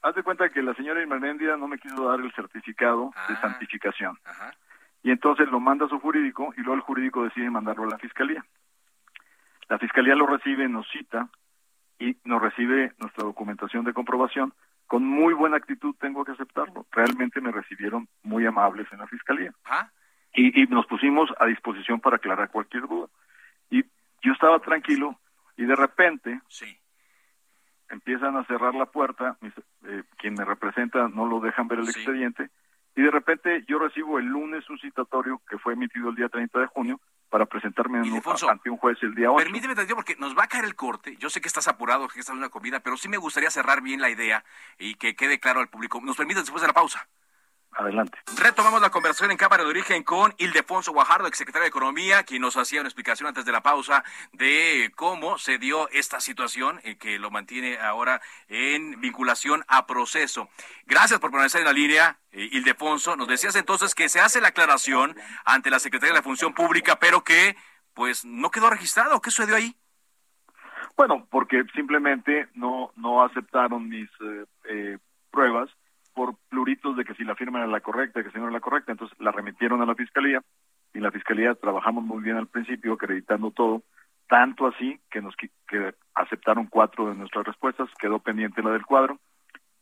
haz 0.03 0.15
de 0.15 0.23
cuenta 0.23 0.49
que 0.49 0.63
la 0.63 0.73
señora 0.75 1.01
Irmenéndida 1.01 1.57
no 1.57 1.67
me 1.67 1.79
quiso 1.79 2.07
dar 2.07 2.21
el 2.21 2.31
certificado 2.33 3.11
de 3.27 3.33
ah. 3.33 3.41
santificación. 3.41 4.17
Y 5.03 5.11
entonces 5.11 5.49
lo 5.49 5.59
manda 5.59 5.85
a 5.85 5.89
su 5.89 5.99
jurídico 5.99 6.53
y 6.55 6.61
luego 6.61 6.75
el 6.75 6.81
jurídico 6.81 7.23
decide 7.23 7.49
mandarlo 7.49 7.83
a 7.83 7.91
la 7.91 7.97
fiscalía. 7.97 8.45
La 9.67 9.77
fiscalía 9.77 10.15
lo 10.15 10.27
recibe, 10.27 10.69
nos 10.69 10.87
cita 10.89 11.29
y 11.99 12.17
nos 12.23 12.41
recibe 12.41 12.93
nuestra 12.99 13.23
documentación 13.23 13.85
de 13.85 13.93
comprobación. 13.93 14.53
Con 14.85 15.05
muy 15.05 15.33
buena 15.33 15.57
actitud 15.57 15.95
tengo 15.99 16.23
que 16.23 16.31
aceptarlo. 16.31 16.85
Realmente 16.91 17.41
me 17.41 17.51
recibieron 17.51 18.07
muy 18.23 18.45
amables 18.45 18.87
en 18.91 18.99
la 18.99 19.07
fiscalía. 19.07 19.53
¿Ah? 19.65 19.89
Y, 20.33 20.61
y 20.61 20.67
nos 20.67 20.85
pusimos 20.85 21.29
a 21.39 21.45
disposición 21.45 21.99
para 21.99 22.17
aclarar 22.17 22.49
cualquier 22.49 22.87
duda. 22.87 23.07
Y 23.69 23.83
yo 24.21 24.33
estaba 24.33 24.59
tranquilo 24.59 25.19
y 25.57 25.65
de 25.65 25.75
repente 25.75 26.39
sí. 26.47 26.77
empiezan 27.89 28.37
a 28.37 28.45
cerrar 28.45 28.75
la 28.75 28.85
puerta, 28.85 29.37
eh, 29.85 30.03
quien 30.17 30.35
me 30.35 30.45
representa 30.45 31.07
no 31.09 31.25
lo 31.25 31.39
dejan 31.39 31.67
ver 31.67 31.79
el 31.79 31.89
expediente, 31.89 32.49
y 32.97 33.03
de 33.03 33.11
repente 33.11 33.63
yo 33.67 33.77
recibo 33.77 34.17
el 34.17 34.25
lunes 34.25 34.67
un 34.71 34.79
citatorio 34.79 35.39
que 35.47 35.59
fue 35.59 35.73
emitido 35.73 36.09
el 36.09 36.15
día 36.15 36.29
30 36.29 36.59
de 36.59 36.65
junio 36.65 36.99
para 37.29 37.45
presentarme 37.45 37.99
ante 37.99 38.69
un 38.71 38.77
juez 38.77 38.97
el 39.03 39.13
día 39.13 39.29
8. 39.31 39.43
Permíteme, 39.43 39.75
porque 39.93 40.15
nos 40.15 40.35
va 40.35 40.45
a 40.45 40.47
caer 40.47 40.65
el 40.65 40.75
corte. 40.75 41.15
Yo 41.17 41.29
sé 41.29 41.39
que 41.39 41.47
estás 41.47 41.67
apurado, 41.67 42.07
que 42.07 42.19
estás 42.19 42.33
en 42.33 42.39
una 42.39 42.49
comida, 42.49 42.79
pero 42.79 42.97
sí 42.97 43.07
me 43.07 43.17
gustaría 43.17 43.51
cerrar 43.51 43.81
bien 43.83 44.01
la 44.01 44.09
idea 44.09 44.43
y 44.79 44.95
que 44.95 45.15
quede 45.15 45.39
claro 45.39 45.59
al 45.59 45.67
público. 45.67 46.01
¿Nos 46.01 46.17
permite 46.17 46.39
después 46.39 46.61
de 46.61 46.67
la 46.67 46.73
pausa? 46.73 47.07
Adelante. 47.77 48.17
Retomamos 48.41 48.81
la 48.81 48.89
conversación 48.89 49.29
en 49.29 49.37
Cámara 49.37 49.63
de 49.63 49.69
Origen 49.69 50.03
con 50.03 50.33
Ildefonso 50.39 50.91
Guajardo, 50.93 51.27
exsecretario 51.27 51.61
de 51.65 51.69
Economía, 51.69 52.23
quien 52.23 52.41
nos 52.41 52.57
hacía 52.57 52.79
una 52.79 52.89
explicación 52.89 53.27
antes 53.27 53.45
de 53.45 53.51
la 53.51 53.61
pausa 53.61 54.03
de 54.33 54.91
cómo 54.95 55.37
se 55.37 55.59
dio 55.59 55.87
esta 55.89 56.19
situación 56.19 56.81
y 56.83 56.95
que 56.95 57.19
lo 57.19 57.29
mantiene 57.29 57.77
ahora 57.77 58.19
en 58.47 58.99
vinculación 58.99 59.63
a 59.67 59.85
proceso. 59.85 60.49
Gracias 60.87 61.19
por 61.19 61.29
permanecer 61.29 61.61
en 61.61 61.67
la 61.67 61.73
línea, 61.73 62.17
eh, 62.31 62.49
Ildefonso. 62.51 63.15
Nos 63.15 63.27
decías 63.27 63.55
entonces 63.55 63.93
que 63.93 64.09
se 64.09 64.21
hace 64.21 64.41
la 64.41 64.47
aclaración 64.47 65.15
ante 65.45 65.69
la 65.69 65.77
Secretaría 65.77 66.13
de 66.13 66.19
la 66.19 66.23
Función 66.23 66.55
Pública, 66.55 66.97
pero 66.99 67.23
que 67.23 67.55
pues 67.93 68.25
no 68.25 68.49
quedó 68.49 68.71
registrado. 68.71 69.21
¿Qué 69.21 69.29
sucedió 69.29 69.55
ahí? 69.55 69.75
Bueno, 70.95 71.27
porque 71.29 71.63
simplemente 71.75 72.47
no, 72.55 72.91
no 72.95 73.23
aceptaron 73.23 73.87
mis 73.87 74.09
eh, 74.19 74.45
eh, 74.67 74.97
pruebas 75.29 75.69
por 76.17 76.35
pluritos 76.49 76.97
de 76.97 77.05
que 77.05 77.13
si 77.13 77.23
la 77.23 77.35
firma 77.35 77.59
era 77.59 77.67
la 77.67 77.79
correcta, 77.79 78.23
que 78.23 78.31
si 78.31 78.39
no 78.39 78.45
era 78.45 78.53
la 78.53 78.59
correcta, 78.59 78.91
entonces 78.91 79.15
la 79.19 79.31
remitieron 79.31 79.83
a 79.83 79.85
la 79.85 79.93
fiscalía 79.93 80.41
y 80.91 80.99
la 80.99 81.11
fiscalía 81.11 81.53
trabajamos 81.53 82.03
muy 82.03 82.23
bien 82.23 82.37
al 82.37 82.47
principio 82.47 82.93
acreditando 82.93 83.51
todo, 83.51 83.83
tanto 84.27 84.65
así 84.65 84.99
que 85.11 85.21
nos 85.21 85.35
que 85.35 85.93
aceptaron 86.15 86.65
cuatro 86.65 87.07
de 87.07 87.13
nuestras 87.13 87.45
respuestas, 87.45 87.87
quedó 87.99 88.17
pendiente 88.17 88.63
la 88.63 88.71
del 88.71 88.83
cuadro, 88.83 89.19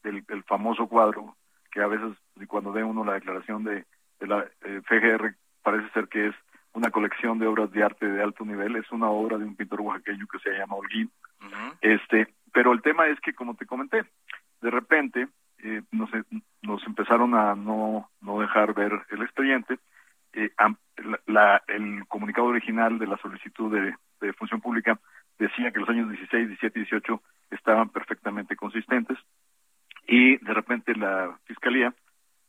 del, 0.04 0.26
famoso 0.44 0.88
cuadro 0.88 1.38
que 1.72 1.82
a 1.82 1.88
veces 1.88 2.18
cuando 2.50 2.74
ve 2.74 2.84
uno 2.84 3.06
la 3.06 3.14
declaración 3.14 3.64
de, 3.64 3.86
la 4.20 4.46
eh, 4.66 4.82
FGR 4.84 5.36
parece 5.64 5.90
ser 5.92 6.10
que 6.10 6.28
es 6.28 6.36
una 6.74 6.92
colección 6.92 7.40
de 7.40 7.48
obras 7.48 7.72
de 7.72 7.82
arte 7.82 8.06
de 8.06 8.22
alto 8.22 8.44
nivel, 8.44 8.76
es 8.76 8.92
una 8.92 9.10
obra 9.10 9.38
de 9.38 9.46
un 9.46 9.56
pintor 9.56 9.80
oaxaqueño 9.80 10.28
que 10.28 10.40
se 10.40 10.50
llama 10.52 10.76
Holguín. 10.76 11.10
Este, 11.80 12.28
pero 12.52 12.74
el 12.74 12.82
tema 12.82 13.08
es 13.08 13.22
que 13.22 13.34
como 13.34 13.56
te 13.56 13.66
comenté, 13.66 14.04
de 14.62 14.70
repente 14.70 15.30
eh, 15.60 15.82
nos 15.92 16.14
empezaron 16.86 17.36
a 17.36 17.56
no, 17.56 18.10
no 18.22 18.40
dejar 18.40 18.74
ver 18.74 18.92
el 19.10 19.22
expediente. 19.22 19.80
Eh, 20.34 20.52
la, 21.28 21.62
el 21.68 22.06
comunicado 22.08 22.48
original 22.48 23.00
de 23.00 23.08
la 23.08 23.18
solicitud 23.18 23.74
de, 23.74 23.96
función 24.34 24.60
pública 24.60 25.00
decía 25.38 25.72
que 25.72 25.80
los 25.80 25.90
años 25.90 26.10
16, 26.10 26.48
17 26.48 26.80
y 26.80 26.82
18 26.84 27.22
estaban 27.52 27.90
perfectamente 27.90 28.56
consistentes 28.56 29.18
y 30.08 30.38
de 30.38 30.54
repente 30.54 30.96
la 30.96 31.38
fiscalía 31.46 31.94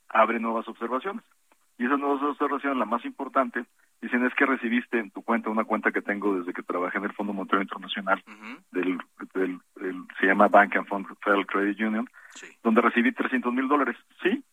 abre 0.08 0.40
nuevas 0.40 0.66
observaciones. 0.68 1.22
Y 1.78 1.84
esas 1.84 1.98
nuevas 1.98 2.22
observaciones, 2.22 2.78
la 2.78 2.86
más 2.86 3.04
importante, 3.04 3.66
dicen 4.00 4.24
es 4.24 4.34
que 4.34 4.46
recibiste 4.46 4.98
en 4.98 5.10
tu 5.10 5.22
cuenta 5.22 5.50
una 5.50 5.64
cuenta 5.64 5.92
que 5.92 6.00
tengo 6.00 6.38
desde 6.38 6.54
que 6.54 6.62
trabajé 6.62 6.98
en 6.98 7.04
el 7.04 7.12
Fondo 7.12 7.34
Monetario 7.34 7.62
Internacional, 7.62 8.22
del, 8.70 8.98
del, 9.34 9.60
se 10.18 10.26
llama 10.26 10.48
Bank 10.48 10.76
and 10.76 10.86
Fund 10.86 11.06
Federal 11.22 11.46
Credit 11.46 11.80
Union, 11.80 12.08
donde 12.62 12.80
recibí 12.80 13.12
300 13.12 13.52
mil 13.52 13.68
dólares. 13.68 13.96
Sí, 14.22 14.44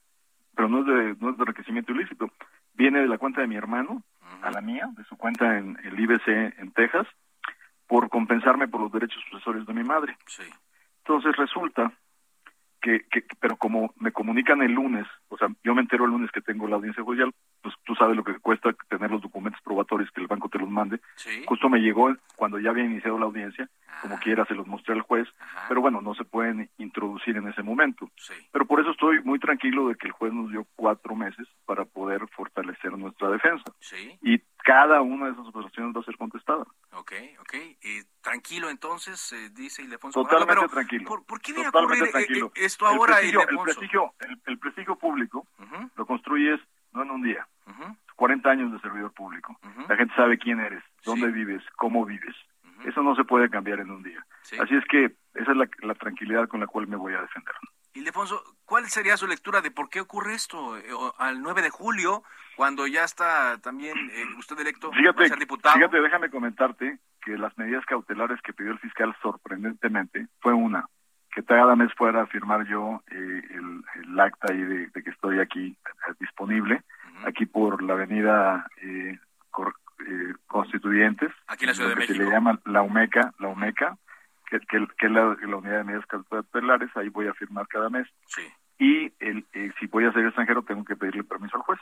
pero 0.55 0.69
no 0.69 0.79
es, 0.79 0.85
de, 0.85 1.15
no 1.19 1.31
es 1.31 1.37
de 1.37 1.43
enriquecimiento 1.43 1.91
ilícito. 1.91 2.31
Viene 2.73 3.01
de 3.01 3.07
la 3.07 3.17
cuenta 3.17 3.41
de 3.41 3.47
mi 3.47 3.55
hermano 3.55 4.03
a 4.41 4.51
la 4.51 4.61
mía, 4.61 4.89
de 4.97 5.03
su 5.05 5.15
cuenta 5.17 5.57
en 5.57 5.77
el 5.83 5.99
IBC 5.99 6.27
en 6.59 6.71
Texas, 6.73 7.07
por 7.87 8.09
compensarme 8.09 8.67
por 8.67 8.81
los 8.81 8.91
derechos 8.91 9.21
sucesorios 9.29 9.65
de 9.65 9.73
mi 9.73 9.83
madre. 9.83 10.17
Sí. 10.25 10.43
Entonces 10.99 11.35
resulta 11.35 11.91
que, 12.83 13.05
que, 13.09 13.23
pero 13.39 13.55
como 13.55 13.93
me 13.97 14.11
comunican 14.11 14.61
el 14.61 14.73
lunes, 14.73 15.07
o 15.29 15.37
sea, 15.37 15.47
yo 15.63 15.73
me 15.73 15.81
entero 15.81 16.03
el 16.03 16.11
lunes 16.11 16.29
que 16.31 16.41
tengo 16.41 16.67
la 16.67 16.75
audiencia 16.75 17.01
judicial, 17.01 17.33
pues 17.61 17.73
tú 17.85 17.95
sabes 17.95 18.17
lo 18.17 18.25
que 18.25 18.37
cuesta 18.39 18.75
tener 18.89 19.09
los 19.09 19.21
documentos 19.21 19.61
probatorios 19.63 20.11
que 20.11 20.19
el 20.19 20.27
banco 20.27 20.49
te 20.49 20.59
los 20.59 20.69
mande. 20.69 20.99
Justo 21.45 21.69
me 21.69 21.79
llegó 21.79 22.13
cuando 22.35 22.59
ya 22.59 22.71
había 22.71 22.83
iniciado 22.83 23.17
la 23.17 23.25
audiencia, 23.25 23.69
como 24.01 24.19
quiera 24.19 24.45
se 24.45 24.53
los 24.53 24.67
mostré 24.67 24.95
al 24.95 25.01
juez, 25.01 25.29
pero 25.69 25.79
bueno, 25.79 26.01
no 26.01 26.13
se 26.13 26.25
pueden 26.25 26.69
introducir 26.77 27.37
en 27.37 27.47
ese 27.47 27.63
momento. 27.63 28.11
Pero 28.51 28.65
por 28.65 28.81
eso 28.81 28.91
estoy 28.91 29.21
muy 29.23 29.39
tranquilo 29.39 29.87
de 29.87 29.95
que 29.95 30.07
el 30.07 30.13
juez 30.13 30.33
nos 30.33 30.51
dio 30.51 30.67
cuatro 30.75 31.15
meses 31.15 31.47
para 31.65 31.85
poder 31.85 32.27
fortalecer 32.35 32.91
nuestra 32.97 33.29
defensa. 33.29 33.63
Y 34.21 34.39
cada 34.57 35.01
una 35.01 35.27
de 35.27 35.33
esas 35.33 35.47
operaciones 35.47 35.95
va 35.95 36.01
a 36.01 36.05
ser 36.05 36.17
contestada. 36.17 36.65
Ok, 36.93 37.13
ok. 37.39 37.53
tranquilo 38.21 38.69
entonces, 38.69 39.33
eh, 39.33 39.49
dice 39.51 39.81
Ildefonso. 39.81 40.23
Totalmente 40.23 40.67
tranquilo. 40.67 41.23
¿por, 41.25 41.41
qué 41.41 41.53
viene 41.53 41.67
a 41.67 41.69
ocurrir 41.69 42.03
eh, 42.03 42.51
eh, 42.55 42.69
esto 42.73 42.87
ahora, 42.87 43.19
el 43.21 43.31
prestigio, 43.63 44.13
el 44.45 44.57
prestigio, 44.57 44.95
público 44.95 45.47
lo 45.95 46.05
construyes 46.05 46.59
no 46.91 47.03
en 47.03 47.11
un 47.11 47.21
día. 47.21 47.47
40 48.15 48.49
años 48.49 48.71
de 48.71 48.79
servidor 48.79 49.11
público. 49.13 49.57
La 49.87 49.95
gente 49.95 50.13
sabe 50.15 50.37
quién 50.37 50.59
eres, 50.59 50.83
dónde 51.03 51.27
vives, 51.27 51.63
cómo 51.75 52.05
vives. 52.05 52.35
Eso 52.85 53.01
no 53.01 53.15
se 53.15 53.23
puede 53.23 53.49
cambiar 53.49 53.79
en 53.79 53.91
un 53.91 54.03
día. 54.03 54.25
Así 54.59 54.75
es 54.75 54.83
que 54.89 55.15
esa 55.35 55.51
es 55.51 55.57
la, 55.81 55.95
tranquilidad 55.95 56.47
con 56.47 56.59
la 56.59 56.67
cual 56.67 56.87
me 56.87 56.97
voy 56.97 57.13
a 57.13 57.21
defender. 57.21 57.53
Ildefonso, 57.93 58.43
¿cuál 58.65 58.87
sería 58.87 59.17
su 59.17 59.27
lectura 59.27 59.61
de 59.61 59.71
por 59.71 59.89
qué 59.89 60.01
ocurre 60.01 60.33
esto 60.33 60.77
eh, 60.77 60.89
al 61.19 61.41
9 61.41 61.61
de 61.61 61.69
julio, 61.69 62.23
cuando 62.55 62.87
ya 62.87 63.03
está 63.03 63.59
también 63.61 63.95
eh, 64.11 64.25
usted 64.37 64.59
electo 64.59 64.91
fíjate, 64.91 65.27
ser 65.27 65.37
diputado? 65.37 65.75
Fíjate, 65.75 66.01
déjame 66.01 66.31
comentarte 66.31 66.97
que 67.21 67.37
las 67.37 67.55
medidas 67.57 67.85
cautelares 67.85 68.41
que 68.41 68.53
pidió 68.53 68.71
el 68.71 68.79
fiscal 68.79 69.15
sorprendentemente 69.21 70.27
fue 70.39 70.53
una, 70.53 70.87
que 71.33 71.43
cada 71.43 71.75
mes 71.75 71.91
fuera 71.95 72.21
a 72.21 72.27
firmar 72.27 72.67
yo 72.67 73.01
eh, 73.11 73.41
el, 73.51 74.19
acta 74.19 74.53
ahí 74.53 74.61
de, 74.61 74.91
que 74.91 75.09
estoy 75.09 75.39
aquí 75.39 75.75
disponible, 76.19 76.83
aquí 77.25 77.45
por 77.45 77.81
la 77.81 77.93
avenida 77.93 78.67
Constituyentes. 80.47 81.31
Aquí 81.47 81.65
en 81.65 81.69
la 81.69 81.73
Ciudad 81.73 81.89
de 81.89 81.95
México. 81.95 82.13
Se 82.13 82.23
le 82.23 82.29
llama 82.29 82.59
la 82.65 82.81
UMECA, 82.81 83.33
la 83.39 83.47
UMECA, 83.47 83.97
que, 84.49 84.57
es 84.57 85.11
la, 85.11 85.35
unidad 85.57 85.77
de 85.77 85.83
medidas 85.83 86.05
cautelares, 86.05 86.95
ahí 86.95 87.09
voy 87.09 87.27
a 87.27 87.33
firmar 87.33 87.67
cada 87.67 87.89
mes. 87.89 88.07
Y 88.77 89.11
el, 89.19 89.45
eh, 89.53 89.71
si 89.79 89.87
voy 89.87 90.05
a 90.05 90.13
ser 90.13 90.25
extranjero 90.25 90.63
tengo 90.63 90.83
que 90.83 90.95
pedirle 90.95 91.23
permiso 91.23 91.57
al 91.57 91.63
juez. 91.63 91.79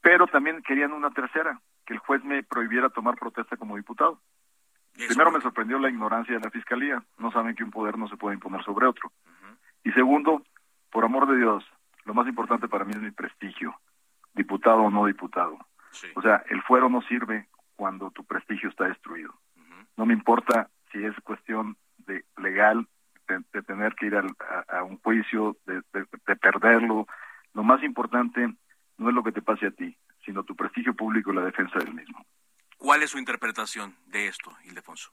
Pero 0.00 0.26
también 0.28 0.62
querían 0.62 0.92
una 0.92 1.10
tercera, 1.10 1.60
que 1.86 1.94
el 1.94 1.98
juez 1.98 2.22
me 2.22 2.42
prohibiera 2.42 2.88
tomar 2.90 3.16
protesta 3.16 3.56
como 3.56 3.76
diputado. 3.76 4.20
Primero 5.06 5.30
me 5.30 5.40
sorprendió 5.40 5.78
la 5.78 5.90
ignorancia 5.90 6.34
de 6.34 6.40
la 6.40 6.50
fiscalía, 6.50 7.02
no 7.18 7.30
saben 7.30 7.54
que 7.54 7.62
un 7.62 7.70
poder 7.70 7.96
no 7.96 8.08
se 8.08 8.16
puede 8.16 8.34
imponer 8.34 8.64
sobre 8.64 8.86
otro. 8.86 9.12
Y 9.84 9.92
segundo, 9.92 10.42
por 10.90 11.04
amor 11.04 11.28
de 11.28 11.36
Dios, 11.36 11.64
lo 12.04 12.14
más 12.14 12.26
importante 12.26 12.68
para 12.68 12.84
mí 12.84 12.92
es 12.92 13.00
mi 13.00 13.10
prestigio, 13.10 13.78
diputado 14.34 14.82
o 14.82 14.90
no 14.90 15.06
diputado. 15.06 15.58
O 16.14 16.22
sea, 16.22 16.42
el 16.48 16.62
fuero 16.62 16.88
no 16.88 17.00
sirve 17.02 17.48
cuando 17.76 18.10
tu 18.10 18.24
prestigio 18.24 18.68
está 18.68 18.84
destruido. 18.84 19.34
No 19.96 20.04
me 20.04 20.14
importa 20.14 20.68
si 20.92 21.04
es 21.04 21.14
cuestión 21.22 21.76
de 21.98 22.24
legal, 22.36 22.86
de, 23.28 23.62
tener 23.62 23.94
que 23.94 24.06
ir 24.06 24.16
a, 24.16 24.82
un 24.82 24.98
juicio, 24.98 25.56
de, 25.66 25.82
perderlo. 26.36 27.06
Lo 27.54 27.62
más 27.62 27.82
importante 27.82 28.52
no 28.96 29.08
es 29.08 29.14
lo 29.14 29.22
que 29.22 29.32
te 29.32 29.42
pase 29.42 29.66
a 29.66 29.70
ti, 29.70 29.96
sino 30.24 30.44
tu 30.44 30.56
prestigio 30.56 30.94
público 30.94 31.32
y 31.32 31.36
la 31.36 31.44
defensa 31.44 31.78
del 31.78 31.94
mismo. 31.94 32.24
¿Cuál 32.78 33.02
es 33.02 33.10
su 33.10 33.18
interpretación 33.18 33.96
de 34.06 34.28
esto, 34.28 34.50
Ildefonso? 34.64 35.12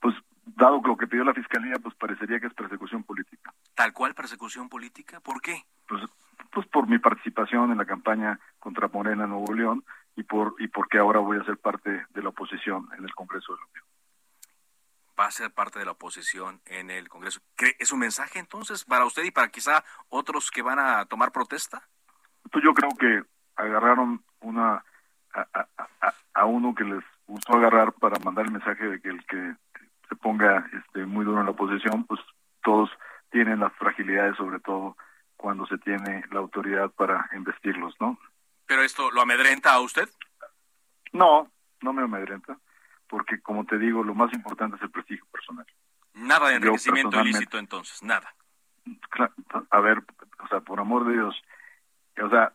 Pues, 0.00 0.16
dado 0.44 0.80
lo 0.84 0.96
que 0.96 1.06
pidió 1.06 1.24
la 1.24 1.34
Fiscalía, 1.34 1.74
pues 1.80 1.94
parecería 1.94 2.40
que 2.40 2.46
es 2.48 2.54
persecución 2.54 3.04
política. 3.04 3.52
¿Tal 3.74 3.92
cual 3.92 4.14
persecución 4.14 4.68
política? 4.68 5.20
¿Por 5.20 5.40
qué? 5.40 5.64
Pues, 5.86 6.02
pues 6.50 6.66
por 6.68 6.88
mi 6.88 6.98
participación 6.98 7.70
en 7.70 7.78
la 7.78 7.84
campaña 7.84 8.40
contra 8.58 8.88
Morena 8.88 9.24
en 9.24 9.30
Nuevo 9.30 9.52
León 9.52 9.84
y 10.16 10.22
por 10.22 10.54
y 10.58 10.68
porque 10.68 10.98
ahora 10.98 11.20
voy 11.20 11.38
a 11.38 11.44
ser 11.44 11.58
parte 11.58 12.06
de 12.08 12.22
la 12.22 12.30
oposición 12.30 12.88
en 12.96 13.04
el 13.04 13.14
Congreso 13.14 13.52
de 13.52 13.60
la 13.60 13.66
Unión 13.66 13.84
va 15.18 15.26
a 15.26 15.30
ser 15.30 15.50
parte 15.50 15.78
de 15.78 15.84
la 15.84 15.92
oposición 15.92 16.60
en 16.66 16.90
el 16.90 17.08
Congreso. 17.08 17.40
¿Es 17.78 17.92
un 17.92 18.00
mensaje 18.00 18.38
entonces 18.38 18.84
para 18.84 19.06
usted 19.06 19.24
y 19.24 19.30
para 19.30 19.48
quizá 19.48 19.84
otros 20.08 20.50
que 20.50 20.62
van 20.62 20.78
a 20.78 21.06
tomar 21.06 21.32
protesta? 21.32 21.88
Pues 22.50 22.62
yo 22.62 22.74
creo 22.74 22.90
que 22.98 23.22
agarraron 23.56 24.22
una 24.40 24.84
a, 25.32 25.65
uno 26.44 26.74
que 26.74 26.84
les 26.84 27.02
gustó 27.26 27.54
agarrar 27.54 27.92
para 27.92 28.18
mandar 28.18 28.46
el 28.46 28.52
mensaje 28.52 28.84
de 28.86 29.00
que 29.00 29.08
el 29.08 29.24
que 29.26 29.54
se 30.08 30.16
ponga 30.16 30.68
este 30.72 31.06
muy 31.06 31.24
duro 31.24 31.40
en 31.40 31.46
la 31.46 31.52
oposición, 31.52 32.04
pues 32.04 32.20
todos 32.62 32.90
tienen 33.30 33.60
las 33.60 33.72
fragilidades, 33.74 34.36
sobre 34.36 34.60
todo 34.60 34.96
cuando 35.36 35.66
se 35.66 35.78
tiene 35.78 36.24
la 36.30 36.40
autoridad 36.40 36.90
para 36.90 37.28
investirlos, 37.34 37.94
¿no? 38.00 38.18
¿Pero 38.66 38.82
esto 38.82 39.10
lo 39.10 39.22
amedrenta 39.22 39.72
a 39.72 39.80
usted? 39.80 40.08
No, 41.12 41.50
no 41.80 41.92
me 41.92 42.02
amedrenta 42.02 42.58
porque 43.08 43.40
como 43.40 43.64
te 43.64 43.78
digo, 43.78 44.02
lo 44.02 44.14
más 44.14 44.32
importante 44.32 44.76
es 44.76 44.82
el 44.82 44.90
prestigio 44.90 45.24
personal. 45.26 45.66
Nada 46.14 46.48
de 46.48 46.56
enriquecimiento 46.56 47.20
ilícito 47.20 47.58
entonces, 47.58 48.02
nada. 48.02 48.34
A 49.70 49.80
ver, 49.80 50.02
o 50.38 50.48
sea, 50.48 50.60
por 50.60 50.80
amor 50.80 51.06
de 51.06 51.14
Dios, 51.14 51.42
o 52.22 52.30
sea, 52.30 52.52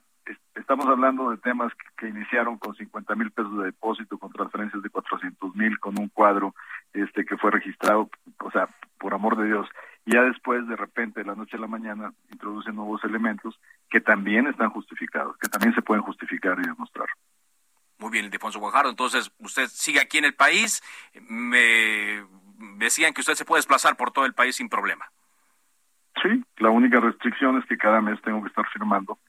estamos 0.55 0.85
hablando 0.87 1.29
de 1.31 1.37
temas 1.37 1.71
que, 1.97 2.07
iniciaron 2.07 2.57
con 2.57 2.75
50 2.75 3.15
mil 3.15 3.31
pesos 3.31 3.57
de 3.57 3.65
depósito, 3.65 4.17
con 4.17 4.31
transferencias 4.31 4.81
de 4.81 4.89
400 4.89 5.55
mil, 5.55 5.79
con 5.79 5.99
un 5.99 6.09
cuadro 6.09 6.55
este 6.93 7.25
que 7.25 7.37
fue 7.37 7.51
registrado, 7.51 8.09
o 8.39 8.51
sea, 8.51 8.69
por 8.97 9.13
amor 9.13 9.37
de 9.37 9.45
Dios. 9.45 9.67
Y 10.05 10.13
ya 10.13 10.23
después, 10.23 10.67
de 10.67 10.75
repente, 10.75 11.21
de 11.21 11.27
la 11.27 11.35
noche 11.35 11.57
a 11.57 11.59
la 11.59 11.67
mañana, 11.67 12.13
introducen 12.31 12.75
nuevos 12.75 13.03
elementos 13.03 13.59
que 13.89 14.01
también 14.01 14.47
están 14.47 14.69
justificados, 14.69 15.37
que 15.37 15.47
también 15.47 15.75
se 15.75 15.81
pueden 15.81 16.03
justificar 16.03 16.57
y 16.59 16.67
demostrar. 16.67 17.07
Muy 17.99 18.09
bien, 18.09 18.25
Ildefonso 18.25 18.59
Guajardo. 18.59 18.89
Entonces, 18.89 19.31
usted 19.39 19.67
sigue 19.67 19.99
aquí 19.99 20.17
en 20.17 20.25
el 20.25 20.33
país. 20.33 20.81
Me 21.29 22.25
decían 22.77 23.13
que 23.13 23.21
usted 23.21 23.35
se 23.35 23.45
puede 23.45 23.59
desplazar 23.59 23.95
por 23.95 24.11
todo 24.11 24.25
el 24.25 24.33
país 24.33 24.55
sin 24.55 24.69
problema. 24.69 25.11
Sí, 26.21 26.43
la 26.57 26.69
única 26.69 26.99
restricción 26.99 27.57
es 27.57 27.65
que 27.65 27.77
cada 27.77 28.01
mes 28.01 28.19
tengo 28.21 28.41
que 28.41 28.49
estar 28.49 28.67
firmando 28.69 29.19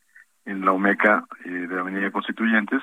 en 0.44 0.64
la 0.64 0.72
OMECA 0.72 1.24
eh, 1.44 1.48
de 1.48 1.78
Avenida 1.78 2.10
Constituyentes 2.10 2.82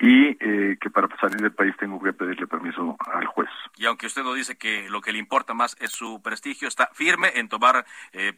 y 0.00 0.28
eh, 0.40 0.78
que 0.80 0.88
para 0.88 1.14
salir 1.18 1.36
del 1.36 1.52
país 1.52 1.76
tengo 1.78 2.00
que 2.02 2.14
pedirle 2.14 2.46
permiso 2.46 2.96
al 3.12 3.26
juez. 3.26 3.50
Y 3.76 3.84
aunque 3.84 4.06
usted 4.06 4.22
lo 4.22 4.32
dice 4.32 4.56
que 4.56 4.88
lo 4.88 5.02
que 5.02 5.12
le 5.12 5.18
importa 5.18 5.52
más 5.52 5.76
es 5.78 5.92
su 5.92 6.22
prestigio, 6.22 6.68
está 6.68 6.88
firme 6.94 7.32
en 7.34 7.48
tomar 7.48 7.84
eh, 8.12 8.32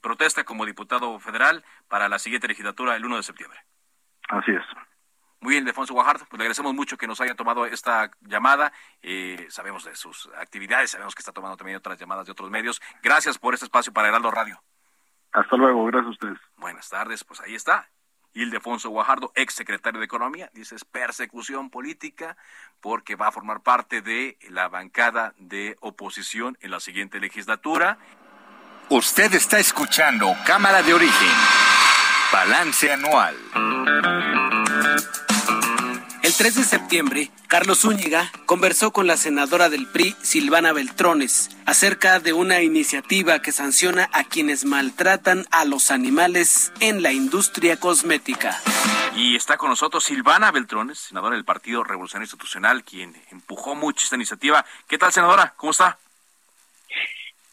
protesta 0.00 0.42
como 0.44 0.66
diputado 0.66 1.18
federal 1.20 1.64
para 1.88 2.08
la 2.08 2.18
siguiente 2.18 2.48
legislatura 2.48 2.96
el 2.96 3.04
1 3.04 3.16
de 3.16 3.22
septiembre. 3.22 3.60
Así 4.28 4.50
es. 4.50 4.64
Muy 5.40 5.52
bien, 5.52 5.64
Defonso 5.64 5.94
Guajardo, 5.94 6.24
pues 6.28 6.38
le 6.38 6.44
agradecemos 6.44 6.74
mucho 6.74 6.96
que 6.96 7.06
nos 7.06 7.20
haya 7.20 7.36
tomado 7.36 7.66
esta 7.66 8.10
llamada. 8.22 8.72
Eh, 9.00 9.46
sabemos 9.48 9.84
de 9.84 9.94
sus 9.94 10.28
actividades, 10.36 10.90
sabemos 10.90 11.14
que 11.14 11.20
está 11.20 11.30
tomando 11.30 11.56
también 11.56 11.76
otras 11.76 12.00
llamadas 12.00 12.26
de 12.26 12.32
otros 12.32 12.50
medios. 12.50 12.82
Gracias 13.00 13.38
por 13.38 13.54
este 13.54 13.66
espacio 13.66 13.92
para 13.92 14.08
Heraldo 14.08 14.32
Radio. 14.32 14.60
Hasta 15.36 15.54
luego, 15.56 15.84
gracias 15.84 16.06
a 16.06 16.10
ustedes. 16.10 16.38
Buenas 16.56 16.88
tardes, 16.88 17.22
pues 17.22 17.40
ahí 17.42 17.54
está. 17.54 17.90
Ildefonso 18.32 18.88
Guajardo, 18.88 19.32
ex 19.34 19.54
secretario 19.54 20.00
de 20.00 20.06
Economía, 20.06 20.50
dice 20.54 20.76
es 20.76 20.84
persecución 20.84 21.68
política 21.68 22.38
porque 22.80 23.16
va 23.16 23.28
a 23.28 23.32
formar 23.32 23.62
parte 23.62 24.00
de 24.00 24.38
la 24.48 24.68
bancada 24.68 25.34
de 25.36 25.76
oposición 25.80 26.56
en 26.60 26.70
la 26.70 26.80
siguiente 26.80 27.20
legislatura. 27.20 27.98
Usted 28.88 29.34
está 29.34 29.58
escuchando 29.58 30.34
Cámara 30.46 30.82
de 30.82 30.94
Origen, 30.94 31.34
balance 32.32 32.90
anual. 32.90 33.36
El 36.36 36.52
3 36.52 36.54
de 36.56 36.64
septiembre, 36.64 37.30
Carlos 37.48 37.80
Zúñiga 37.80 38.30
conversó 38.44 38.92
con 38.92 39.06
la 39.06 39.16
senadora 39.16 39.70
del 39.70 39.86
PRI, 39.86 40.14
Silvana 40.20 40.74
Beltrones, 40.74 41.48
acerca 41.64 42.20
de 42.20 42.34
una 42.34 42.60
iniciativa 42.60 43.40
que 43.40 43.52
sanciona 43.52 44.10
a 44.12 44.22
quienes 44.22 44.66
maltratan 44.66 45.46
a 45.50 45.64
los 45.64 45.90
animales 45.90 46.74
en 46.80 47.02
la 47.02 47.10
industria 47.12 47.78
cosmética. 47.78 48.60
Y 49.16 49.34
está 49.34 49.56
con 49.56 49.70
nosotros 49.70 50.04
Silvana 50.04 50.50
Beltrones, 50.50 50.98
senadora 50.98 51.36
del 51.36 51.46
Partido 51.46 51.82
Revolucionario 51.82 52.26
Institucional, 52.26 52.84
quien 52.84 53.16
empujó 53.30 53.74
mucho 53.74 54.04
esta 54.04 54.16
iniciativa. 54.16 54.62
¿Qué 54.86 54.98
tal, 54.98 55.12
senadora? 55.12 55.54
¿Cómo 55.56 55.72
está? 55.72 55.96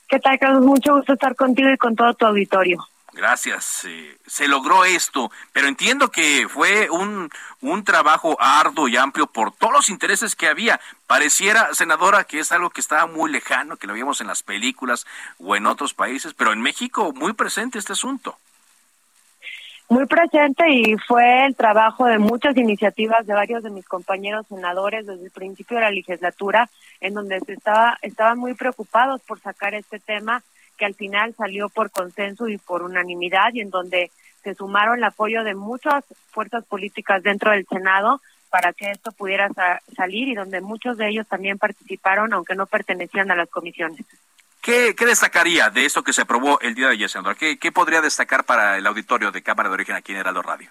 ¿Qué 0.09 0.19
tal, 0.19 0.37
Carlos? 0.37 0.61
Mucho 0.61 0.97
gusto 0.97 1.13
estar 1.13 1.37
contigo 1.37 1.69
y 1.69 1.77
con 1.77 1.95
todo 1.95 2.13
tu 2.15 2.25
auditorio. 2.25 2.85
Gracias. 3.13 3.87
se 4.25 4.47
logró 4.47 4.85
esto, 4.85 5.31
pero 5.51 5.67
entiendo 5.67 6.09
que 6.09 6.47
fue 6.49 6.89
un, 6.89 7.29
un 7.61 7.83
trabajo 7.83 8.35
arduo 8.39 8.87
y 8.87 8.97
amplio 8.97 9.27
por 9.27 9.51
todos 9.51 9.71
los 9.71 9.89
intereses 9.89 10.35
que 10.35 10.47
había. 10.47 10.79
Pareciera, 11.05 11.73
senadora, 11.73 12.23
que 12.23 12.39
es 12.39 12.51
algo 12.51 12.71
que 12.71 12.81
estaba 12.81 13.05
muy 13.05 13.31
lejano, 13.31 13.77
que 13.77 13.85
lo 13.85 13.93
vimos 13.93 14.19
en 14.19 14.27
las 14.27 14.41
películas 14.41 15.05
o 15.37 15.55
en 15.55 15.67
otros 15.67 15.93
países, 15.93 16.33
pero 16.33 16.53
en 16.53 16.61
México 16.61 17.13
muy 17.13 17.33
presente 17.33 17.77
este 17.77 17.93
asunto. 17.93 18.35
Muy 19.89 20.07
presente 20.07 20.63
y 20.71 20.95
fue 21.07 21.45
el 21.45 21.55
trabajo 21.55 22.05
de 22.05 22.17
muchas 22.17 22.57
iniciativas 22.57 23.27
de 23.27 23.33
varios 23.33 23.61
de 23.61 23.69
mis 23.69 23.85
compañeros 23.85 24.47
senadores 24.47 25.05
desde 25.05 25.25
el 25.25 25.31
principio 25.31 25.77
de 25.77 25.83
la 25.83 25.91
legislatura, 25.91 26.67
en 26.99 27.13
donde 27.13 27.39
se 27.41 27.53
estaba, 27.53 27.99
estaban 28.01 28.39
muy 28.39 28.55
preocupados 28.55 29.21
por 29.21 29.39
sacar 29.39 29.75
este 29.75 29.99
tema 29.99 30.41
que 30.83 30.87
al 30.87 30.95
final 30.95 31.33
salió 31.37 31.69
por 31.69 31.91
consenso 31.91 32.49
y 32.49 32.57
por 32.57 32.83
unanimidad 32.83 33.53
y 33.53 33.61
en 33.61 33.69
donde 33.69 34.11
se 34.43 34.53
sumaron 34.53 34.97
el 34.97 35.03
apoyo 35.05 35.45
de 35.45 35.55
muchas 35.55 36.03
fuerzas 36.29 36.65
políticas 36.65 37.23
dentro 37.23 37.51
del 37.51 37.65
Senado 37.65 38.19
para 38.49 38.73
que 38.73 38.91
esto 38.91 39.13
pudiera 39.13 39.49
salir 39.95 40.27
y 40.27 40.35
donde 40.35 40.59
muchos 40.59 40.97
de 40.97 41.07
ellos 41.07 41.25
también 41.25 41.57
participaron, 41.57 42.33
aunque 42.33 42.53
no 42.53 42.65
pertenecían 42.65 43.31
a 43.31 43.35
las 43.35 43.49
comisiones. 43.49 44.05
¿Qué, 44.61 44.93
destacaría 44.93 45.69
de 45.69 45.85
esto 45.85 46.03
que 46.03 46.11
se 46.11 46.23
aprobó 46.23 46.59
el 46.59 46.75
día 46.75 46.87
de 46.87 46.93
ayer, 46.93 47.09
senador? 47.09 47.37
¿Qué, 47.37 47.71
podría 47.71 48.01
destacar 48.01 48.43
para 48.43 48.77
el 48.77 48.85
auditorio 48.85 49.31
de 49.31 49.41
Cámara 49.41 49.69
de 49.69 49.75
Origen 49.75 49.95
aquí 49.95 50.11
en 50.11 50.17
Heraldo 50.17 50.41
Radio? 50.41 50.69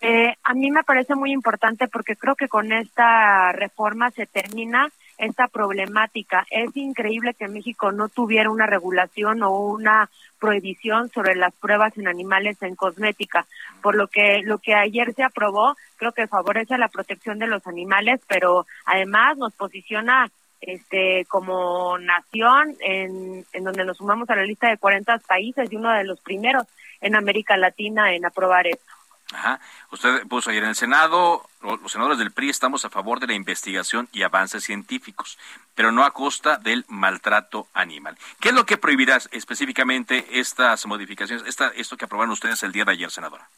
Eh, 0.00 0.34
a 0.42 0.54
mí 0.54 0.70
me 0.70 0.82
parece 0.82 1.14
muy 1.14 1.30
importante 1.30 1.88
porque 1.88 2.16
creo 2.16 2.36
que 2.36 2.48
con 2.48 2.72
esta 2.72 3.52
reforma 3.52 4.10
se 4.12 4.26
termina 4.26 4.90
esta 5.22 5.48
problemática. 5.48 6.44
Es 6.50 6.76
increíble 6.76 7.34
que 7.34 7.48
México 7.48 7.92
no 7.92 8.08
tuviera 8.08 8.50
una 8.50 8.66
regulación 8.66 9.42
o 9.42 9.56
una 9.56 10.10
prohibición 10.40 11.08
sobre 11.10 11.36
las 11.36 11.54
pruebas 11.54 11.96
en 11.96 12.08
animales 12.08 12.60
en 12.62 12.74
cosmética, 12.74 13.46
por 13.80 13.94
lo 13.94 14.08
que 14.08 14.42
lo 14.42 14.58
que 14.58 14.74
ayer 14.74 15.14
se 15.14 15.22
aprobó 15.22 15.76
creo 15.96 16.12
que 16.12 16.26
favorece 16.26 16.76
la 16.76 16.88
protección 16.88 17.38
de 17.38 17.46
los 17.46 17.66
animales, 17.68 18.20
pero 18.26 18.66
además 18.84 19.38
nos 19.38 19.52
posiciona 19.54 20.28
este, 20.60 21.24
como 21.28 21.98
nación 21.98 22.76
en, 22.80 23.44
en 23.52 23.64
donde 23.64 23.84
nos 23.84 23.98
sumamos 23.98 24.28
a 24.30 24.36
la 24.36 24.44
lista 24.44 24.68
de 24.68 24.78
40 24.78 25.18
países 25.18 25.70
y 25.70 25.76
uno 25.76 25.92
de 25.92 26.04
los 26.04 26.20
primeros 26.20 26.66
en 27.00 27.14
América 27.14 27.56
Latina 27.56 28.12
en 28.12 28.24
aprobar 28.24 28.66
esto. 28.66 29.01
Ajá. 29.32 29.60
Usted 29.90 30.26
puso 30.26 30.50
ayer 30.50 30.62
en 30.62 30.70
el 30.70 30.74
Senado, 30.74 31.48
los 31.62 31.92
senadores 31.92 32.18
del 32.18 32.32
PRI 32.32 32.50
estamos 32.50 32.84
a 32.84 32.90
favor 32.90 33.20
de 33.20 33.26
la 33.26 33.34
investigación 33.34 34.08
y 34.12 34.22
avances 34.22 34.64
científicos, 34.64 35.38
pero 35.74 35.92
no 35.92 36.04
a 36.04 36.12
costa 36.12 36.58
del 36.58 36.84
maltrato 36.88 37.68
animal. 37.72 38.16
¿Qué 38.40 38.50
es 38.50 38.54
lo 38.54 38.66
que 38.66 38.76
prohibirá 38.76 39.18
específicamente 39.30 40.26
estas 40.38 40.86
modificaciones, 40.86 41.46
esta, 41.46 41.68
esto 41.68 41.96
que 41.96 42.04
aprobaron 42.04 42.32
ustedes 42.32 42.62
el 42.62 42.72
día 42.72 42.84
de 42.84 42.92
ayer, 42.92 43.10
senadora? 43.10 43.48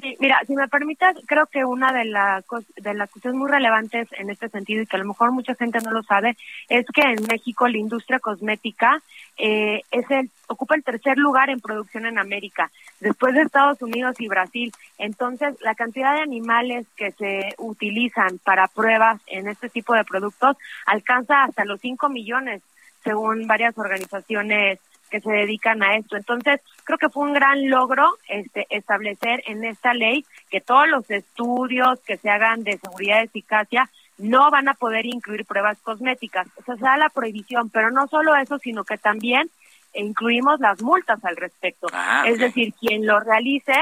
Sí, 0.00 0.16
mira, 0.18 0.40
si 0.46 0.54
me 0.54 0.68
permites, 0.68 1.16
creo 1.26 1.46
que 1.46 1.64
una 1.64 1.92
de, 1.92 2.06
las 2.06 2.44
de 2.76 2.94
las 2.94 3.10
cuestiones 3.10 3.38
muy 3.38 3.50
relevantes 3.50 4.08
en 4.12 4.30
este 4.30 4.48
sentido 4.48 4.82
y 4.82 4.86
que 4.86 4.96
a 4.96 5.00
lo 5.00 5.04
mejor 5.04 5.30
mucha 5.32 5.54
gente 5.54 5.78
no 5.80 5.90
lo 5.90 6.02
sabe 6.02 6.36
es 6.68 6.86
que 6.86 7.02
en 7.02 7.26
México 7.28 7.68
la 7.68 7.76
industria 7.76 8.18
cosmética 8.18 9.02
eh, 9.36 9.82
es 9.90 10.10
el 10.10 10.30
ocupa 10.46 10.74
el 10.74 10.82
tercer 10.82 11.16
lugar 11.16 11.50
en 11.50 11.60
producción 11.60 12.06
en 12.06 12.18
América, 12.18 12.70
después 12.98 13.34
de 13.34 13.42
Estados 13.42 13.80
Unidos 13.82 14.16
y 14.20 14.28
Brasil. 14.28 14.72
Entonces, 14.98 15.54
la 15.60 15.74
cantidad 15.74 16.14
de 16.14 16.22
animales 16.22 16.86
que 16.96 17.12
se 17.12 17.54
utilizan 17.58 18.38
para 18.38 18.66
pruebas 18.68 19.20
en 19.26 19.48
este 19.48 19.68
tipo 19.68 19.94
de 19.94 20.04
productos 20.04 20.56
alcanza 20.86 21.44
hasta 21.44 21.64
los 21.64 21.80
5 21.80 22.08
millones, 22.08 22.62
según 23.04 23.46
varias 23.46 23.78
organizaciones 23.78 24.80
que 25.10 25.20
se 25.20 25.30
dedican 25.30 25.82
a 25.82 25.96
esto. 25.96 26.16
Entonces, 26.16 26.60
creo 26.84 26.98
que 26.98 27.08
fue 27.08 27.26
un 27.26 27.34
gran 27.34 27.68
logro 27.68 28.08
este, 28.28 28.66
establecer 28.70 29.42
en 29.46 29.64
esta 29.64 29.92
ley 29.92 30.24
que 30.50 30.60
todos 30.60 30.88
los 30.88 31.10
estudios 31.10 32.00
que 32.00 32.16
se 32.16 32.30
hagan 32.30 32.62
de 32.62 32.78
seguridad 32.78 33.20
y 33.20 33.24
eficacia 33.26 33.90
no 34.18 34.50
van 34.50 34.68
a 34.68 34.74
poder 34.74 35.06
incluir 35.06 35.44
pruebas 35.44 35.78
cosméticas. 35.82 36.46
O 36.56 36.62
sea, 36.62 36.76
se 36.76 36.84
da 36.84 36.96
la 36.96 37.08
prohibición, 37.08 37.70
pero 37.70 37.90
no 37.90 38.06
solo 38.06 38.36
eso, 38.36 38.58
sino 38.58 38.84
que 38.84 38.98
también 38.98 39.50
incluimos 39.94 40.60
las 40.60 40.82
multas 40.82 41.24
al 41.24 41.36
respecto. 41.36 41.88
Ah, 41.92 42.24
es 42.26 42.38
decir, 42.38 42.74
quien 42.74 43.06
lo 43.06 43.18
realice, 43.20 43.74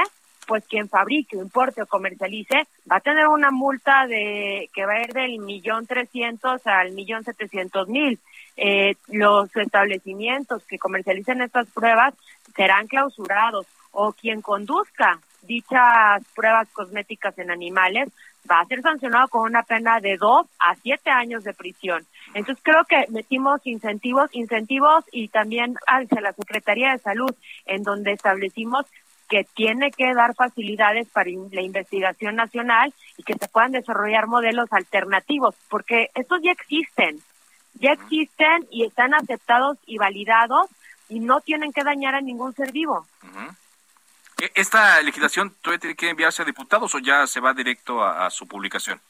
pues 0.47 0.65
quien 0.65 0.89
fabrique, 0.89 1.37
importe 1.37 1.81
o 1.81 1.85
comercialice, 1.85 2.67
va 2.91 2.97
a 2.97 3.01
tener 3.01 3.27
una 3.27 3.51
multa 3.51 4.07
de 4.07 4.69
que 4.73 4.85
va 4.85 4.93
a 4.93 5.01
ir 5.03 5.13
del 5.13 5.39
millón 5.39 5.85
trescientos 5.85 6.65
al 6.65 6.93
millón 6.93 7.23
setecientos 7.23 7.87
mil 7.87 8.19
eh, 8.61 8.95
los 9.07 9.55
establecimientos 9.55 10.65
que 10.65 10.77
comercialicen 10.77 11.41
estas 11.41 11.67
pruebas 11.67 12.13
serán 12.55 12.87
clausurados 12.87 13.65
o 13.91 14.11
quien 14.11 14.41
conduzca 14.41 15.19
dichas 15.43 16.23
pruebas 16.35 16.67
cosméticas 16.73 17.37
en 17.39 17.51
animales 17.51 18.09
va 18.49 18.59
a 18.59 18.65
ser 18.65 18.81
sancionado 18.81 19.27
con 19.29 19.43
una 19.43 19.63
pena 19.63 19.99
de 20.01 20.17
dos 20.17 20.47
a 20.59 20.75
siete 20.75 21.09
años 21.09 21.43
de 21.43 21.53
prisión. 21.53 22.05
Entonces 22.33 22.61
creo 22.63 22.83
que 22.83 23.05
metimos 23.09 23.65
incentivos, 23.65 24.29
incentivos 24.33 25.05
y 25.11 25.29
también 25.29 25.75
hacia 25.87 26.21
la 26.21 26.33
Secretaría 26.33 26.91
de 26.91 26.99
Salud, 26.99 27.33
en 27.65 27.83
donde 27.83 28.11
establecimos 28.11 28.85
que 29.29 29.45
tiene 29.55 29.91
que 29.91 30.13
dar 30.13 30.33
facilidades 30.35 31.07
para 31.09 31.29
la 31.51 31.61
investigación 31.61 32.35
nacional 32.35 32.91
y 33.15 33.23
que 33.23 33.35
se 33.35 33.47
puedan 33.47 33.71
desarrollar 33.71 34.27
modelos 34.27 34.73
alternativos, 34.73 35.55
porque 35.69 36.09
estos 36.15 36.41
ya 36.41 36.51
existen 36.51 37.19
ya 37.73 37.91
existen 37.91 38.67
y 38.71 38.85
están 38.85 39.13
aceptados 39.13 39.77
y 39.85 39.97
validados 39.97 40.69
y 41.07 41.19
no 41.19 41.41
tienen 41.41 41.73
que 41.73 41.83
dañar 41.83 42.15
a 42.15 42.21
ningún 42.21 42.53
ser 42.53 42.71
vivo. 42.71 43.07
E, 44.37 44.51
¿Esta 44.55 45.01
legislación 45.01 45.55
todavía 45.61 45.79
tiene 45.79 45.95
que 45.95 46.09
enviarse 46.09 46.41
a 46.41 46.45
diputados 46.45 46.93
o 46.95 46.99
ya 46.99 47.25
se 47.27 47.39
va 47.39 47.53
directo 47.53 48.03
a, 48.03 48.29
su 48.29 48.47
publicación? 48.47 49.01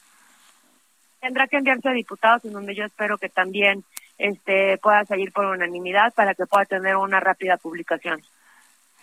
Tendrá 1.20 1.46
que 1.46 1.58
enviarse 1.58 1.88
a 1.88 1.92
diputados, 1.92 2.44
en 2.44 2.52
donde 2.52 2.74
yo 2.74 2.84
espero 2.84 3.18
que 3.18 3.28
también 3.28 3.84
este 4.16 4.78
pueda 4.78 5.04
salir 5.04 5.32
por 5.32 5.44
unanimidad 5.44 6.12
para 6.14 6.34
que 6.34 6.46
pueda 6.46 6.64
tener 6.64 6.96
una 6.96 7.20
rápida 7.20 7.58
publicación. 7.58 8.22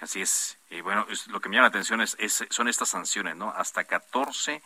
Así 0.02 0.22
es. 0.22 0.58
Y 0.70 0.82
bueno, 0.82 1.08
lo 1.28 1.40
que 1.40 1.50
me 1.50 1.56
llama 1.56 1.68
la 1.68 1.70
atención 1.70 2.02
es, 2.02 2.18
son 2.50 2.68
estas 2.68 2.90
sanciones, 2.90 3.36
¿no? 3.36 3.50
Hasta 3.52 3.84
14 3.84 4.62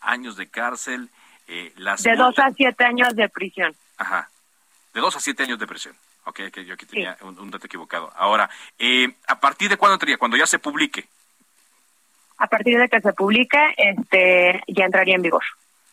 años 0.00 0.36
de 0.36 0.48
cárcel. 0.48 1.10
Eh, 1.46 1.72
las 1.76 2.02
de 2.02 2.16
2 2.16 2.38
a 2.38 2.52
7 2.52 2.84
años 2.84 3.14
de 3.14 3.28
prisión. 3.28 3.74
Ajá. 3.98 4.30
De 4.94 5.00
dos 5.00 5.16
a 5.16 5.20
siete 5.20 5.42
años 5.42 5.58
de 5.58 5.66
prisión. 5.66 5.94
Ok, 6.24 6.40
que 6.52 6.64
yo 6.64 6.74
aquí 6.74 6.86
tenía 6.86 7.16
un, 7.22 7.50
dato 7.50 7.66
equivocado. 7.66 8.12
Ahora, 8.16 8.48
eh, 8.78 9.08
¿a 9.26 9.40
partir 9.40 9.68
de 9.68 9.76
cuándo 9.76 9.94
entraría? 9.94 10.16
Cuando 10.16 10.36
ya 10.36 10.46
se 10.46 10.58
publique. 10.58 11.06
A 12.38 12.46
partir 12.46 12.78
de 12.78 12.88
que 12.88 13.00
se 13.00 13.12
publique, 13.12 13.58
este, 13.76 14.62
ya 14.68 14.84
entraría 14.84 15.16
en 15.16 15.22
vigor 15.22 15.42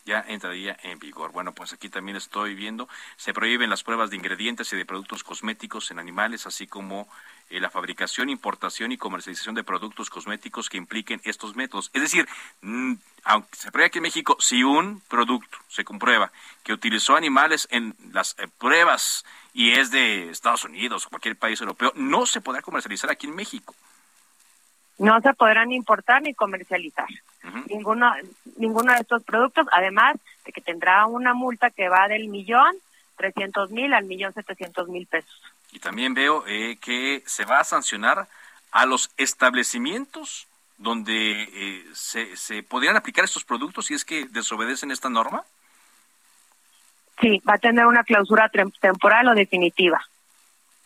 ya 0.04 0.24
entraría 0.26 0.76
en 0.82 0.98
vigor. 0.98 1.32
Bueno, 1.32 1.52
pues 1.52 1.72
aquí 1.72 1.88
también 1.88 2.16
estoy 2.16 2.54
viendo, 2.54 2.88
se 3.16 3.32
prohíben 3.32 3.70
las 3.70 3.82
pruebas 3.82 4.10
de 4.10 4.16
ingredientes 4.16 4.72
y 4.72 4.76
de 4.76 4.84
productos 4.84 5.24
cosméticos 5.24 5.90
en 5.90 5.98
animales, 5.98 6.46
así 6.46 6.66
como 6.66 7.08
eh, 7.50 7.60
la 7.60 7.70
fabricación, 7.70 8.28
importación 8.28 8.92
y 8.92 8.98
comercialización 8.98 9.54
de 9.54 9.64
productos 9.64 10.10
cosméticos 10.10 10.68
que 10.68 10.78
impliquen 10.78 11.20
estos 11.24 11.54
métodos. 11.54 11.90
Es 11.92 12.02
decir, 12.02 12.28
mm, 12.62 12.94
aunque 13.24 13.56
se 13.56 13.70
prohíbe 13.70 13.86
aquí 13.86 13.98
en 13.98 14.02
México, 14.02 14.36
si 14.40 14.64
un 14.64 15.00
producto 15.08 15.58
se 15.68 15.84
comprueba 15.84 16.32
que 16.64 16.72
utilizó 16.72 17.16
animales 17.16 17.68
en 17.70 17.94
las 18.12 18.36
eh, 18.38 18.48
pruebas 18.58 19.24
y 19.54 19.72
es 19.72 19.90
de 19.90 20.30
Estados 20.30 20.64
Unidos 20.64 21.06
o 21.06 21.10
cualquier 21.10 21.36
país 21.36 21.60
europeo, 21.60 21.92
no 21.94 22.26
se 22.26 22.40
podrá 22.40 22.62
comercializar 22.62 23.10
aquí 23.10 23.26
en 23.26 23.36
México. 23.36 23.74
No 24.98 25.20
se 25.20 25.34
podrán 25.34 25.72
importar 25.72 26.22
ni 26.22 26.34
comercializar 26.34 27.08
ninguno, 27.68 28.12
ninguno 28.56 28.92
de 28.92 29.00
estos 29.00 29.22
productos, 29.24 29.66
además 29.72 30.16
de 30.44 30.52
que 30.52 30.60
tendrá 30.60 31.06
una 31.06 31.34
multa 31.34 31.70
que 31.70 31.88
va 31.88 32.08
del 32.08 32.28
millón 32.28 32.76
trescientos 33.16 33.70
mil 33.70 33.92
al 33.94 34.04
millón 34.04 34.32
setecientos 34.32 34.88
mil 34.88 35.06
pesos. 35.06 35.42
Y 35.72 35.78
también 35.78 36.14
veo 36.14 36.44
eh, 36.46 36.76
que 36.80 37.22
se 37.26 37.44
va 37.44 37.60
a 37.60 37.64
sancionar 37.64 38.28
a 38.72 38.86
los 38.86 39.10
establecimientos 39.16 40.46
donde 40.78 41.42
eh, 41.42 41.84
se, 41.94 42.36
se 42.36 42.62
podrían 42.62 42.96
aplicar 42.96 43.24
estos 43.24 43.44
productos 43.44 43.86
si 43.86 43.94
es 43.94 44.04
que 44.04 44.26
desobedecen 44.26 44.90
esta 44.90 45.08
norma? 45.08 45.44
Sí, 47.20 47.40
va 47.48 47.54
a 47.54 47.58
tener 47.58 47.86
una 47.86 48.02
clausura 48.02 48.50
temporal 48.80 49.28
o 49.28 49.34
definitiva, 49.34 50.04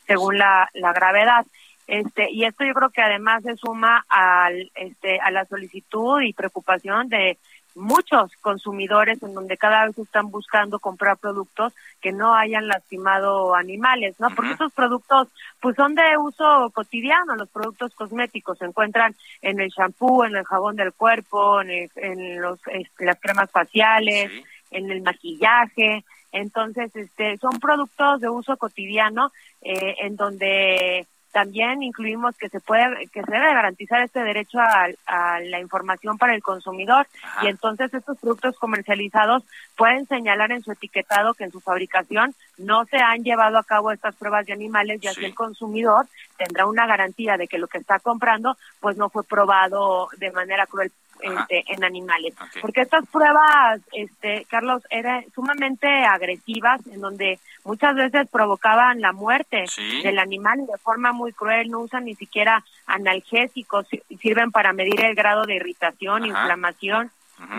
según 0.07 0.37
la, 0.37 0.69
la 0.75 0.93
gravedad. 0.93 1.47
Este, 1.87 2.31
y 2.31 2.45
esto 2.45 2.65
yo 2.65 2.75
creo 2.75 2.91
que 2.91 3.03
además 3.03 3.43
se 3.43 3.57
suma 3.57 4.05
al, 4.09 4.71
este, 4.75 5.21
a 5.21 5.31
la 5.31 5.45
solicitud 5.45 6.21
y 6.21 6.33
preocupación 6.33 7.09
de 7.09 7.39
muchos 7.77 8.33
consumidores 8.41 9.23
en 9.23 9.35
donde 9.35 9.59
cada 9.59 9.85
vez 9.85 9.99
están 9.99 10.31
buscando 10.31 10.79
comprar 10.79 11.19
productos 11.19 11.75
que 12.01 12.11
no 12.11 12.35
hayan 12.35 12.67
lastimado 12.67 13.55
animales, 13.55 14.19
¿no? 14.19 14.29
Porque 14.35 14.53
esos 14.53 14.73
productos 14.73 15.29
pues 15.61 15.77
son 15.77 15.95
de 15.95 16.17
uso 16.19 16.71
cotidiano, 16.73 17.37
los 17.37 17.51
productos 17.51 17.95
cosméticos 17.95 18.59
se 18.59 18.65
encuentran 18.65 19.15
en 19.43 19.61
el 19.61 19.69
shampoo, 19.69 20.25
en 20.25 20.37
el 20.37 20.45
jabón 20.45 20.77
del 20.77 20.95
cuerpo, 20.95 21.61
en, 21.61 21.91
en 21.97 22.41
los 22.41 22.59
este, 22.69 23.05
las 23.05 23.21
cremas 23.21 23.51
faciales, 23.51 24.31
en 24.71 24.91
el 24.91 25.03
maquillaje, 25.03 26.03
entonces 26.33 26.95
este 26.97 27.37
son 27.39 27.59
productos 27.61 28.21
de 28.21 28.29
uso 28.29 28.57
cotidiano 28.57 29.33
eh, 29.63 29.97
en 30.01 30.17
donde 30.17 31.07
también 31.37 31.83
incluimos 31.83 32.35
que 32.39 32.49
se 32.49 32.61
puede 32.61 33.09
que 33.09 33.23
se 33.23 33.31
debe 33.31 33.53
garantizar 33.53 34.01
este 34.01 34.21
derecho 34.21 34.59
a, 34.59 35.39
la 35.41 35.61
información 35.61 36.17
para 36.17 36.35
el 36.35 36.43
consumidor 36.43 37.07
y 37.43 37.49
entonces 37.49 37.93
estos 37.93 38.17
productos 38.17 38.59
comercializados 38.59 39.43
pueden 39.77 40.07
señalar 40.07 40.51
en 40.53 40.63
su 40.63 40.73
etiquetado 40.73 41.35
que 41.35 41.45
en 41.45 41.53
su 41.53 41.61
fabricación 41.61 42.35
no 42.57 42.87
se 42.87 42.97
han 42.97 43.23
llevado 43.23 43.59
a 43.59 43.65
cabo 43.65 43.93
estas 43.93 44.17
pruebas 44.17 44.47
de 44.47 44.55
animales 44.55 44.99
y 45.03 45.09
así 45.09 45.27
el 45.27 45.35
consumidor 45.35 46.07
tendrá 46.39 46.65
una 46.65 46.87
garantía 46.87 47.37
de 47.37 47.49
que 47.49 47.59
lo 47.59 47.69
que 47.69 47.77
está 47.77 47.99
comprando 47.99 48.57
pues 48.81 48.97
no 48.97 49.11
fue 49.11 49.23
probado 49.23 50.09
de 50.17 50.33
manera 50.33 50.67
cruel 50.67 50.91
este, 51.21 51.65
en 51.69 51.85
animales. 51.85 52.35
Porque 52.61 52.83
estas 52.83 53.07
pruebas, 53.07 53.81
este, 53.93 54.47
Carlos, 54.49 54.83
eran 54.91 55.25
sumamente 55.35 55.87
agresivas, 56.05 56.81
en 56.87 57.01
donde 57.01 57.39
muchas 57.65 57.95
veces 57.95 58.29
provocaban 58.29 59.01
la 59.01 59.13
muerte 59.13 59.65
del 60.03 60.19
animal 60.19 60.67
de 60.67 60.79
forma 60.79 61.13
muy 61.13 61.33
cruel, 61.33 61.71
no 61.71 61.81
usan 61.81 62.05
ni 62.05 62.15
siquiera 62.15 62.65
analgésicos, 62.87 63.87
sirven 64.21 64.51
para 64.51 64.73
medir 64.73 65.01
el 65.03 65.15
grado 65.15 65.45
de 65.45 65.57
irritación, 65.57 66.27
inflamación 66.27 67.11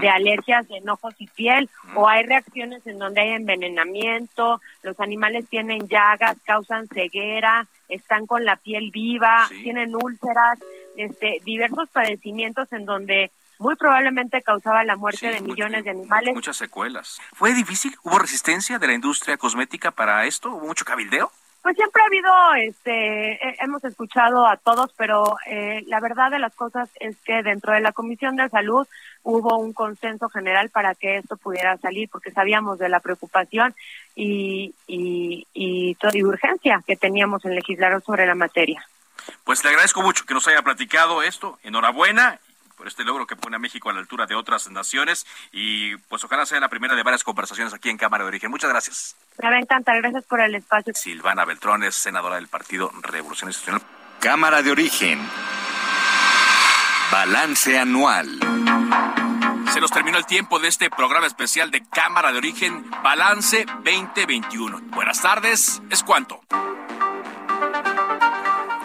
de 0.02 0.10
alergias 0.10 0.68
de 0.68 0.78
enojos 0.78 1.14
y 1.20 1.28
piel 1.28 1.70
o 1.96 2.08
hay 2.08 2.26
reacciones 2.26 2.86
en 2.88 2.98
donde 2.98 3.22
hay 3.22 3.30
envenenamiento, 3.32 4.60
los 4.82 5.00
animales 5.00 5.48
tienen 5.50 5.88
llagas, 5.88 6.38
causan 6.44 6.88
ceguera, 6.88 7.68
están 7.88 8.26
con 8.26 8.44
la 8.44 8.56
piel 8.56 8.90
viva, 8.92 9.48
tienen 9.64 9.96
úlceras, 9.96 10.60
este 10.96 11.42
diversos 11.46 11.90
padecimientos 11.90 12.72
en 12.74 12.86
donde 12.86 13.32
muy 13.60 13.76
probablemente 13.76 14.42
causaba 14.42 14.84
la 14.84 14.96
muerte 14.96 15.28
de 15.28 15.42
millones 15.42 15.84
de 15.84 15.92
animales. 15.92 16.34
Muchas 16.34 16.58
secuelas. 16.58 17.20
¿Fue 17.34 17.54
difícil? 17.54 17.96
¿Hubo 18.04 18.20
resistencia 18.20 18.80
de 18.80 18.88
la 18.88 18.94
industria 18.94 19.38
cosmética 19.38 19.92
para 19.92 20.26
esto? 20.26 20.52
¿Hubo 20.52 20.68
mucho 20.68 20.86
cabildeo? 20.86 21.32
Pues 21.64 21.76
siempre 21.76 22.02
ha 22.02 22.06
habido, 22.06 22.54
este, 22.70 23.62
hemos 23.62 23.84
escuchado 23.84 24.48
a 24.48 24.56
todos, 24.56 24.94
pero 24.96 25.36
eh, 25.48 25.84
la 25.88 26.00
verdad 26.00 26.32
de 26.32 26.40
las 26.40 26.56
cosas 26.56 26.88
es 27.02 27.18
que 27.26 27.44
dentro 27.44 27.74
de 27.74 27.82
la 27.82 27.92
Comisión 27.92 28.38
de 28.38 28.48
Salud 28.48 28.88
hubo 29.24 29.58
un 29.58 29.74
consenso 29.74 30.30
general 30.30 30.70
para 30.70 30.96
que 30.96 31.18
esto 31.18 31.36
pudiera 31.36 31.76
salir, 31.78 32.08
porque 32.10 32.32
sabíamos 32.32 32.80
de 32.80 32.88
la 32.88 33.02
preocupación 33.02 33.76
y, 34.16 34.74
y, 34.88 35.46
y, 35.54 35.98
y 36.14 36.24
urgencia 36.24 36.82
que 36.88 36.96
teníamos 36.96 37.44
en 37.44 37.56
legislar 37.56 38.02
sobre 38.02 38.26
la 38.26 38.36
materia. 38.36 38.88
Pues 39.44 39.62
le 39.66 39.72
agradezco 39.72 40.02
mucho 40.02 40.26
que 40.26 40.34
nos 40.34 40.48
haya 40.48 40.62
platicado 40.62 41.22
esto. 41.22 41.60
Enhorabuena 41.64 42.40
por 42.78 42.88
este 42.88 43.04
logro 43.04 43.26
que 43.26 43.36
pone 43.36 43.56
a 43.56 43.60
México 43.60 43.90
a 43.90 43.94
la 43.94 44.00
altura 44.00 44.26
de 44.28 44.36
otras 44.36 44.70
naciones 44.70 45.26
y 45.52 45.98
pues 45.98 46.24
ojalá 46.24 46.46
sea 46.46 46.60
la 46.60 46.70
primera 46.70 46.96
de 46.96 47.04
varias 47.04 47.24
conversaciones 47.24 47.74
aquí 47.74 47.90
en 47.90 47.98
Cámara 47.98 48.24
de 48.24 48.30
Origen. 48.30 48.52
Muchas 48.52 48.70
gracias. 48.70 49.16
Me 49.42 49.60
encanta, 49.60 49.96
gracias 49.96 50.24
por 50.26 50.40
el 50.40 50.56
espacio. 50.56 50.94
Silvana 50.96 51.44
Beltrón 51.44 51.84
es 51.84 51.96
senadora 51.96 52.36
del 52.36 52.48
Partido 52.48 52.92
Revolución 53.02 53.50
Institucional. 53.50 53.82
Cámara 54.20 54.62
de 54.62 54.72
Origen. 54.72 55.20
Balance 57.12 57.80
anual. 57.80 58.40
Se 59.74 59.82
nos 59.82 59.92
terminó 59.92 60.18
el 60.18 60.26
tiempo 60.26 60.60
de 60.60 60.68
este 60.68 60.90
programa 60.90 61.28
especial 61.28 61.72
de 61.72 61.84
Cámara 61.88 62.32
de 62.32 62.38
Origen 62.38 62.90
Balance 63.04 63.66
2021. 63.84 64.82
Buenas 64.88 65.22
tardes, 65.22 65.82
¿es 65.90 66.04
cuánto? 66.04 66.42